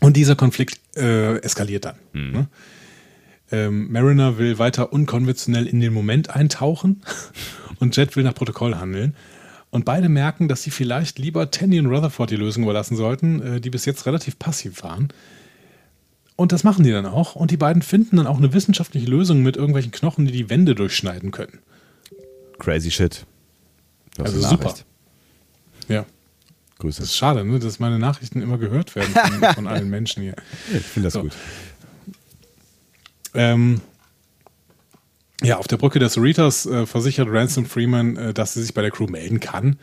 [0.00, 1.96] Und dieser Konflikt äh, eskaliert dann.
[2.14, 2.32] Mhm.
[2.32, 2.46] Ne?
[3.52, 7.02] Ähm, Mariner will weiter unkonventionell in den Moment eintauchen
[7.80, 9.14] und Jet will nach Protokoll handeln.
[9.70, 13.60] Und beide merken, dass sie vielleicht lieber Tandy und Rutherford die Lösung überlassen sollten, äh,
[13.60, 15.08] die bis jetzt relativ passiv waren.
[16.36, 17.34] Und das machen die dann auch.
[17.34, 20.74] Und die beiden finden dann auch eine wissenschaftliche Lösung mit irgendwelchen Knochen, die die Wände
[20.74, 21.58] durchschneiden können.
[22.58, 23.26] Crazy shit.
[24.18, 24.74] Also super.
[25.88, 26.04] Ja.
[26.78, 27.00] Grüße.
[27.00, 30.36] Das ist schade, ne, dass meine Nachrichten immer gehört werden von, von allen Menschen hier.
[30.74, 31.22] Ich finde das so.
[31.22, 31.32] gut.
[33.36, 33.80] Ähm,
[35.42, 38.82] ja, auf der Brücke des Cerritos äh, versichert Ransom Freeman, äh, dass sie sich bei
[38.82, 39.78] der Crew melden kann,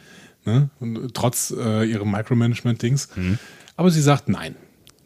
[0.46, 0.70] ne?
[0.80, 3.10] Und, trotz äh, ihrem Micromanagement-Dings.
[3.16, 3.38] Mhm.
[3.76, 4.56] Aber sie sagt nein.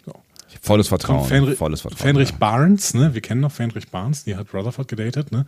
[0.06, 0.14] So.
[0.62, 1.28] Volles Vertrauen.
[1.28, 2.00] Fenri volles Vertrauen.
[2.00, 2.38] Fenrich ja.
[2.38, 3.14] Barnes, ne?
[3.14, 5.32] wir kennen noch Fenrich Barnes, die hat Rutherford gedatet.
[5.32, 5.46] Ne?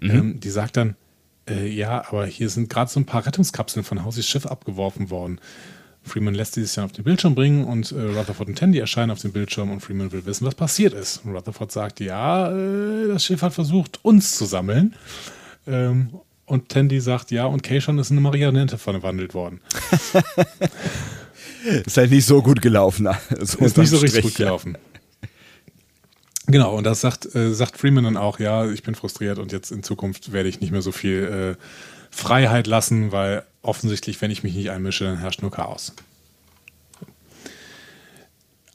[0.00, 0.10] Mhm.
[0.10, 0.96] Ähm, die sagt dann,
[1.48, 5.40] äh, ja, aber hier sind gerade so ein paar Rettungskapseln von Hausis Schiff abgeworfen worden.
[6.08, 9.20] Freeman lässt sich dann auf den Bildschirm bringen und äh, Rutherford und Tandy erscheinen auf
[9.20, 11.24] dem Bildschirm und Freeman will wissen, was passiert ist.
[11.24, 14.94] Und Rutherford sagt, ja, äh, das Schiff hat versucht, uns zu sammeln.
[15.66, 16.10] Ähm,
[16.46, 19.60] und Tandy sagt, ja, und Keishon ist in eine Marionette verwandelt worden.
[21.84, 23.08] ist halt nicht so gut gelaufen.
[23.40, 24.78] So ist nicht so richtig gut gelaufen.
[26.46, 29.70] Genau, und das sagt, äh, sagt Freeman dann auch, ja, ich bin frustriert und jetzt
[29.70, 31.62] in Zukunft werde ich nicht mehr so viel äh,
[32.10, 35.92] Freiheit lassen, weil offensichtlich, wenn ich mich nicht einmische, dann herrscht nur Chaos.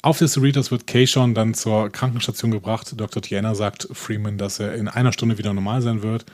[0.04, 2.94] Auf der Cerritos wird Keishon dann zur Krankenstation gebracht.
[2.98, 3.22] Dr.
[3.22, 6.26] Tiana sagt Freeman, dass er in einer Stunde wieder normal sein wird.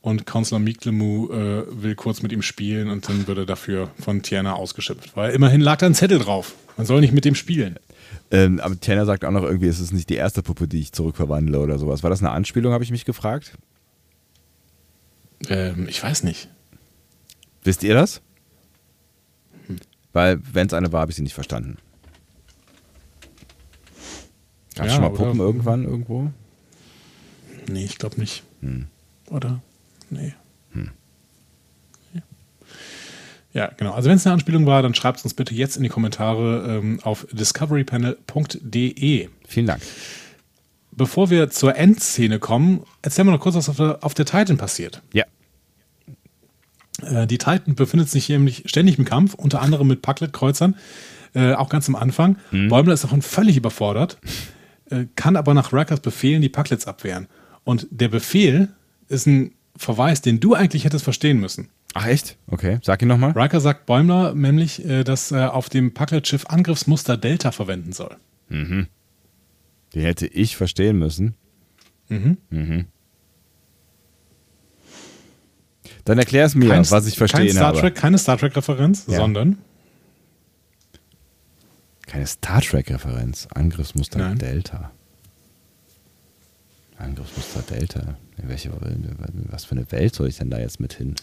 [0.00, 4.22] Und Counselor Miklemu äh, will kurz mit ihm spielen und dann wird er dafür von
[4.22, 5.16] Tiana ausgeschimpft.
[5.16, 6.54] Weil immerhin lag da ein Zettel drauf.
[6.76, 7.76] Man soll nicht mit dem spielen.
[8.30, 10.92] Ähm, aber Tiana sagt auch noch irgendwie, es ist nicht die erste Puppe, die ich
[10.92, 12.04] zurückverwandle oder sowas.
[12.04, 13.58] War das eine Anspielung, habe ich mich gefragt?
[15.48, 16.48] Ähm, ich weiß nicht.
[17.64, 18.20] Wisst ihr das?
[19.66, 19.78] Hm.
[20.12, 21.78] Weil, wenn es eine war, habe ich sie nicht verstanden.
[24.82, 26.30] Gab es ja, schon mal Puppen irgendwann irgendwo?
[27.68, 28.42] Nee, ich glaube nicht.
[28.60, 28.86] Hm.
[29.30, 29.60] Oder?
[30.10, 30.34] Nee.
[30.72, 30.90] Hm.
[33.52, 33.92] Ja, genau.
[33.92, 36.78] Also wenn es eine Anspielung war, dann schreibt es uns bitte jetzt in die Kommentare
[36.78, 39.28] ähm, auf discoverypanel.de.
[39.46, 39.82] Vielen Dank.
[40.90, 44.56] Bevor wir zur Endszene kommen, erzählen wir noch kurz, was auf der, auf der Titan
[44.56, 45.02] passiert.
[45.12, 45.24] Ja.
[47.02, 50.76] Äh, die Titan befindet sich nämlich ständig im Kampf, unter anderem mit Packlet-Kreuzern,
[51.34, 52.36] äh, auch ganz am Anfang.
[52.50, 52.68] Mhm.
[52.68, 54.18] Bäumler ist davon völlig überfordert,
[54.92, 57.28] äh, kann aber nach Rackers Befehlen die Packlets abwehren.
[57.64, 58.68] Und der Befehl
[59.08, 61.70] ist ein Verweis, den du eigentlich hättest verstehen müssen.
[61.94, 62.36] Ach echt?
[62.46, 63.32] Okay, sag ihn nochmal.
[63.32, 68.16] Riker sagt Bäumler nämlich, äh, dass er auf dem Packlet-Schiff Angriffsmuster Delta verwenden soll.
[68.48, 68.86] Mhm.
[69.94, 71.34] Die hätte ich verstehen müssen.
[72.08, 72.38] Mhm.
[72.50, 72.86] Mhm.
[76.04, 77.92] Dann erklär es mir, kein, was ich verstehen kein Star Trek, habe.
[77.92, 79.16] Keine Star Trek-Referenz, ja.
[79.16, 79.58] sondern.
[82.12, 83.48] Keine Star Trek-Referenz.
[83.54, 84.36] Angriffsmuster Nein.
[84.36, 84.90] Delta.
[86.98, 88.18] Angriffsmuster Delta.
[88.36, 88.70] welche,
[89.50, 91.14] was für eine Welt soll ich denn da jetzt mit hin?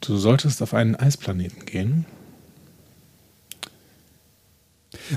[0.00, 2.06] Du solltest auf einen Eisplaneten gehen.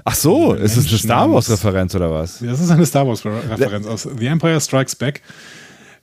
[0.03, 2.39] Ach so, ist es eine Star Wars-Referenz oder was?
[2.39, 5.21] Das ist eine Star Wars-Referenz aus The Empire Strikes Back.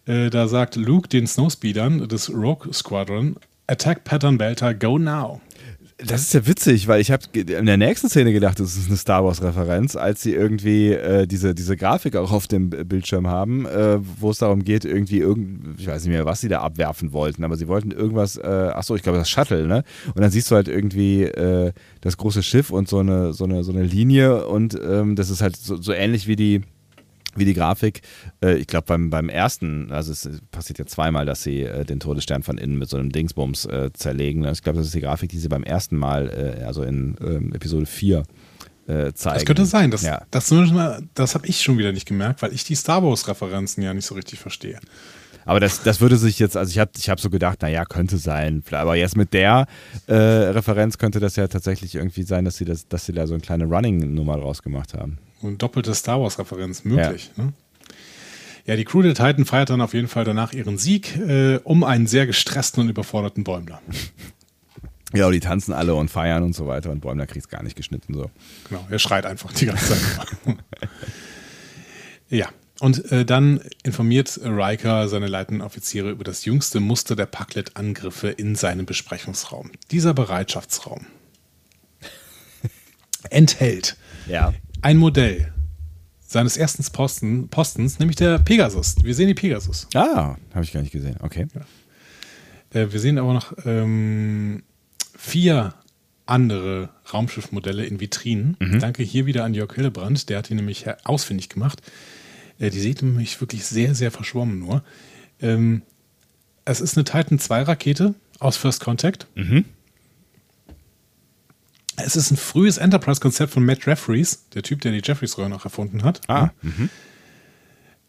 [0.06, 3.34] Äh, da sagt Luke den Snowspeedern des Rogue Squadron:
[3.66, 5.40] Attack Pattern Belter, go now.
[6.06, 8.96] Das ist ja witzig, weil ich habe in der nächsten Szene gedacht, das ist eine
[8.96, 13.98] Star Wars-Referenz, als sie irgendwie äh, diese, diese Grafik auch auf dem Bildschirm haben, äh,
[14.18, 17.44] wo es darum geht, irgendwie irgend, ich weiß nicht mehr, was sie da abwerfen wollten,
[17.44, 19.84] aber sie wollten irgendwas, äh, achso, ich glaube das Shuttle, ne?
[20.14, 23.62] Und dann siehst du halt irgendwie äh, das große Schiff und so eine, so eine,
[23.62, 26.62] so eine Linie und ähm, das ist halt so, so ähnlich wie die
[27.40, 28.02] wie die Grafik.
[28.40, 31.98] Äh, ich glaube, beim, beim ersten, also es passiert ja zweimal, dass sie äh, den
[31.98, 34.44] Todesstern von innen mit so einem Dingsbums äh, zerlegen.
[34.44, 37.52] Ich glaube, das ist die Grafik, die sie beim ersten Mal, äh, also in ähm,
[37.52, 38.22] Episode 4,
[38.86, 39.34] äh, zeigen.
[39.34, 39.90] Das könnte sein.
[39.90, 40.22] Das, ja.
[40.30, 40.52] das,
[41.14, 44.14] das habe ich schon wieder nicht gemerkt, weil ich die Star Wars-Referenzen ja nicht so
[44.14, 44.78] richtig verstehe.
[45.44, 48.18] Aber das, das würde sich jetzt, also ich habe ich hab so gedacht, naja, könnte
[48.18, 48.62] sein.
[48.70, 49.66] Aber jetzt mit der
[50.06, 53.34] äh, Referenz könnte das ja tatsächlich irgendwie sein, dass sie, das, dass sie da so
[53.34, 55.18] eine kleine Running-Nummer draus gemacht haben.
[55.42, 57.30] Eine doppelte Star Wars-Referenz möglich.
[57.36, 57.44] Ja.
[57.44, 57.52] Ne?
[58.66, 58.76] ja.
[58.76, 62.06] die Crew der Titan feiert dann auf jeden Fall danach ihren Sieg äh, um einen
[62.06, 63.80] sehr gestressten und überforderten Bäumler.
[65.12, 67.76] Ja, die tanzen alle und feiern und so weiter und Bäumler kriegt es gar nicht
[67.76, 68.14] geschnitten.
[68.14, 68.30] So.
[68.68, 70.28] Genau, er schreit einfach die ganze Zeit.
[72.28, 72.48] ja,
[72.80, 78.54] und äh, dann informiert Riker seine leitenden Offiziere über das jüngste Muster der Packlet-Angriffe in
[78.54, 79.72] seinem Besprechungsraum.
[79.90, 81.06] Dieser Bereitschaftsraum
[83.30, 83.96] enthält
[84.28, 85.52] ja ein Modell
[86.20, 88.96] seines ersten Posten, Postens, nämlich der Pegasus.
[89.02, 89.88] Wir sehen die Pegasus.
[89.94, 91.16] Ah, habe ich gar nicht gesehen.
[91.20, 91.46] Okay.
[91.54, 92.80] Ja.
[92.80, 94.62] Äh, wir sehen aber noch ähm,
[95.16, 95.74] vier
[96.26, 98.56] andere Raumschiffmodelle in Vitrinen.
[98.60, 98.78] Mhm.
[98.78, 101.82] Danke hier wieder an Jörg Hillebrand, der hat die nämlich ausfindig gemacht.
[102.60, 104.84] Äh, die sieht nämlich wirklich sehr, sehr verschwommen nur.
[105.40, 105.82] Ähm,
[106.64, 109.26] es ist eine Titan 2 Rakete aus First Contact.
[109.34, 109.64] Mhm.
[112.04, 116.02] Es ist ein frühes Enterprise-Konzept von Matt Jeffries, der Typ, der die Jeffries-Röhre noch erfunden
[116.02, 116.20] hat.
[116.28, 116.50] Ah.
[116.62, 116.88] Mhm.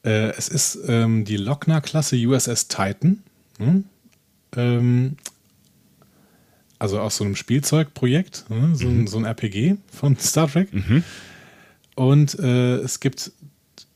[0.03, 3.23] Äh, es ist ähm, die Lochner-Klasse USS Titan.
[3.57, 3.85] Hm?
[4.55, 5.17] Ähm,
[6.79, 8.75] also aus so einem Spielzeugprojekt, hm?
[8.75, 9.01] so, mhm.
[9.01, 10.73] ein, so, ein, RPG von Star Trek.
[10.73, 11.03] Mhm.
[11.95, 13.31] Und äh, es gibt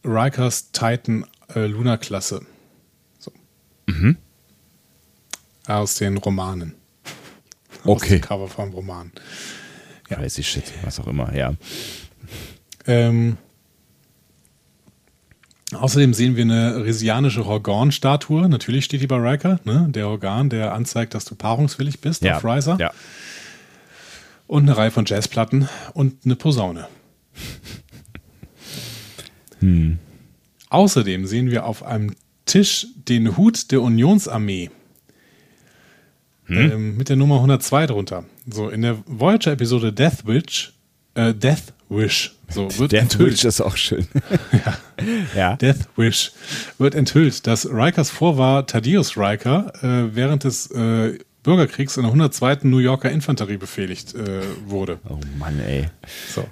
[0.03, 2.45] Rikers Titan äh, Luna-Klasse.
[3.17, 3.31] So.
[3.87, 4.17] Mhm.
[5.65, 6.75] Aus den Romanen.
[7.83, 7.91] Okay.
[7.93, 9.11] Aus dem Cover vom Roman.
[10.09, 10.17] Ja.
[10.17, 11.53] Crazy Shit, was auch immer, ja.
[12.87, 13.37] Ähm,
[15.73, 18.47] außerdem sehen wir eine resianische Horgan-Statue.
[18.47, 19.87] Natürlich steht die bei Riker, ne?
[19.89, 22.37] der Organ, der anzeigt, dass du paarungswillig bist ja.
[22.37, 22.77] auf Riser.
[22.79, 22.91] Ja.
[24.47, 26.87] Und eine Reihe von Jazzplatten und eine Posaune.
[29.59, 29.97] hm.
[30.69, 32.15] Außerdem sehen wir auf einem
[32.45, 34.69] Tisch den Hut der Unionsarmee.
[36.45, 36.71] Hm?
[36.71, 38.25] Ähm, mit der Nummer 102 drunter.
[38.49, 40.73] So, in der Voyager-Episode Death Wish,
[41.15, 43.33] äh, Death Wish, so wird Death enthüllt.
[43.33, 44.07] Wish ist auch schön.
[44.51, 44.77] ja.
[45.35, 45.55] ja.
[45.55, 46.31] Death Wish
[46.77, 52.59] wird enthüllt, dass Rikers Vorwahr Thaddeus Riker äh, während des äh, Bürgerkriegs in der 102.
[52.63, 54.99] New Yorker Infanterie befehligt äh, wurde.
[55.07, 55.87] Oh Mann, ey.
[56.33, 56.43] So.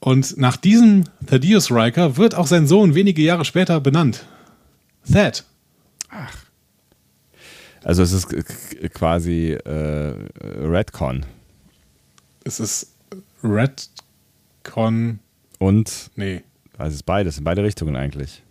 [0.00, 4.24] Und nach diesem Thaddeus Riker wird auch sein Sohn wenige Jahre später benannt.
[5.10, 5.44] Thad.
[6.10, 6.45] Ach.
[7.86, 8.26] Also es ist
[8.94, 11.24] quasi äh, Redcon.
[12.42, 12.88] Es ist
[13.44, 15.20] Redcon.
[15.60, 16.10] Und?
[16.16, 16.42] Nee.
[16.76, 18.42] Also es ist beides, in beide Richtungen eigentlich.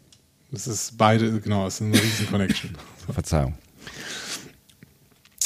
[0.53, 2.77] Es ist beide, genau, es ist eine riesen Connection.
[3.13, 3.55] Verzeihung.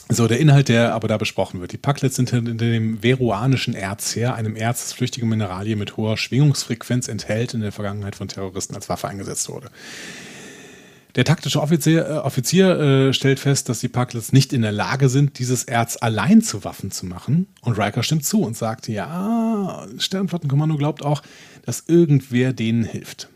[0.08, 1.72] So, der Inhalt, der aber da besprochen wird.
[1.72, 6.16] Die Packlets sind hinter dem veruanischen Erz her, einem Erz, das flüchtige Mineralien mit hoher
[6.16, 9.72] Schwingungsfrequenz enthält, in der Vergangenheit von Terroristen als Waffe eingesetzt wurde.
[11.20, 15.10] Der taktische Offizier, äh, Offizier äh, stellt fest, dass die Packlets nicht in der Lage
[15.10, 17.48] sind, dieses Erz allein zu Waffen zu machen.
[17.60, 21.22] Und Riker stimmt zu und sagt, ja, Sternflottenkommando glaubt auch,
[21.66, 23.28] dass irgendwer denen hilft.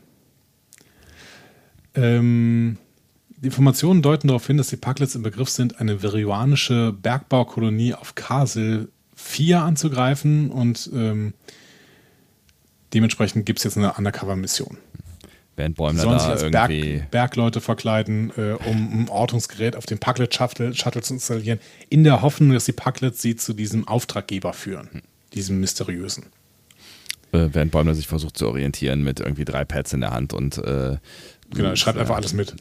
[1.93, 2.77] Ähm,
[3.35, 8.15] die Informationen deuten darauf hin, dass die Packlets im Begriff sind, eine verianische Bergbaukolonie auf
[8.15, 8.87] Kasel
[9.17, 11.33] 4 anzugreifen und ähm,
[12.93, 14.77] dementsprechend gibt es jetzt eine Undercover-Mission.
[15.55, 20.73] Bernd Bäumler sollen sich als Berg, Bergleute verkleiden, äh, um ein Ortungsgerät auf dem Packlet-Shuttle
[20.73, 21.59] Shuttle zu installieren,
[21.89, 25.03] in der Hoffnung, dass die Packlets sie zu diesem Auftraggeber führen,
[25.33, 26.25] diesem mysteriösen.
[27.33, 30.57] Äh, während Bäumler sich versucht zu orientieren mit irgendwie drei Pads in der Hand und
[30.59, 30.97] äh,
[31.53, 32.55] Genau, schreibt einfach alles mit.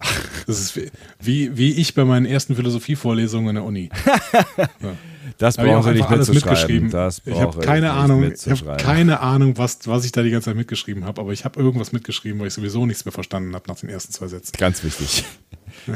[0.47, 0.81] Das ist
[1.20, 3.90] wie, wie ich bei meinen ersten Philosophievorlesungen in der Uni.
[4.82, 4.97] Ja.
[5.39, 6.90] Das brauchen Sie nicht alles mitgeschrieben.
[6.90, 10.47] Das ich habe keine Ahnung, ich habe keine Ahnung, was, was ich da die ganze
[10.47, 13.64] Zeit mitgeschrieben habe, aber ich habe irgendwas mitgeschrieben, weil ich sowieso nichts mehr verstanden habe
[13.69, 14.52] nach den ersten zwei Sätzen.
[14.59, 15.24] Ganz wichtig.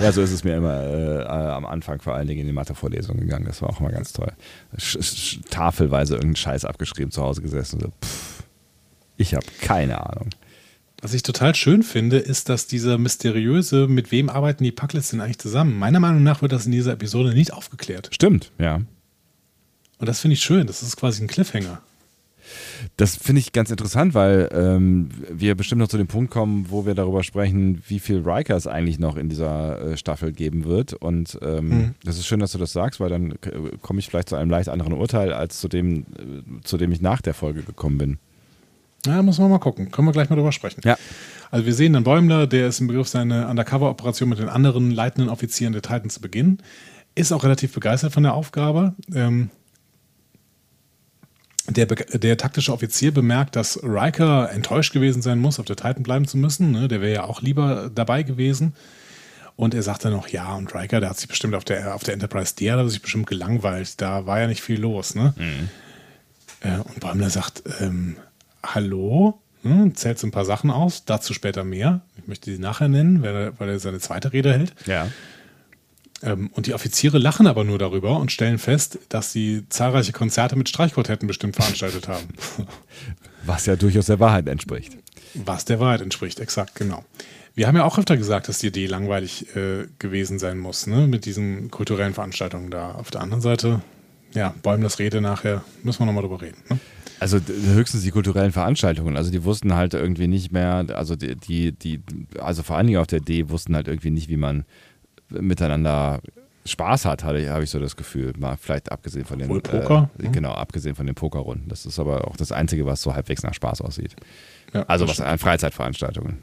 [0.01, 3.21] Ja, so ist es mir immer äh, am Anfang vor allen Dingen in die Mathevorlesungen
[3.21, 3.45] gegangen.
[3.45, 4.33] Das war auch immer ganz toll.
[4.79, 7.81] Sch tafelweise irgendeinen Scheiß abgeschrieben, zu Hause gesessen.
[7.81, 8.43] So, pff,
[9.19, 10.31] ich habe keine Ahnung.
[11.07, 15.21] Was ich total schön finde, ist, dass dieser mysteriöse, mit wem arbeiten die Packlets denn
[15.21, 15.79] eigentlich zusammen?
[15.79, 18.09] Meiner Meinung nach wird das in dieser Episode nicht aufgeklärt.
[18.11, 18.81] Stimmt, ja.
[19.99, 20.67] Und das finde ich schön.
[20.67, 21.81] Das ist quasi ein Cliffhanger.
[22.97, 26.87] Das finde ich ganz interessant, weil ähm, wir bestimmt noch zu dem Punkt kommen, wo
[26.87, 30.93] wir darüber sprechen, wie viel Riker es eigentlich noch in dieser äh, Staffel geben wird.
[30.93, 31.95] Und ähm, mhm.
[32.03, 34.51] das ist schön, dass du das sagst, weil dann äh, komme ich vielleicht zu einem
[34.51, 36.05] leicht anderen Urteil, als zu dem, äh,
[36.65, 38.19] zu dem ich nach der Folge gekommen bin.
[39.07, 39.91] Ja, muss man mal gucken.
[39.91, 40.81] Können wir gleich mal drüber sprechen.
[40.85, 40.97] Ja.
[41.51, 45.31] Also wir sehen dann Bäumler, der ist im Begriff, seine Undercover-Operation mit den anderen leitenden
[45.31, 46.59] Offizieren der Titan zu beginnen.
[47.15, 48.95] Ist auch relativ begeistert von der Aufgabe.
[49.15, 49.51] Ähm,
[51.69, 56.27] der, der, taktische Offizier bemerkt, dass Riker enttäuscht gewesen sein muss, auf der Titan bleiben
[56.27, 56.71] zu müssen.
[56.71, 56.89] Ne?
[56.89, 58.75] Der wäre ja auch lieber dabei gewesen.
[59.57, 62.05] Und er sagt dann noch, ja, und Riker, der hat sich bestimmt auf der, auf
[62.05, 64.01] der Enterprise D, hat sich bestimmt gelangweilt.
[64.01, 65.15] Da war ja nicht viel los.
[65.15, 65.35] Ne?
[65.37, 65.69] Mhm.
[66.61, 68.17] Äh, und Bäumler sagt, ähm,
[68.75, 72.03] hallo, hm, zählt so ein paar Sachen aus, dazu später mehr.
[72.19, 74.75] Ich möchte sie nachher nennen, weil er, seine zweite Rede hält.
[74.87, 75.09] Ja.
[76.23, 80.57] Ähm, und die Offiziere lachen aber nur darüber und stellen fest, dass sie zahlreiche Konzerte
[80.57, 82.29] mit Streichquartetten bestimmt veranstaltet haben.
[83.45, 84.97] Was ja durchaus der Wahrheit entspricht.
[85.35, 87.05] Was der Wahrheit entspricht, exakt, genau.
[87.55, 91.07] Wir haben ja auch öfter gesagt, dass die Idee langweilig äh, gewesen sein muss, ne?
[91.07, 92.93] mit diesen kulturellen Veranstaltungen da.
[92.93, 93.81] Auf der anderen Seite,
[94.35, 96.59] ja, Bäumlers Rede nachher, müssen wir nochmal drüber reden.
[96.69, 96.79] Ne?
[97.19, 99.17] Also höchstens die kulturellen Veranstaltungen.
[99.17, 102.03] Also die wussten halt irgendwie nicht mehr, also die, die, die,
[102.39, 104.65] also vor allen Dingen auf der D wussten halt irgendwie nicht, wie man
[105.29, 106.21] miteinander
[106.67, 108.33] Spaß hat, habe ich so das Gefühl.
[108.39, 110.11] Mal vielleicht abgesehen von den Wohl Poker.
[110.19, 111.69] Äh, genau, abgesehen von den Pokerrunden.
[111.69, 114.17] Das ist aber auch das Einzige, was so halbwegs nach Spaß aussieht.
[114.73, 116.39] Ja, also was an Freizeitveranstaltungen.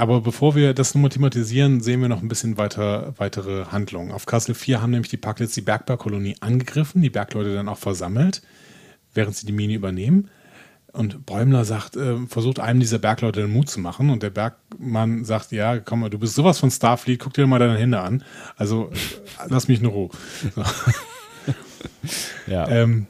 [0.00, 4.12] Aber bevor wir das nochmal thematisieren, sehen wir noch ein bisschen weiter, weitere Handlungen.
[4.12, 8.40] Auf Castle 4 haben nämlich die Packlets die Bergbaukolonie angegriffen, die Bergleute dann auch versammelt,
[9.12, 10.30] während sie die Mine übernehmen.
[10.94, 14.08] Und Bäumler sagt, äh, versucht einem dieser Bergleute den Mut zu machen.
[14.08, 17.58] Und der Bergmann sagt, ja, komm mal, du bist sowas von Starfleet, guck dir mal
[17.58, 18.24] deine Hände an.
[18.56, 18.90] Also
[19.50, 20.08] lass mich in Ruhe.
[20.54, 20.64] So.
[22.46, 22.66] ja.
[22.70, 23.06] Ähm,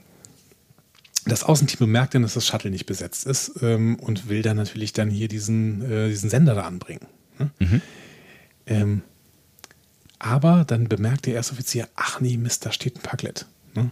[1.31, 4.93] das Außenteam bemerkt dann, dass das Shuttle nicht besetzt ist ähm, und will dann natürlich
[4.93, 7.07] dann hier diesen, äh, diesen Sender da anbringen.
[7.39, 7.51] Ne?
[7.59, 7.82] Mhm.
[8.66, 9.02] Ähm,
[10.19, 13.47] aber dann bemerkt der Erstoffizier, ach nee, Mist, da steht ein Paglet.
[13.74, 13.90] Ne?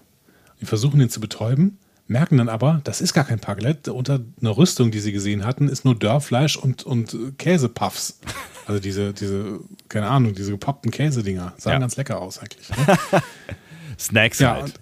[0.61, 3.89] Die versuchen ihn zu betäuben, merken dann aber, das ist gar kein Paglet.
[3.89, 8.19] Unter einer Rüstung, die sie gesehen hatten, ist nur Dörrfleisch und, und Käsepuffs.
[8.67, 11.55] Also diese, diese, keine Ahnung, diese gepoppten Käsedinger.
[11.57, 11.79] Sahen ja.
[11.79, 12.69] ganz lecker aus eigentlich.
[12.69, 12.77] Ne?
[13.99, 14.75] Snacks ja, halt.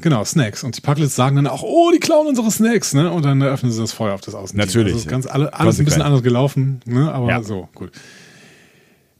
[0.00, 0.64] Genau, Snacks.
[0.64, 3.10] Und die Packlets sagen dann auch, oh, die klauen unsere Snacks, ne?
[3.10, 4.66] Und dann eröffnen sie das Feuer auf das Außenteam.
[4.66, 4.94] Natürlich.
[4.94, 7.12] Also ganz alle, alles ein bisschen anders gelaufen, ne?
[7.12, 7.42] Aber ja.
[7.42, 7.92] so, gut.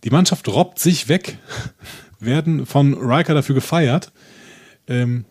[0.04, 1.38] Die Mannschaft robbt sich weg,
[2.20, 4.12] werden von Riker dafür gefeiert.
[4.86, 5.24] Ähm,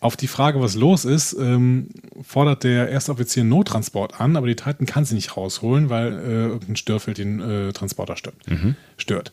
[0.00, 1.88] auf die Frage, was los ist, ähm,
[2.22, 6.46] fordert der Erstoffizier einen Nottransport an, aber die Titan kann sie nicht rausholen, weil äh,
[6.46, 8.34] irgendein Störfeld den äh, Transporter stört.
[8.48, 8.74] Mhm.
[8.96, 9.30] stört.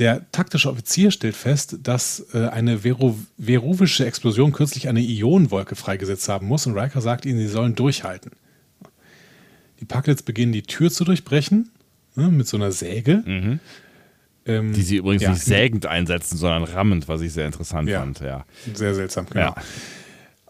[0.00, 6.26] Der taktische Offizier stellt fest, dass äh, eine Vero veruvische Explosion kürzlich eine Ionenwolke freigesetzt
[6.30, 8.32] haben muss und Riker sagt ihnen, sie sollen durchhalten.
[9.78, 11.70] Die Packlets beginnen die Tür zu durchbrechen
[12.16, 13.22] ne, mit so einer Säge.
[13.26, 13.60] Mhm.
[14.46, 15.30] Ähm, die sie übrigens ja.
[15.32, 18.00] nicht sägend einsetzen, sondern rammend, was ich sehr interessant ja.
[18.00, 18.20] fand.
[18.20, 18.46] Ja.
[18.72, 19.40] Sehr seltsam, genau.
[19.40, 19.54] Ja.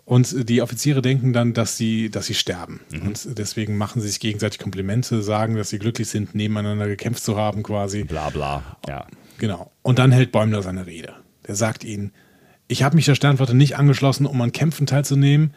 [0.05, 2.81] Und die Offiziere denken dann, dass sie, dass sie sterben.
[2.93, 3.02] Mhm.
[3.02, 7.36] Und deswegen machen sie sich gegenseitig Komplimente, sagen, dass sie glücklich sind, nebeneinander gekämpft zu
[7.36, 8.05] haben, quasi.
[8.05, 8.77] Bla bla.
[8.89, 9.06] Ja.
[9.41, 9.73] Genau.
[9.81, 11.15] Und dann hält Bäumler seine Rede.
[11.49, 12.12] Der sagt ihnen,
[12.69, 15.55] ich habe mich der Sternflotte nicht angeschlossen, um an Kämpfen teilzunehmen.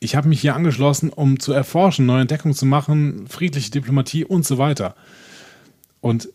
[0.00, 4.46] Ich habe mich hier angeschlossen, um zu erforschen, neue Entdeckungen zu machen, friedliche Diplomatie und
[4.46, 4.96] so weiter.
[6.00, 6.30] Und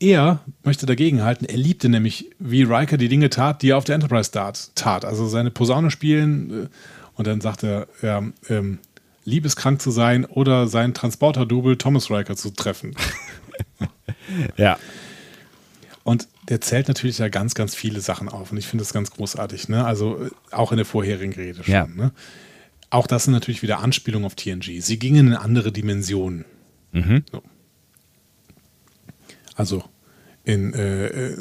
[0.00, 1.46] er möchte dagegenhalten.
[1.46, 5.04] Er liebte nämlich, wie Riker die Dinge tat, die er auf der Enterprise tat.
[5.04, 6.64] Also seine Posaune spielen.
[6.64, 6.68] Äh,
[7.14, 8.78] und dann sagt er, ja, ähm,
[9.24, 12.96] liebeskrank zu sein oder seinen Transporter-Double Thomas Riker zu treffen.
[14.56, 14.78] ja.
[16.04, 18.50] Und der zählt natürlich ja ganz, ganz viele Sachen auf.
[18.50, 19.68] Und ich finde das ganz großartig.
[19.68, 19.84] Ne?
[19.84, 21.72] Also äh, auch in der vorherigen Rede schon.
[21.72, 21.86] Ja.
[21.86, 22.12] Ne?
[22.90, 24.80] Auch das sind natürlich wieder Anspielungen auf TNG.
[24.80, 26.44] Sie gingen in andere Dimensionen.
[26.92, 27.24] Mhm.
[27.30, 27.42] So.
[29.54, 29.84] Also
[30.44, 31.36] in äh, äh,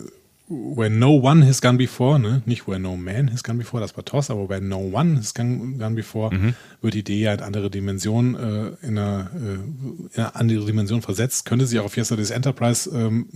[0.47, 2.41] Where No One Has Gone Before, ne?
[2.45, 5.33] nicht Where No Man Has Gone Before, das war Toss, aber Where No One Has
[5.33, 6.53] Gone, gone Before Mhm.
[6.81, 11.01] wird die Idee ja in andere Dimensionen, äh, in, eine, äh, in eine andere Dimension
[11.01, 11.45] versetzt.
[11.45, 13.29] Könnte sich auch auf Yesterday's Enterprise ähm,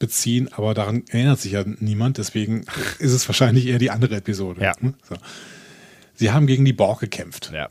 [0.00, 2.64] beziehen, aber daran erinnert sich ja niemand, deswegen
[2.98, 4.60] ist es wahrscheinlich eher die andere Episode.
[4.60, 4.72] Ja.
[4.80, 4.94] Ne?
[5.08, 5.14] So.
[6.14, 7.52] Sie haben gegen die Borg gekämpft.
[7.54, 7.68] Ja.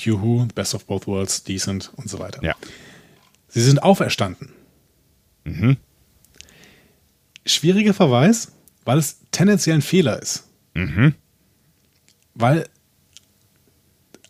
[0.00, 2.44] Q-Who, Best of Both Worlds, Decent und so weiter.
[2.44, 2.54] Ja.
[3.48, 4.52] Sie sind auferstanden.
[5.44, 5.78] Mhm.
[7.44, 8.52] Schwieriger Verweis,
[8.84, 10.44] weil es tendenziell ein Fehler ist.
[10.74, 11.14] Mhm.
[12.34, 12.68] Weil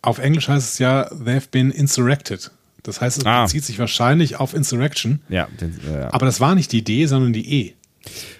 [0.01, 2.49] auf Englisch heißt es ja, they've been insurrected.
[2.83, 3.43] Das heißt, es Ah.
[3.43, 5.21] bezieht sich wahrscheinlich auf Insurrection.
[5.29, 5.47] Ja.
[5.59, 6.03] Den, äh.
[6.11, 7.73] Aber das war nicht die D, sondern die E.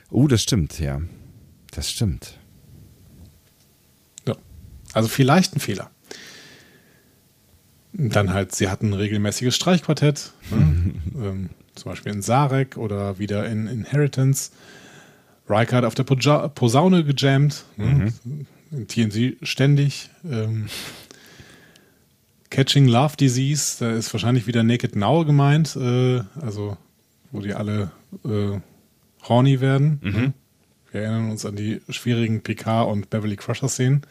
[0.09, 1.01] Oh, das stimmt, ja.
[1.71, 2.37] Das stimmt.
[4.27, 4.35] Ja.
[4.93, 5.89] Also vielleicht ein Fehler.
[7.93, 10.93] Dann halt, sie hatten ein regelmäßiges Streichquartett, ne?
[11.15, 14.51] ähm, zum Beispiel in Sarek oder wieder in Inheritance.
[15.49, 18.13] Riker hat auf der Poja Posaune gejammt, ne?
[18.71, 20.09] in TNC ständig.
[20.29, 20.67] Ähm,
[22.53, 26.77] Catching Love Disease, da ist wahrscheinlich wieder Naked Now gemeint, äh, also
[27.31, 27.89] wo die alle
[28.23, 28.59] äh,
[29.27, 29.99] horny werden.
[30.03, 30.33] Ne?
[30.91, 34.03] Wir erinnern uns an die schwierigen PK und Beverly Crusher Szenen.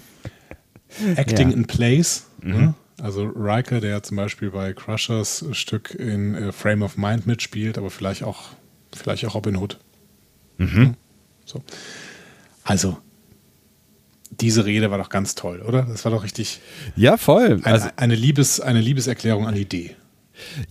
[1.16, 1.56] Acting Ja.
[1.56, 2.26] in Place.
[2.42, 2.74] Ne?
[3.00, 7.88] Also Riker, der zum Beispiel bei Crushers Stück in äh, Frame of Mind mitspielt, aber
[7.88, 8.50] vielleicht auch,
[8.94, 9.78] vielleicht auch Robin Hood.
[10.58, 10.94] Ne?
[11.46, 11.62] So.
[12.64, 12.98] Also,
[14.40, 15.82] diese Rede war doch ganz toll, oder?
[15.82, 16.60] Das war doch richtig
[16.96, 17.60] Ja, voll.
[17.62, 19.96] eine, Also, eine, Liebes, eine Liebeserklärung an die Idee.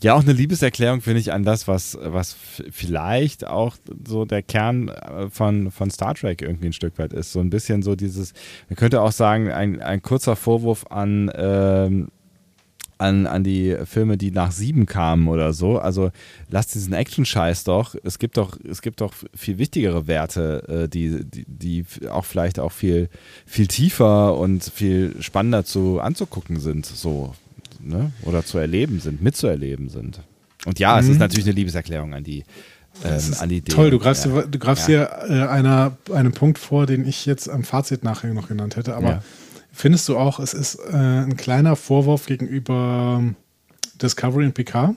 [0.01, 2.37] ja, auch eine Liebeserklärung finde ich an das, was, was
[2.71, 3.75] vielleicht auch
[4.07, 7.33] so der Kern äh, von, von Star Trek irgendwie ein Stück weit ist.
[7.33, 8.33] So ein bisschen so dieses,
[8.69, 12.07] man könnte auch sagen, ein, ein kurzer Vorwurf an, ähm,
[12.97, 15.79] an, an die Filme, die nach sieben kamen oder so.
[15.79, 16.11] Also
[16.49, 17.95] lasst diesen Action-Scheiß doch.
[18.03, 22.59] Es gibt doch, es gibt doch viel wichtigere Werte, äh, die, die, die auch vielleicht
[22.59, 23.09] auch viel,
[23.45, 27.35] viel tiefer und viel spannender zu anzugucken sind, so,
[27.81, 28.11] ne?
[28.23, 30.21] Oder zu erleben sind, mitzuerleben sind.
[30.65, 32.43] Und ja, es ist natürlich eine Liebeserklärung an die,
[33.05, 33.71] ähm, an die Idee.
[33.71, 34.31] Toll, du greifst, ja.
[34.33, 35.23] hier, du greifst Ja.
[35.27, 38.95] hier äh, einer, einem Punkt vor, den ich jetzt am Fazit nachher noch genannt hätte.
[38.95, 39.23] Aber Ja.
[39.77, 43.35] Findest du auch, es ist äh, ein kleiner Vorwurf gegenüber ähm,
[44.01, 44.95] Discovery und Picard?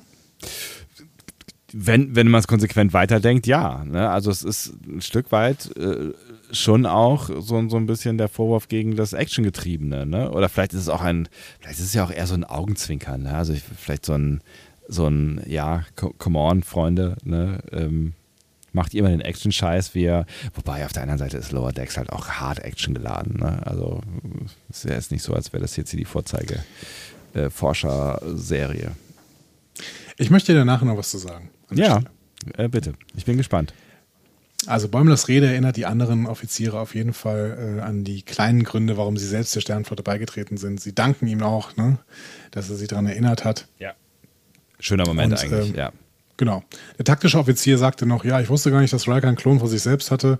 [1.72, 3.84] Wenn, wenn man es konsequent weiterdenkt, ja.
[3.84, 4.10] Ne?
[4.10, 6.12] Also es ist ein Stück weit äh,
[6.50, 10.04] schon auch so, so ein bisschen der Vorwurf gegen das Actiongetriebene.
[10.04, 10.30] Ne?
[10.32, 11.28] Oder vielleicht ist es auch ein,
[11.60, 13.22] vielleicht ist es ja auch eher so ein Augenzwinkern.
[13.22, 13.34] Ne?
[13.34, 14.40] Also ich, vielleicht so ein,
[14.88, 17.60] so ein, ja, co- come on, Freunde, ne?
[17.70, 18.14] ähm,
[18.72, 22.10] macht ihr mal den Action-Scheiß, wir, wobei auf der anderen Seite ist Lower Decks halt
[22.10, 23.38] auch hart Action geladen.
[23.40, 23.60] Ne?
[23.66, 24.00] Also
[24.68, 26.62] es ist ja jetzt nicht so, als wäre das jetzt hier die Vorzeige
[27.34, 28.92] äh, Forscher-Serie.
[30.18, 31.50] Ich möchte dir nachher noch was zu sagen.
[31.72, 32.00] Ja,
[32.56, 32.94] äh, bitte.
[33.16, 33.72] Ich bin gespannt.
[34.66, 38.98] Also Bäumlers Rede erinnert die anderen Offiziere auf jeden Fall äh, an die kleinen Gründe,
[38.98, 40.80] warum sie selbst der Sternflotte beigetreten sind.
[40.80, 41.98] Sie danken ihm auch, ne,
[42.50, 43.68] dass er sie daran erinnert hat.
[43.78, 43.94] Ja.
[44.78, 45.92] Schöner Moment Und, eigentlich, ähm, ja.
[46.40, 46.64] Genau.
[46.96, 49.68] Der taktische Offizier sagte noch, ja, ich wusste gar nicht, dass Riker einen Klon von
[49.68, 50.38] sich selbst hatte.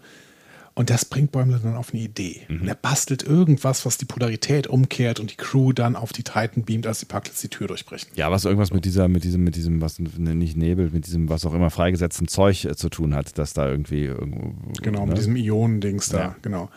[0.72, 2.40] Und das bringt Bäumler dann auf eine Idee.
[2.48, 2.62] Mhm.
[2.62, 6.64] Und er bastelt irgendwas, was die Polarität umkehrt und die Crew dann auf die Titan
[6.64, 8.09] beamt, als die Packlets die Tür durchbrechen.
[8.14, 11.28] Ja, was irgendwas mit dieser, mit diesem, mit diesem, was ne, nicht Nebel, mit diesem,
[11.28, 14.55] was auch immer freigesetzten Zeug äh, zu tun hat, dass da irgendwie irgendwo.
[14.81, 15.09] Genau, ne?
[15.09, 16.36] mit diesem Ionendings da, Ja.
[16.40, 16.70] genau.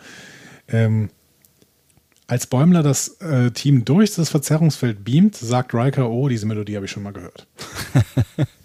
[0.68, 1.08] Ähm,
[2.26, 6.84] als Bäumler das äh, Team durch das Verzerrungsfeld beamt, sagt Riker, oh, diese Melodie habe
[6.84, 7.46] ich schon mal gehört.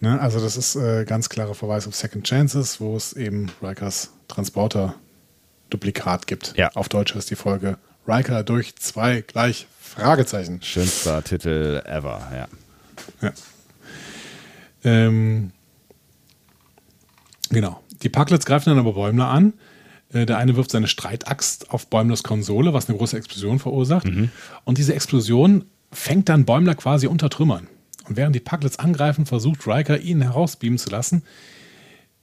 [0.00, 4.10] ne, also das ist äh, ganz klarer Verweis auf Second Chances, wo es eben Rikers
[4.28, 6.54] Transporter-Duplikat gibt.
[6.56, 6.70] Ja.
[6.74, 10.62] Auf Deutsch heißt die Folge Riker durch zwei gleich Fragezeichen.
[10.62, 12.48] Schönster Titel ever, ja.
[13.22, 13.32] Ja.
[14.84, 15.52] Ähm,
[17.50, 17.82] genau.
[18.02, 19.52] Die Packlets greifen dann aber Bäumler an.
[20.12, 24.06] Äh, Der eine wirft seine Streitaxt auf Bäumlers Konsole, was eine große Explosion verursacht.
[24.64, 27.66] Und diese Explosion fängt dann Bäumler quasi unter Trümmern.
[28.10, 31.22] Und während die Pucklets angreifen, versucht Riker, ihn herausbeamen zu lassen.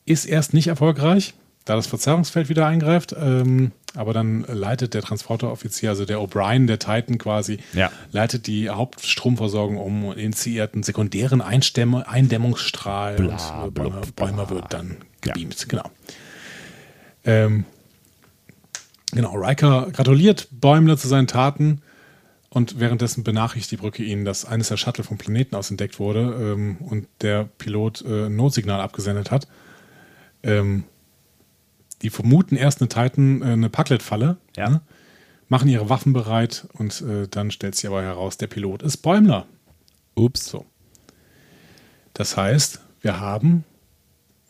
[0.03, 1.33] Ist erst nicht erfolgreich,
[1.63, 3.15] da das Verzerrungsfeld wieder eingreift.
[3.17, 7.89] Ähm, aber dann leitet der Transporteroffizier, also der O'Brien, der Titan quasi, ja.
[8.11, 14.73] leitet die Hauptstromversorgung um und initiiert einen sekundären Einstämme, Eindämmungsstrahl bla, und Bäumer, Bäumer wird
[14.73, 15.61] dann gebeamt.
[15.61, 15.67] Ja.
[15.69, 15.89] Genau.
[17.23, 17.63] Ähm,
[19.13, 21.81] genau, Riker gratuliert Bäumler zu seinen Taten
[22.49, 26.53] und währenddessen benachrichtigt die Brücke ihn, dass eines der Shuttle vom Planeten aus entdeckt wurde
[26.53, 29.47] ähm, und der Pilot äh, ein Notsignal abgesendet hat.
[30.43, 30.85] Ähm,
[32.01, 34.69] die vermuten erst eine Titan, äh, eine Packlet-Falle, ja.
[34.69, 34.81] ne?
[35.49, 39.45] machen ihre Waffen bereit und äh, dann stellt sich aber heraus, der Pilot ist Bäumler.
[40.15, 40.45] Ups.
[40.45, 40.65] So.
[42.13, 43.63] Das heißt, wir haben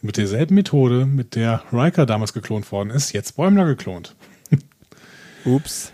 [0.01, 4.15] mit derselben Methode, mit der Riker damals geklont worden ist, jetzt Bäumler geklont.
[5.45, 5.91] Ups.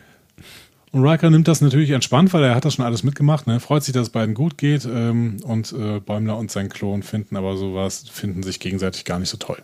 [0.94, 3.48] Und Riker nimmt das natürlich entspannt, weil er hat das schon alles mitgemacht.
[3.48, 3.60] Ne?
[3.60, 4.86] Freut sich, dass es beiden gut geht.
[4.86, 9.30] Ähm, und äh, Bäumler und sein Klon finden aber sowas, finden sich gegenseitig gar nicht
[9.30, 9.58] so toll.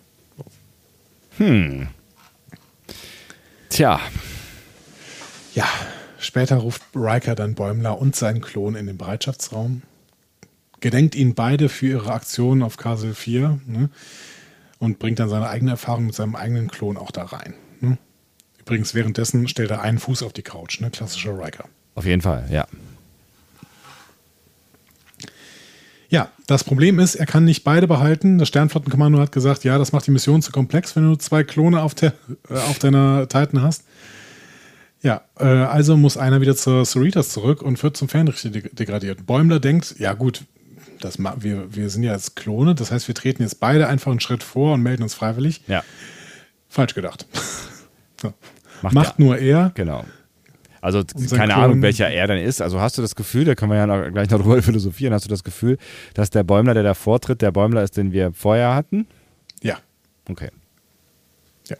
[1.38, 1.88] Hm.
[3.70, 4.00] Tja.
[5.54, 5.68] Ja,
[6.18, 9.84] später ruft Riker dann Bäumler und seinen Klon in den Bereitschaftsraum.
[10.80, 13.90] Gedenkt ihnen beide für ihre Aktionen auf Castle 4 ne?
[14.80, 17.54] und bringt dann seine eigene Erfahrung mit seinem eigenen Klon auch da rein.
[18.70, 20.92] Übrigens, währenddessen stellt er einen Fuß auf die Couch, ne?
[20.92, 21.66] Klassischer Riker.
[21.96, 22.68] Auf jeden Fall, ja.
[26.10, 28.38] Ja, das Problem ist, er kann nicht beide behalten.
[28.38, 31.82] Das Sternflottenkommando hat gesagt, ja, das macht die Mission zu komplex, wenn du zwei Klone
[31.82, 32.14] auf, der,
[32.48, 33.86] äh, auf deiner Titan hast.
[35.02, 39.26] Ja, äh, also muss einer wieder zur Cerritos zurück und wird zum Fernrichter degradiert.
[39.26, 40.44] Bäumler denkt, ja gut,
[41.00, 44.20] das, wir, wir sind ja als Klone, das heißt, wir treten jetzt beide einfach einen
[44.20, 45.64] Schritt vor und melden uns freiwillig.
[45.66, 45.84] Ja.
[46.70, 47.26] Falsch gedacht.
[48.22, 48.32] so.
[48.82, 49.72] Macht, Macht nur er.
[49.76, 50.06] Genau.
[50.82, 51.64] Also keine Klon.
[51.64, 52.62] Ahnung, welcher er dann ist.
[52.62, 55.26] Also hast du das Gefühl, da können wir ja noch, gleich noch drüber philosophieren, hast
[55.26, 55.78] du das Gefühl,
[56.14, 59.08] dass der Bäumler, der da vortritt, der Bäumler ist, den wir vorher hatten?
[59.62, 59.78] Ja.
[60.30, 60.50] Okay.
[61.68, 61.76] Ja.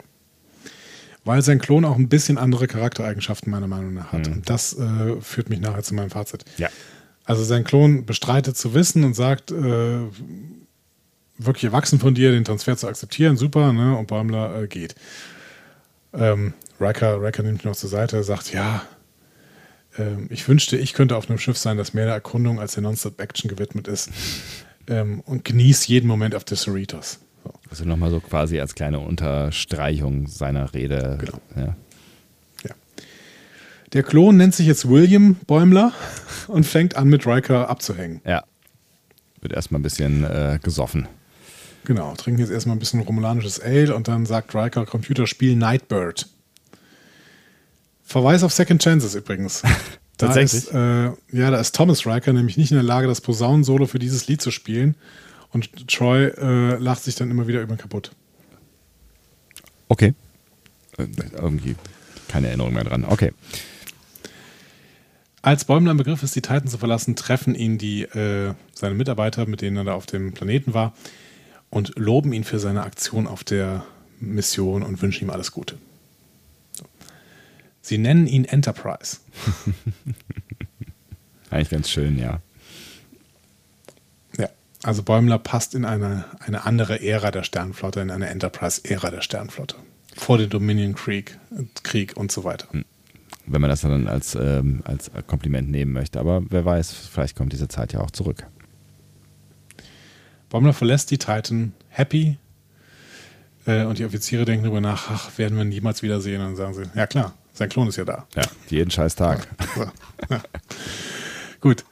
[1.24, 4.26] Weil sein Klon auch ein bisschen andere Charaktereigenschaften meiner Meinung nach hat.
[4.26, 4.34] Mhm.
[4.34, 6.44] Und das äh, führt mich nachher zu meinem Fazit.
[6.58, 6.68] Ja.
[7.24, 10.00] Also sein Klon bestreitet zu wissen und sagt, äh,
[11.38, 13.96] wirklich erwachsen von dir, den Transfer zu akzeptieren, super, ne?
[13.96, 14.94] Und Bäumler äh, geht.
[16.12, 18.82] Ähm, Riker, Riker nimmt ihn noch zur Seite, sagt, ja,
[19.98, 22.82] ähm, ich wünschte, ich könnte auf einem Schiff sein, das mehr der Erkundung als der
[22.82, 24.10] Nonstop-Action gewidmet ist.
[24.88, 27.20] Ähm, und genieß jeden Moment auf der Cerritos.
[27.44, 27.52] So.
[27.70, 31.18] Also nochmal so quasi als kleine Unterstreichung seiner Rede.
[31.20, 31.40] Genau.
[31.56, 31.76] Ja.
[32.64, 32.74] ja.
[33.92, 35.92] Der Klon nennt sich jetzt William Bäumler
[36.48, 38.20] und fängt an, mit Riker abzuhängen.
[38.24, 38.44] Ja.
[39.40, 41.08] Wird erstmal ein bisschen äh, gesoffen.
[41.84, 46.28] Genau, trinken jetzt erstmal ein bisschen romulanisches Ale und dann sagt Riker Computerspiel Nightbird.
[48.10, 49.62] Verweis auf Second Chances übrigens.
[50.18, 50.64] Tatsächlich?
[50.64, 54.00] Ist, äh, ja, da ist Thomas Riker nämlich nicht in der Lage, das Posaunensolo für
[54.00, 54.96] dieses Lied zu spielen.
[55.52, 58.10] Und Troy äh, lacht sich dann immer wieder über kaputt.
[59.86, 60.14] Okay.
[60.98, 61.06] Äh,
[61.36, 61.76] irgendwie
[62.26, 63.04] keine Erinnerung mehr dran.
[63.04, 63.32] Okay.
[65.40, 69.46] Als Bäumler im Begriff ist, die Titan zu verlassen, treffen ihn die, äh, seine Mitarbeiter,
[69.46, 70.94] mit denen er da auf dem Planeten war,
[71.70, 73.84] und loben ihn für seine Aktion auf der
[74.18, 75.78] Mission und wünschen ihm alles Gute.
[77.82, 79.18] Sie nennen ihn Enterprise.
[81.50, 82.40] Eigentlich ganz schön, ja.
[84.38, 84.48] Ja,
[84.82, 89.76] also Bäumler passt in eine, eine andere Ära der Sternflotte, in eine Enterprise-Ära der Sternflotte.
[90.14, 91.38] Vor dem Dominion Krieg,
[91.82, 92.68] Krieg und so weiter.
[92.70, 92.84] Hm.
[93.46, 96.20] Wenn man das dann als, ähm, als Kompliment nehmen möchte.
[96.20, 98.46] Aber wer weiß, vielleicht kommt diese Zeit ja auch zurück.
[100.50, 102.36] Bäumler verlässt die Titan happy
[103.66, 106.40] äh, und die Offiziere denken darüber nach, ach, werden wir ihn jemals wiedersehen?
[106.40, 108.26] Und dann sagen sie, ja klar, sein Klon ist ja da.
[108.34, 109.46] Ja, jeden scheiß Tag.
[109.76, 109.92] Ja.
[110.30, 110.40] Ja.
[111.60, 111.84] Gut.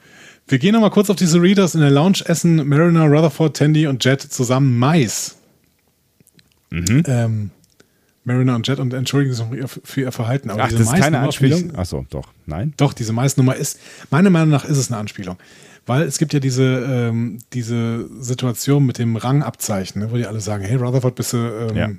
[0.46, 1.74] Wir gehen nochmal kurz auf diese Readers.
[1.74, 5.36] In der Lounge essen Mariner, Rutherford, Tandy und Jet zusammen Mais.
[6.70, 7.02] Mhm.
[7.06, 7.50] Ähm,
[8.24, 9.44] Mariner und Jet und entschuldigen sich
[9.84, 10.50] für ihr Verhalten.
[10.50, 11.74] Aber Ach, das ist keine Anspielung?
[11.76, 12.28] Achso, doch.
[12.46, 12.72] Nein?
[12.78, 13.78] Doch, diese Maisnummer ist,
[14.10, 15.36] meiner Meinung nach ist es eine Anspielung.
[15.84, 20.40] Weil es gibt ja diese, ähm, diese Situation mit dem Rangabzeichen, ne, wo die alle
[20.40, 21.90] sagen, hey Rutherford, bist du ähm, ja.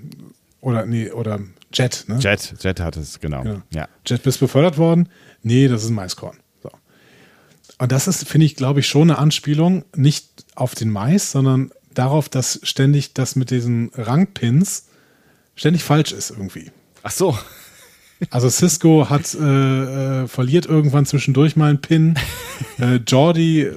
[0.62, 1.40] oder nee, oder
[1.74, 2.18] Jet, ne?
[2.20, 3.44] Jet, Jet hat es, genau.
[3.44, 3.62] genau.
[3.74, 3.88] Ja.
[4.06, 5.10] Jet, bist befördert worden?
[5.44, 6.38] Nee, das ist ein Maiskorn.
[6.64, 6.72] So.
[7.78, 11.72] Und das ist, finde ich, glaube ich, schon eine Anspielung, nicht auf den Mais, sondern
[11.94, 14.88] darauf, dass ständig das mit diesen Rangpins
[15.56, 16.72] ständig falsch ist irgendwie.
[17.04, 17.38] Ach so.
[18.32, 22.16] Also Cisco hat äh, äh, verliert irgendwann zwischendurch mal einen Pin.
[22.80, 23.70] äh, Jordi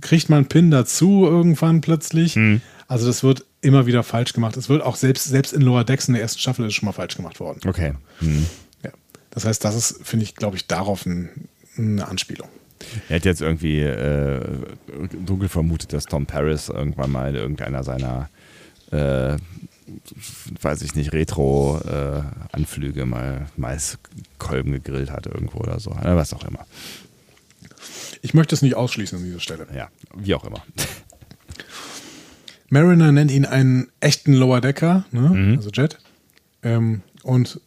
[0.00, 2.36] kriegt mal einen Pin dazu irgendwann plötzlich.
[2.36, 2.60] Hm.
[2.86, 4.56] Also das wird immer wieder falsch gemacht.
[4.56, 6.92] Es wird auch selbst, selbst in Lower Decks in der ersten Staffel ist schon mal
[6.92, 7.60] falsch gemacht worden.
[7.66, 7.94] Okay.
[8.20, 8.46] Mhm.
[8.82, 8.90] Ja.
[9.30, 12.48] Das heißt, das ist, finde ich, glaube ich, darauf ein, eine Anspielung.
[13.08, 14.40] Er hat jetzt irgendwie äh,
[15.24, 18.30] dunkel vermutet, dass Tom Paris irgendwann mal irgendeiner seiner,
[18.92, 19.36] äh,
[20.60, 25.90] weiß ich nicht, Retro-Anflüge äh, mal Maiskolben gegrillt hat irgendwo oder so.
[25.90, 26.64] Was auch immer.
[28.22, 29.66] Ich möchte es nicht ausschließen an dieser Stelle.
[29.74, 30.62] Ja, wie auch immer.
[32.70, 35.20] Mariner nennt ihn einen echten Lower Decker, ne?
[35.20, 35.56] mhm.
[35.56, 35.98] also Jet.
[36.62, 37.60] Ähm, und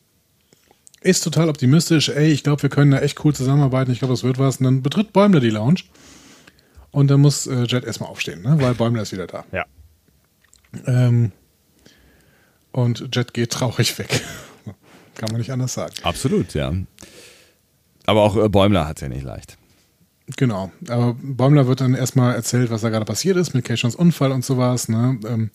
[1.02, 2.10] ist total optimistisch.
[2.10, 3.91] Ey, ich glaube, wir können da echt cool zusammenarbeiten.
[3.91, 4.57] Ich glaube, das wird was.
[4.57, 5.82] Und dann betritt Bäumler die Lounge.
[6.91, 8.57] Und dann muss äh, Jet erstmal aufstehen, ne?
[8.60, 9.45] weil Bäumler ist wieder da.
[9.52, 9.65] Ja.
[10.86, 11.32] Ähm,
[12.72, 14.22] und Jet geht traurig weg.
[15.15, 15.94] Kann man nicht anders sagen.
[16.03, 16.73] Absolut, ja.
[18.06, 19.57] Aber auch äh, Bäumler hat es ja nicht leicht.
[20.38, 20.72] Genau.
[20.88, 24.45] Aber Bäumler wird dann erstmal erzählt, was da gerade passiert ist mit Keishons Unfall und
[24.45, 24.88] sowas.
[24.90, 25.20] Ne?
[25.28, 25.52] Ähm,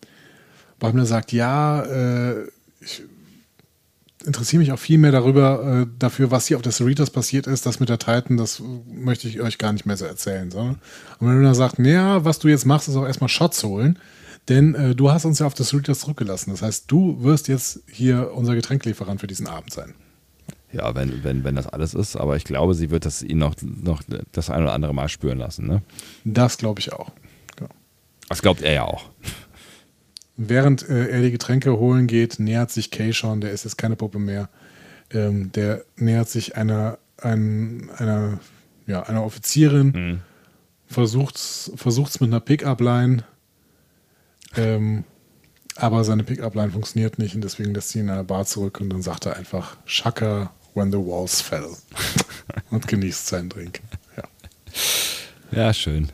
[0.78, 2.46] Bäumler sagt, ja, äh,
[2.80, 3.02] ich
[4.24, 7.64] interessiere mich auch viel mehr darüber, äh, dafür, was hier auf der Cerritos passiert ist.
[7.64, 10.50] Das mit der Titan, das möchte ich euch gar nicht mehr so erzählen.
[10.50, 10.60] So.
[10.60, 10.78] Und
[11.20, 13.98] wenn er sagt, naja, was du jetzt machst, ist auch erstmal Shots holen,
[14.48, 16.50] denn äh, du hast uns ja auf der Cerritos zurückgelassen.
[16.50, 19.94] Das heißt, du wirst jetzt hier unser Getränklieferant für diesen Abend sein.
[20.76, 23.54] Ja, wenn, wenn, wenn das alles ist, aber ich glaube, sie wird das ihn noch,
[23.62, 25.66] noch das ein oder andere Mal spüren lassen.
[25.66, 25.82] Ne?
[26.24, 27.10] Das glaube ich auch.
[27.58, 27.68] Ja.
[28.28, 29.04] Das glaubt er ja auch.
[30.36, 33.96] Während äh, er die Getränke holen geht, nähert sich Kay schon, der ist jetzt keine
[33.96, 34.50] Puppe mehr.
[35.10, 38.38] Ähm, der nähert sich einer, ein, einer,
[38.86, 40.20] ja, einer Offizierin, mhm.
[40.88, 43.24] versucht es mit einer Pickup-Line,
[44.56, 45.04] ähm,
[45.76, 48.90] aber seine Pickup-Line funktioniert nicht und deswegen lässt sie ihn in einer Bar zurück und
[48.90, 51.76] dann sagt er einfach Shaka when the walls fell
[52.70, 53.80] und genießt seinen Drink.
[54.16, 56.10] Ja, ja schön.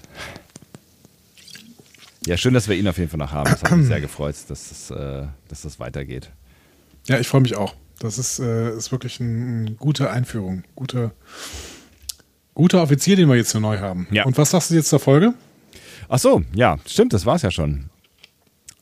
[2.27, 3.51] Ja, schön, dass wir ihn auf jeden Fall noch haben.
[3.51, 6.31] Das hat mich sehr gefreut, dass das, äh, dass das weitergeht.
[7.07, 7.75] Ja, ich freue mich auch.
[7.99, 10.63] Das ist, äh, ist wirklich eine ein gute Einführung.
[10.77, 11.13] Gute,
[12.55, 14.07] guter Offizier, den wir jetzt hier neu haben.
[14.11, 14.25] Ja.
[14.25, 15.35] Und was sagst du jetzt zur Folge?
[16.09, 17.91] Ach so, ja, stimmt, das war es ja schon.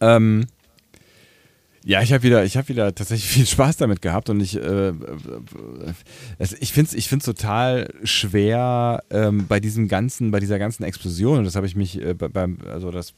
[0.01, 0.47] Ähm,
[1.83, 4.93] ja, ich habe wieder, ich habe wieder tatsächlich viel Spaß damit gehabt und ich, äh,
[6.61, 11.39] ich finde es ich find's total schwer ähm, bei diesem ganzen, bei dieser ganzen Explosion.
[11.39, 13.15] Und das habe ich mich äh, beim, also das,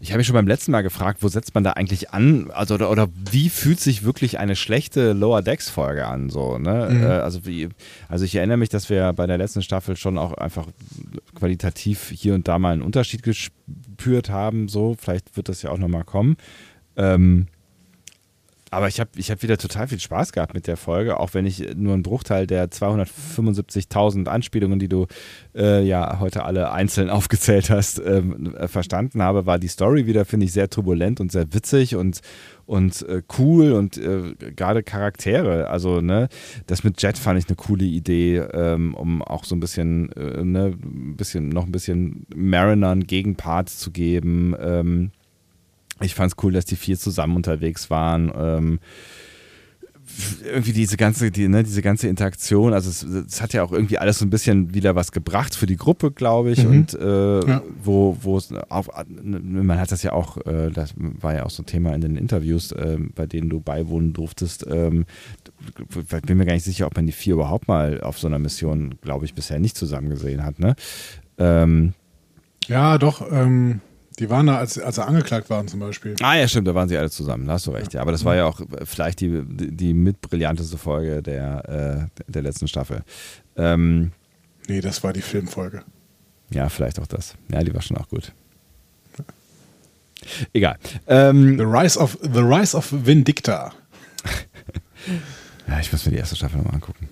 [0.00, 2.50] ich habe mich schon beim letzten Mal gefragt, wo setzt man da eigentlich an?
[2.50, 6.30] Also oder, oder wie fühlt sich wirklich eine schlechte Lower Decks Folge an?
[6.30, 6.88] So, ne?
[6.90, 7.02] Mhm.
[7.02, 7.68] Äh, also wie,
[8.08, 10.66] also ich erinnere mich, dass wir bei der letzten Staffel schon auch einfach
[11.34, 14.68] qualitativ hier und da mal einen Unterschied gespürt haben.
[14.68, 16.36] So, vielleicht wird das ja auch nochmal kommen.
[16.96, 17.48] Ähm,
[18.70, 21.46] aber ich habe ich hab wieder total viel Spaß gehabt mit der Folge, auch wenn
[21.46, 25.06] ich nur einen Bruchteil der 275.000 Anspielungen, die du
[25.54, 30.24] äh, ja heute alle einzeln aufgezählt hast, ähm, äh, verstanden habe, war die Story wieder,
[30.24, 32.20] finde ich, sehr turbulent und sehr witzig und,
[32.66, 35.68] und äh, cool und äh, gerade Charaktere.
[35.70, 36.28] Also, ne,
[36.66, 40.44] das mit Jet fand ich eine coole Idee, ähm, um auch so ein bisschen, äh,
[40.44, 44.54] ne, ein bisschen, noch ein bisschen Marinern Gegenpart zu geben.
[44.60, 45.10] Ähm,
[46.00, 48.32] ich fand es cool, dass die vier zusammen unterwegs waren.
[48.36, 48.80] Ähm,
[50.44, 53.98] irgendwie diese ganze, die, ne, diese ganze Interaktion, also es, es, hat ja auch irgendwie
[53.98, 56.64] alles so ein bisschen wieder was gebracht für die Gruppe, glaube ich.
[56.64, 56.70] Mhm.
[56.70, 57.62] Und äh, ja.
[57.82, 61.62] wo, wo es auf, man hat das ja auch, äh, das war ja auch so
[61.62, 64.66] ein Thema in den Interviews, äh, bei denen du beiwohnen durftest.
[64.68, 65.04] Ähm,
[66.26, 68.94] bin mir gar nicht sicher, ob man die vier überhaupt mal auf so einer Mission,
[69.02, 70.58] glaube ich, bisher nicht zusammen gesehen hat.
[70.58, 70.74] Ne?
[71.38, 71.92] Ähm,
[72.66, 73.30] ja, doch.
[73.30, 73.80] Ähm
[74.18, 76.14] die waren da, als, als sie angeklagt waren zum Beispiel.
[76.20, 77.94] Ah ja, stimmt, da waren sie alle zusammen, da hast du recht.
[77.94, 78.00] Ja.
[78.00, 83.02] Aber das war ja auch vielleicht die, die mitbrillanteste Folge der, äh, der letzten Staffel.
[83.56, 84.12] Ähm,
[84.66, 85.82] nee, das war die Filmfolge.
[86.50, 87.34] Ja, vielleicht auch das.
[87.52, 88.32] Ja, die war schon auch gut.
[90.52, 90.78] Egal.
[91.06, 93.72] Ähm, the, Rise of, the Rise of Vindicta.
[95.68, 97.08] ja, ich muss mir die erste Staffel nochmal angucken.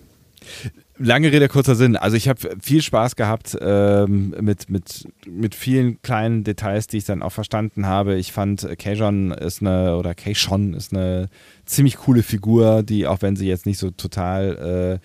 [0.98, 1.96] Lange Rede, kurzer Sinn.
[1.96, 7.04] Also ich habe viel Spaß gehabt ähm, mit, mit, mit vielen kleinen Details, die ich
[7.04, 8.16] dann auch verstanden habe.
[8.16, 11.28] Ich fand, Kayjon ist eine, oder Kayshon ist eine
[11.66, 15.00] ziemlich coole Figur, die, auch wenn sie jetzt nicht so total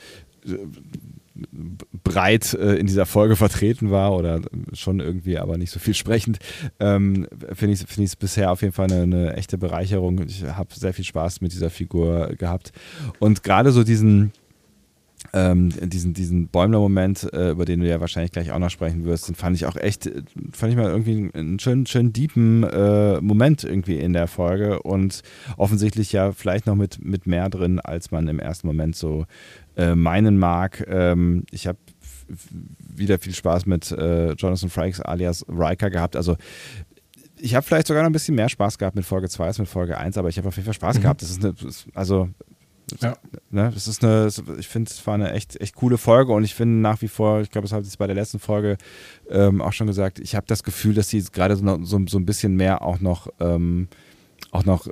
[0.46, 0.56] äh,
[2.04, 4.42] breit äh, in dieser Folge vertreten war oder
[4.74, 6.40] schon irgendwie aber nicht so viel sprechend,
[6.80, 10.22] ähm, finde ich es find bisher auf jeden Fall eine, eine echte Bereicherung.
[10.28, 12.72] Ich habe sehr viel Spaß mit dieser Figur gehabt.
[13.20, 14.32] Und gerade so diesen
[15.34, 19.28] ähm, diesen, diesen Bäumler-Moment, äh, über den du ja wahrscheinlich gleich auch noch sprechen wirst,
[19.30, 20.10] den fand ich auch echt,
[20.52, 25.22] fand ich mal irgendwie einen schönen, schönen deepen äh, Moment irgendwie in der Folge und
[25.58, 29.26] offensichtlich ja vielleicht noch mit, mit mehr drin, als man im ersten Moment so
[29.78, 30.86] äh, meinen mag.
[30.88, 31.78] Ähm, ich habe
[32.80, 36.16] wieder viel Spaß mit äh, Jonathan Frakes alias Riker gehabt.
[36.16, 36.38] Also
[37.42, 39.68] ich habe vielleicht sogar noch ein bisschen mehr Spaß gehabt mit Folge 2 als mit
[39.68, 41.02] Folge 1, aber ich habe auf jeden Fall Spaß mhm.
[41.02, 41.22] gehabt.
[41.22, 41.56] Das ist eine,
[41.94, 42.30] also
[43.00, 43.16] Ja.
[43.50, 46.56] Ne, das ist eine, ich finde, es war eine echt, echt coole Folge und ich
[46.56, 48.78] finde nach wie vor, ich glaube, das habe ich bei der letzten Folge
[49.30, 52.26] ähm, auch schon gesagt, ich habe das Gefühl, dass sie gerade so, so, so, ein
[52.26, 53.88] bisschen mehr auch noch, ähm,
[54.52, 54.88] auch noch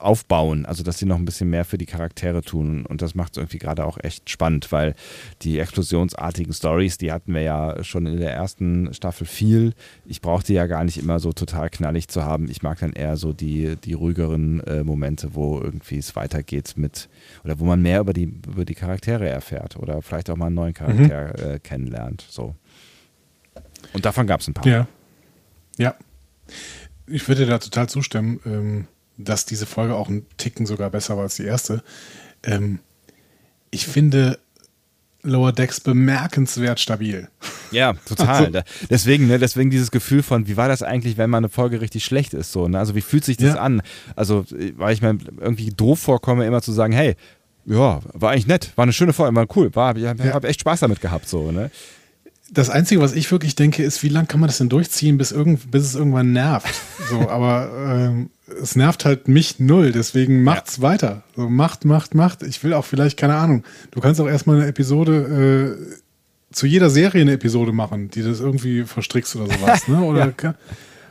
[0.00, 3.32] aufbauen, also dass sie noch ein bisschen mehr für die Charaktere tun und das macht
[3.32, 4.94] es irgendwie gerade auch echt spannend, weil
[5.42, 9.74] die explosionsartigen Stories, die hatten wir ja schon in der ersten Staffel viel.
[10.06, 12.48] Ich brauchte ja gar nicht immer so total knallig zu haben.
[12.48, 17.08] Ich mag dann eher so die, die ruhigeren äh, Momente, wo irgendwie es weitergeht mit
[17.44, 20.56] oder wo man mehr über die, über die Charaktere erfährt oder vielleicht auch mal einen
[20.56, 21.54] neuen Charakter mhm.
[21.54, 22.24] äh, kennenlernt.
[22.28, 22.54] So.
[23.92, 24.66] Und davon gab es ein paar.
[24.66, 24.86] Ja.
[25.78, 25.94] Ja.
[27.06, 28.40] Ich würde da total zustimmen.
[28.46, 28.86] Ähm
[29.16, 31.82] dass diese Folge auch ein Ticken sogar besser war als die erste.
[32.42, 32.80] Ähm,
[33.70, 34.38] ich finde
[35.24, 37.28] Lower Decks bemerkenswert stabil.
[37.70, 38.46] Ja, total.
[38.46, 38.60] Also,
[38.90, 42.04] deswegen, ne, deswegen dieses Gefühl von, wie war das eigentlich, wenn mal eine Folge richtig
[42.04, 42.78] schlecht ist, so, ne?
[42.78, 43.60] Also wie fühlt sich das ja.
[43.60, 43.82] an?
[44.16, 44.44] Also,
[44.76, 47.16] weil ich mir irgendwie doof vorkomme, immer zu sagen, hey,
[47.64, 50.34] ja, war eigentlich nett, war eine schöne Folge, war cool, war, ich habe ja.
[50.34, 51.70] hab echt Spaß damit gehabt, so, ne?
[52.50, 55.32] Das Einzige, was ich wirklich denke, ist, wie lange kann man das denn durchziehen, bis,
[55.32, 56.74] irgend, bis es irgendwann nervt?
[57.08, 60.82] So, aber ähm, es nervt halt mich null, deswegen macht's ja.
[60.82, 61.22] weiter.
[61.36, 62.42] So, macht, macht, macht.
[62.42, 66.90] Ich will auch vielleicht, keine Ahnung, du kannst auch erstmal eine Episode, äh, zu jeder
[66.90, 70.00] Serie eine Episode machen, die das irgendwie verstrickst oder sowas, ne?
[70.02, 70.54] Oder, ja.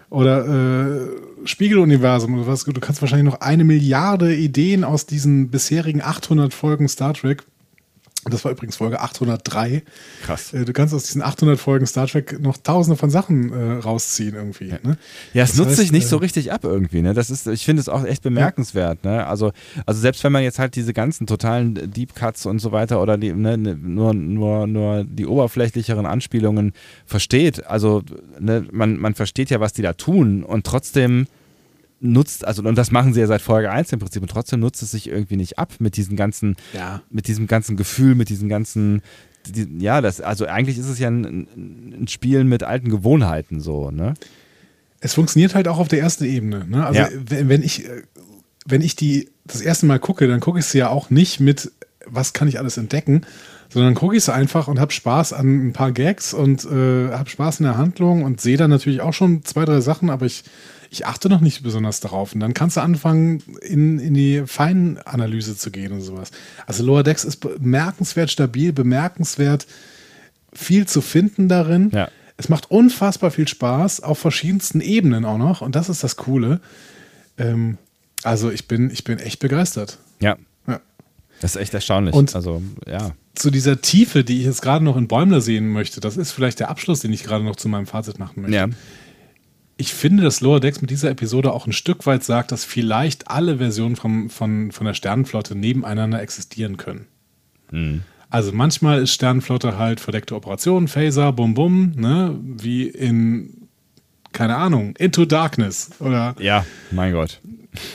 [0.10, 1.08] oder äh,
[1.46, 2.64] Spiegeluniversum oder was.
[2.64, 7.44] Du kannst wahrscheinlich noch eine Milliarde Ideen aus diesen bisherigen 800 Folgen Star Trek
[8.32, 9.84] das war übrigens Folge 803.
[10.24, 10.54] Krass.
[10.54, 14.36] Äh, du kannst aus diesen 800 Folgen Star Trek noch tausende von Sachen äh, rausziehen
[14.36, 14.70] irgendwie.
[14.70, 14.98] Ja, ne?
[15.34, 17.02] ja es das nutzt heißt, sich nicht äh, so richtig ab irgendwie.
[17.02, 17.14] Ne?
[17.14, 19.00] Das ist, ich finde es auch echt bemerkenswert.
[19.04, 19.12] Ja.
[19.12, 19.28] Ne?
[19.28, 19.52] Also,
[19.86, 23.18] also selbst wenn man jetzt halt diese ganzen totalen Deep Cuts und so weiter oder
[23.18, 26.74] die, ne, ne nur, nur, nur die oberflächlicheren Anspielungen
[27.06, 28.04] versteht, also
[28.40, 31.28] ne, man, man versteht ja, was die da tun und trotzdem
[32.04, 34.84] nutzt, also und das machen sie ja seit Folge 1 im Prinzip und trotzdem nutzt
[34.84, 37.02] es sich irgendwie nicht ab mit diesem ganzen, ja.
[37.10, 39.02] mit diesem ganzen Gefühl, mit diesen ganzen,
[39.48, 41.48] die, ja, das, also eigentlich ist es ja ein,
[42.02, 44.14] ein Spielen mit alten Gewohnheiten so, ne?
[45.00, 46.86] Es funktioniert halt auch auf der ersten Ebene, ne?
[46.86, 47.10] Also ja.
[47.14, 47.86] wenn, wenn ich,
[48.66, 51.72] wenn ich die das erste Mal gucke, dann gucke ich sie ja auch nicht mit,
[52.06, 53.22] was kann ich alles entdecken,
[53.70, 57.30] sondern gucke ich sie einfach und habe Spaß an ein paar Gags und äh, habe
[57.30, 60.44] Spaß in der Handlung und sehe dann natürlich auch schon zwei, drei Sachen, aber ich
[60.94, 62.34] ich achte noch nicht besonders darauf.
[62.34, 66.30] Und dann kannst du anfangen, in, in die Feinanalyse zu gehen und sowas.
[66.68, 69.66] Also Lower Decks ist bemerkenswert stabil, bemerkenswert
[70.54, 71.90] viel zu finden darin.
[71.92, 72.10] Ja.
[72.38, 75.62] Es macht unfassbar viel Spaß, auf verschiedensten Ebenen auch noch.
[75.62, 76.62] Und das ist das Coole.
[77.40, 77.80] Ähm,
[78.22, 79.98] also ich bin, ich bin echt begeistert.
[80.20, 80.38] Ja.
[80.68, 80.80] ja.
[81.42, 82.14] Das ist echt erstaunlich.
[82.14, 83.14] Und also, ja.
[83.34, 86.60] Zu dieser Tiefe, die ich jetzt gerade noch in Bäumler sehen möchte, das ist vielleicht
[86.60, 88.56] der Abschluss, den ich gerade noch zu meinem Fazit machen möchte.
[88.56, 88.68] Ja
[89.78, 93.30] ich finde, dass Lower Decks mit dieser Episode auch ein Stück weit sagt, dass vielleicht
[93.30, 97.08] alle Versionen vom, von, von der Sternenflotte nebeneinander existieren können.
[97.72, 98.02] Mhm.
[98.30, 102.36] Also manchmal ist Sternenflotte halt verdeckte Operationen, Phaser, Bum Bum, ne?
[102.42, 103.68] wie in,
[104.32, 106.36] keine Ahnung, Into Darkness oder.
[106.40, 107.42] Ja, mein Gott.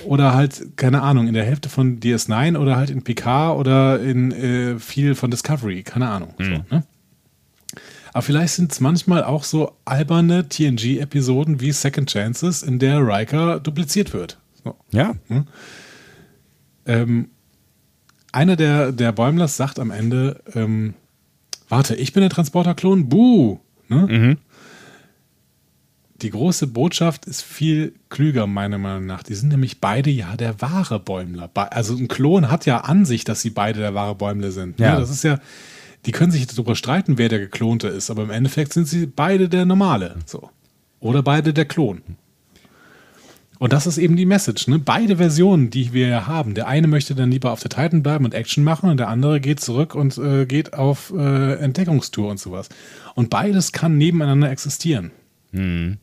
[0.04, 4.32] Oder halt, keine Ahnung, in der Hälfte von DS9 oder halt in Picard oder in
[4.32, 6.34] äh, viel von Discovery, keine Ahnung.
[6.38, 6.44] Mhm.
[6.44, 6.84] So, ne?
[8.12, 13.60] Aber vielleicht sind es manchmal auch so alberne TNG-Episoden wie Second Chances, in der Riker
[13.60, 14.38] dupliziert wird.
[14.64, 14.76] So.
[14.90, 15.14] Ja.
[15.28, 15.46] Hm?
[16.86, 17.28] Ähm,
[18.32, 20.94] einer der, der Bäumlers sagt am Ende: ähm,
[21.68, 23.08] Warte, ich bin der Transporter-Klon?
[23.08, 23.58] Buh!
[23.88, 24.06] Ne?
[24.06, 24.38] Mhm.
[26.20, 29.22] Die große Botschaft ist viel klüger, meiner Meinung nach.
[29.22, 31.48] Die sind nämlich beide ja der wahre Bäumler.
[31.54, 34.80] Also ein Klon hat ja an sich, dass sie beide der wahre Bäumler sind.
[34.80, 34.86] Ne?
[34.86, 34.98] Ja.
[34.98, 35.38] Das ist ja,
[36.06, 39.48] die können sich darüber streiten, wer der Geklonte ist, aber im Endeffekt sind sie beide
[39.48, 40.16] der Normale.
[40.26, 40.50] So.
[41.00, 42.02] Oder beide der Klon.
[43.58, 44.68] Und das ist eben die Message.
[44.68, 44.78] Ne?
[44.78, 46.54] Beide Versionen, die wir ja haben.
[46.54, 49.40] Der eine möchte dann lieber auf der Titan bleiben und Action machen und der andere
[49.40, 52.68] geht zurück und äh, geht auf äh, Entdeckungstour und sowas.
[53.14, 55.10] Und beides kann nebeneinander existieren.
[55.52, 55.98] Hm.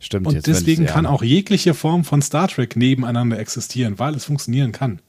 [0.00, 0.28] Stimmt.
[0.28, 5.00] Und deswegen kann auch jegliche Form von Star Trek nebeneinander existieren, weil es funktionieren kann.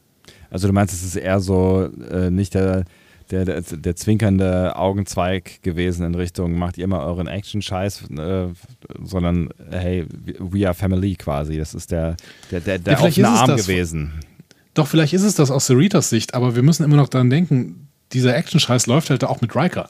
[0.49, 2.85] Also du meinst, es ist eher so äh, nicht der
[3.31, 8.47] der, der, der, zwinkernde Augenzweig gewesen in Richtung, macht ihr mal euren Action-Scheiß, äh,
[9.03, 10.05] sondern hey,
[10.39, 11.57] we are family quasi.
[11.57, 12.17] Das ist der,
[12.51, 14.13] der, der, der ja, offene Arm gewesen.
[14.73, 17.87] Doch, vielleicht ist es das aus Cerritas Sicht, aber wir müssen immer noch daran denken,
[18.13, 19.89] dieser Action-Scheiß läuft halt auch mit Riker.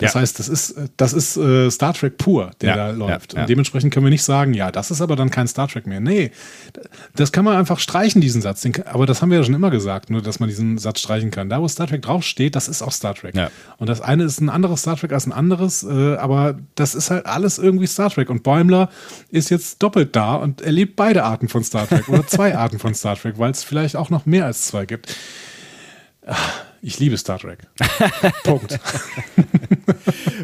[0.00, 0.20] Das ja.
[0.20, 3.34] heißt, das ist, das ist äh, Star Trek pur, der ja, da läuft.
[3.34, 6.00] Und dementsprechend können wir nicht sagen, ja, das ist aber dann kein Star Trek mehr.
[6.00, 6.30] Nee,
[7.14, 8.62] das kann man einfach streichen, diesen Satz.
[8.62, 11.30] Den, aber das haben wir ja schon immer gesagt, nur dass man diesen Satz streichen
[11.30, 11.50] kann.
[11.50, 13.34] Da, wo Star Trek draufsteht, das ist auch Star Trek.
[13.76, 17.10] Und das eine ist ein anderes Star Trek als ein anderes, äh, aber das ist
[17.10, 18.30] halt alles irgendwie Star Trek.
[18.30, 18.88] Und Bäumler
[19.30, 22.94] ist jetzt doppelt da und erlebt beide Arten von Star Trek oder zwei Arten von
[22.94, 25.14] Star Trek, weil es vielleicht auch noch mehr als zwei gibt.
[26.82, 27.58] Ich liebe Star Trek.
[28.44, 28.78] Punkt.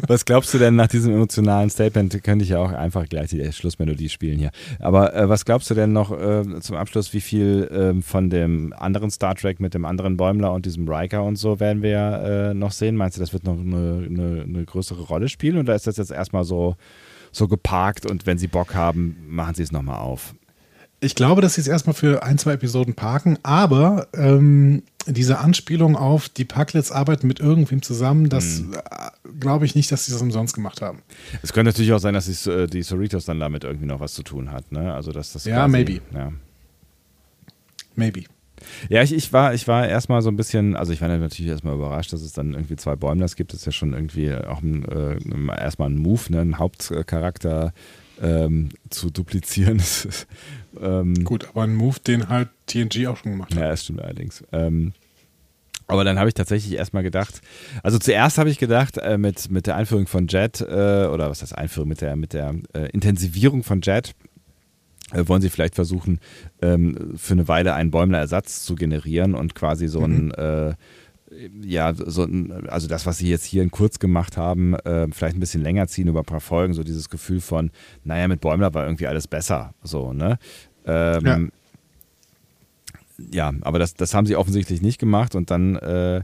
[0.07, 2.23] Was glaubst du denn nach diesem emotionalen Statement?
[2.23, 4.51] Könnte ich ja auch einfach gleich die Schlussmelodie spielen hier.
[4.79, 8.71] Aber äh, was glaubst du denn noch äh, zum Abschluss, wie viel äh, von dem
[8.73, 12.53] anderen Star Trek mit dem anderen Bäumler und diesem Riker und so werden wir äh,
[12.53, 12.95] noch sehen?
[12.95, 16.11] Meinst du, das wird noch eine, eine, eine größere Rolle spielen oder ist das jetzt
[16.11, 16.75] erstmal so,
[17.31, 20.35] so geparkt und wenn sie Bock haben, machen sie es nochmal auf?
[20.99, 25.95] Ich glaube, dass sie es erstmal für ein, zwei Episoden parken, aber ähm, diese Anspielung
[25.95, 28.73] auf die Packlets arbeiten mit irgendwem zusammen, das hm.
[28.73, 28.79] Äh,
[29.39, 31.03] glaube ich nicht, dass sie das umsonst gemacht haben.
[31.43, 34.13] Es könnte natürlich auch sein, dass die, äh, die Cerritos dann damit irgendwie noch was
[34.13, 34.71] zu tun hat.
[34.71, 34.93] Ne?
[34.93, 36.01] Also, dass das ja, quasi, maybe.
[36.13, 36.31] Ja.
[37.95, 38.23] Maybe.
[38.89, 41.75] Ja, ich, ich war, ich war erstmal so ein bisschen, also ich war natürlich erstmal
[41.75, 43.53] überrascht, dass es dann irgendwie zwei Bäumlers gibt.
[43.53, 46.41] Das ist ja schon irgendwie auch ein, äh, erstmal ein Move, ne?
[46.41, 47.73] ein Hauptcharakter
[48.21, 49.81] ähm, zu duplizieren.
[50.81, 53.59] ähm, Gut, aber ein Move, den halt TNG auch schon gemacht hat.
[53.59, 54.43] Ja, das stimmt allerdings.
[54.51, 54.93] Ähm,
[55.87, 57.41] aber dann habe ich tatsächlich erstmal gedacht,
[57.81, 61.41] also zuerst habe ich gedacht, äh, mit, mit der Einführung von Jet, äh, oder was
[61.41, 64.13] heißt Einführung, mit der, mit der äh, Intensivierung von Jet,
[65.13, 66.19] äh, wollen sie vielleicht versuchen,
[66.61, 70.05] ähm, für eine Weile einen Bäumler-Ersatz zu generieren und quasi so mhm.
[70.05, 70.73] ein äh,
[71.61, 72.27] ja, so,
[72.67, 75.87] also das, was sie jetzt hier in kurz gemacht haben, äh, vielleicht ein bisschen länger
[75.87, 77.71] ziehen über ein paar Folgen, so dieses Gefühl von,
[78.03, 80.39] naja, mit Bäumler war irgendwie alles besser, so, ne?
[80.87, 81.51] Ähm,
[83.31, 83.51] ja.
[83.51, 83.53] ja.
[83.61, 86.21] aber das, das haben sie offensichtlich nicht gemacht und dann äh,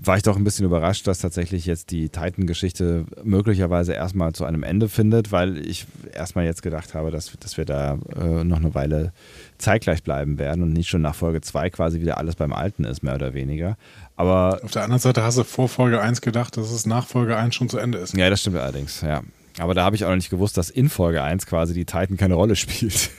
[0.00, 4.62] war ich doch ein bisschen überrascht, dass tatsächlich jetzt die Titan-Geschichte möglicherweise erstmal zu einem
[4.62, 8.74] Ende findet, weil ich erstmal jetzt gedacht habe, dass, dass wir da äh, noch eine
[8.74, 9.12] Weile
[9.58, 13.02] zeitgleich bleiben werden und nicht schon nach Folge 2 quasi wieder alles beim Alten ist,
[13.02, 13.76] mehr oder weniger.
[14.14, 17.36] Aber auf der anderen Seite hast du vor Folge 1 gedacht, dass es nach Folge
[17.36, 18.16] 1 schon zu Ende ist.
[18.16, 19.22] Ja, das stimmt allerdings, ja.
[19.58, 22.16] Aber da habe ich auch noch nicht gewusst, dass in Folge 1 quasi die Titan
[22.16, 23.10] keine Rolle spielt.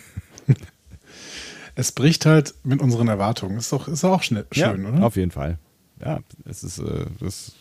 [1.76, 3.58] Es bricht halt mit unseren Erwartungen.
[3.58, 5.04] Ist doch, ist auch schön, ja, oder?
[5.04, 5.58] Auf jeden Fall
[6.04, 7.56] ja, es ist äh, das,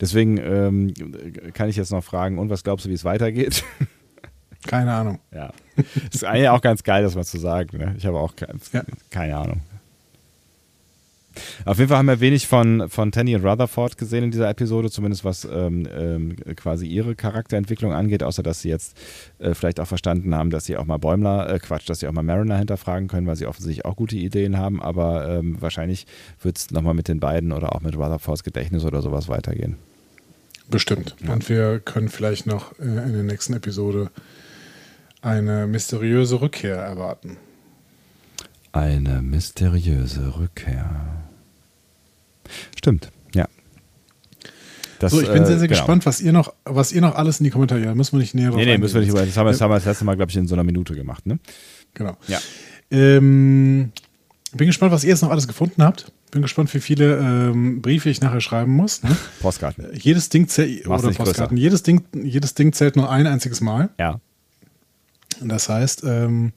[0.00, 0.94] deswegen ähm,
[1.52, 3.64] kann ich jetzt noch fragen, und was glaubst du, wie es weitergeht?
[4.66, 5.20] Keine Ahnung.
[5.32, 5.52] Ja.
[6.12, 7.76] Ist eigentlich auch ganz geil, das mal zu sagen.
[7.78, 7.94] Ne?
[7.98, 8.82] Ich habe auch keine, ja.
[9.10, 9.60] keine Ahnung.
[11.64, 14.90] Auf jeden Fall haben wir wenig von, von Tanny und Rutherford gesehen in dieser Episode,
[14.90, 18.96] zumindest was ähm, ähm, quasi ihre Charakterentwicklung angeht, außer dass sie jetzt
[19.38, 22.12] äh, vielleicht auch verstanden haben, dass sie auch mal Bäumler, äh, Quatsch, dass sie auch
[22.12, 26.06] mal Mariner hinterfragen können, weil sie offensichtlich auch gute Ideen haben, aber ähm, wahrscheinlich
[26.42, 29.76] wird es nochmal mit den beiden oder auch mit Rutherfords Gedächtnis oder sowas weitergehen.
[30.68, 31.14] Bestimmt.
[31.24, 31.32] Ja.
[31.32, 34.10] Und wir können vielleicht noch äh, in der nächsten Episode
[35.22, 37.36] eine mysteriöse Rückkehr erwarten.
[38.72, 41.25] Eine mysteriöse Rückkehr.
[42.76, 43.46] Stimmt, ja.
[44.98, 45.80] Das, so, ich bin sehr, sehr äh, genau.
[45.80, 47.82] gespannt, was ihr noch, was ihr noch alles in die Kommentare.
[47.82, 49.12] Ja, müssen wir nicht näher drauf Nee, nee, müssen wir nicht.
[49.12, 50.94] Das haben wir, das haben wir das letzte Mal, glaube ich, in so einer Minute
[50.94, 51.38] gemacht, ne?
[51.94, 52.16] Genau.
[52.28, 52.38] Ja.
[52.90, 53.92] Ähm,
[54.52, 56.12] bin gespannt, was ihr jetzt noch alles gefunden habt.
[56.30, 59.02] Bin gespannt, wie viele ähm, Briefe ich nachher schreiben muss.
[59.02, 59.16] Ne?
[59.40, 59.86] Postkarten.
[59.94, 61.56] Jedes Ding zählt oder Postkarten.
[61.56, 63.90] Jedes Ding, jedes Ding zählt nur ein einziges Mal.
[63.98, 64.20] Ja.
[65.40, 66.52] Das heißt, ähm,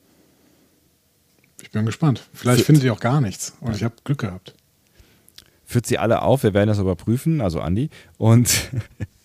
[1.61, 2.30] ich bin gespannt.
[2.34, 3.53] Vielleicht findet ihr auch gar nichts.
[3.60, 4.56] Und ich habe Glück gehabt
[5.70, 6.41] führt sie alle auf.
[6.41, 7.90] Wir werden das überprüfen, also Andi.
[8.18, 8.72] Und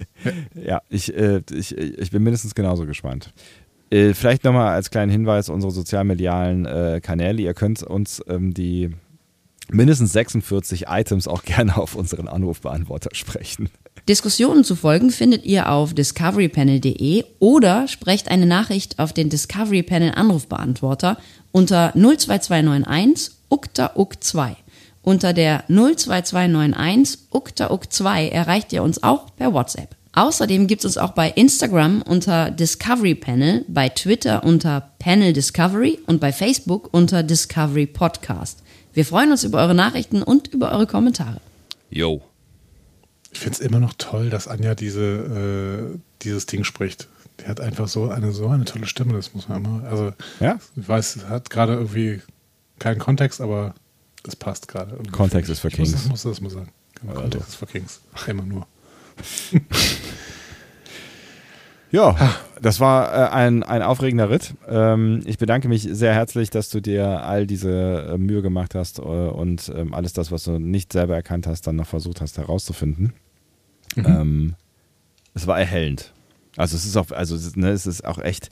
[0.54, 3.32] ja, ich, äh, ich, ich bin mindestens genauso gespannt.
[3.90, 7.40] Äh, vielleicht nochmal als kleinen Hinweis unsere sozialmedialen äh, Kanäle.
[7.40, 8.90] Ihr könnt uns ähm, die
[9.70, 13.70] mindestens 46 Items auch gerne auf unseren Anrufbeantworter sprechen.
[14.06, 20.12] Diskussionen zu folgen findet ihr auf discoverypanel.de oder sprecht eine Nachricht auf den Discovery Panel
[20.14, 21.16] Anrufbeantworter
[21.52, 24.56] unter 02291 ukta uk 2
[25.04, 29.94] unter der 02291 uktauk2 erreicht ihr uns auch per WhatsApp.
[30.14, 35.98] Außerdem gibt es uns auch bei Instagram unter Discovery Panel, bei Twitter unter Panel Discovery
[36.06, 38.62] und bei Facebook unter Discovery Podcast.
[38.92, 41.40] Wir freuen uns über eure Nachrichten und über eure Kommentare.
[41.90, 42.22] Yo.
[43.32, 47.08] Ich finde es immer noch toll, dass Anja diese, äh, dieses Ding spricht.
[47.40, 49.84] Die hat einfach so eine, so eine tolle Stimme, das muss man immer.
[49.84, 50.60] Also, ja?
[50.76, 52.22] ich weiß, hat gerade irgendwie
[52.78, 53.74] keinen Kontext, aber
[54.24, 54.98] das passt gerade.
[55.12, 55.90] Kontext ist für Kings.
[55.90, 56.72] Ich muss, muss das mal sagen.
[57.00, 58.00] Genau, Kontext ist für Kings.
[58.26, 58.66] Immer nur.
[61.90, 62.16] ja,
[62.60, 64.54] das war äh, ein, ein aufregender Ritt.
[64.68, 68.98] Ähm, ich bedanke mich sehr herzlich, dass du dir all diese äh, Mühe gemacht hast
[68.98, 72.38] äh, und ähm, alles das, was du nicht selber erkannt hast, dann noch versucht hast
[72.38, 73.12] herauszufinden.
[73.94, 74.06] Mhm.
[74.06, 74.54] Ähm,
[75.34, 76.12] Es war erhellend.
[76.56, 78.50] Also es ist auch, also ne, es ist auch echt,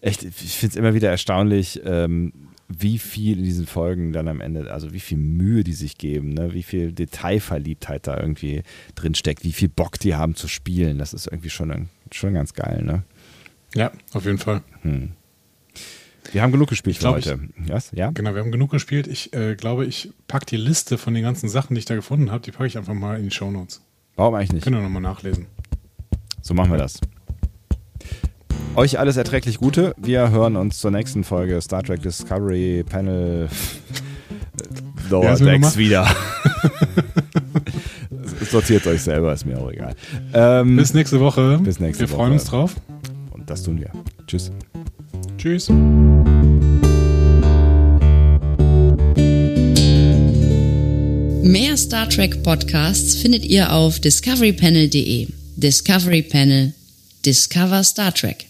[0.00, 2.32] echt, ich finde es immer wieder erstaunlich, ähm,
[2.68, 6.30] wie viel in diesen Folgen dann am Ende, also wie viel Mühe die sich geben,
[6.30, 6.52] ne?
[6.52, 8.62] wie viel Detailverliebtheit da irgendwie
[8.94, 10.98] drin steckt, wie viel Bock die haben zu spielen.
[10.98, 13.02] Das ist irgendwie schon, schon ganz geil, ne?
[13.74, 14.62] Ja, auf jeden Fall.
[14.82, 15.12] Hm.
[16.32, 17.38] Wir haben genug gespielt für heute.
[17.62, 17.90] Ich, yes?
[17.94, 18.10] ja?
[18.10, 19.06] Genau, wir haben genug gespielt.
[19.06, 22.30] Ich äh, glaube, ich packe die Liste von den ganzen Sachen, die ich da gefunden
[22.30, 23.82] habe, die packe ich einfach mal in die Shownotes.
[24.16, 24.64] Warum eigentlich nicht?
[24.64, 25.46] Können wir nochmal nachlesen.
[26.42, 27.00] So machen wir das.
[28.78, 29.92] Euch alles erträglich Gute.
[29.96, 33.48] Wir hören uns zur nächsten Folge Star Trek Discovery Panel
[35.10, 36.06] Lower Decks wieder.
[38.48, 39.96] Sortiert euch selber, ist mir auch egal.
[40.32, 41.58] Ähm, bis nächste Woche.
[41.60, 42.12] Bis nächste wir Woche.
[42.12, 42.76] Wir freuen uns drauf.
[43.32, 43.90] Und das tun wir.
[44.28, 44.52] Tschüss.
[45.38, 45.68] Tschüss.
[51.42, 55.26] Mehr Star Trek Podcasts findet ihr auf discoverypanel.de.
[55.56, 56.74] Discovery Panel.
[57.24, 58.47] Discover Star Trek.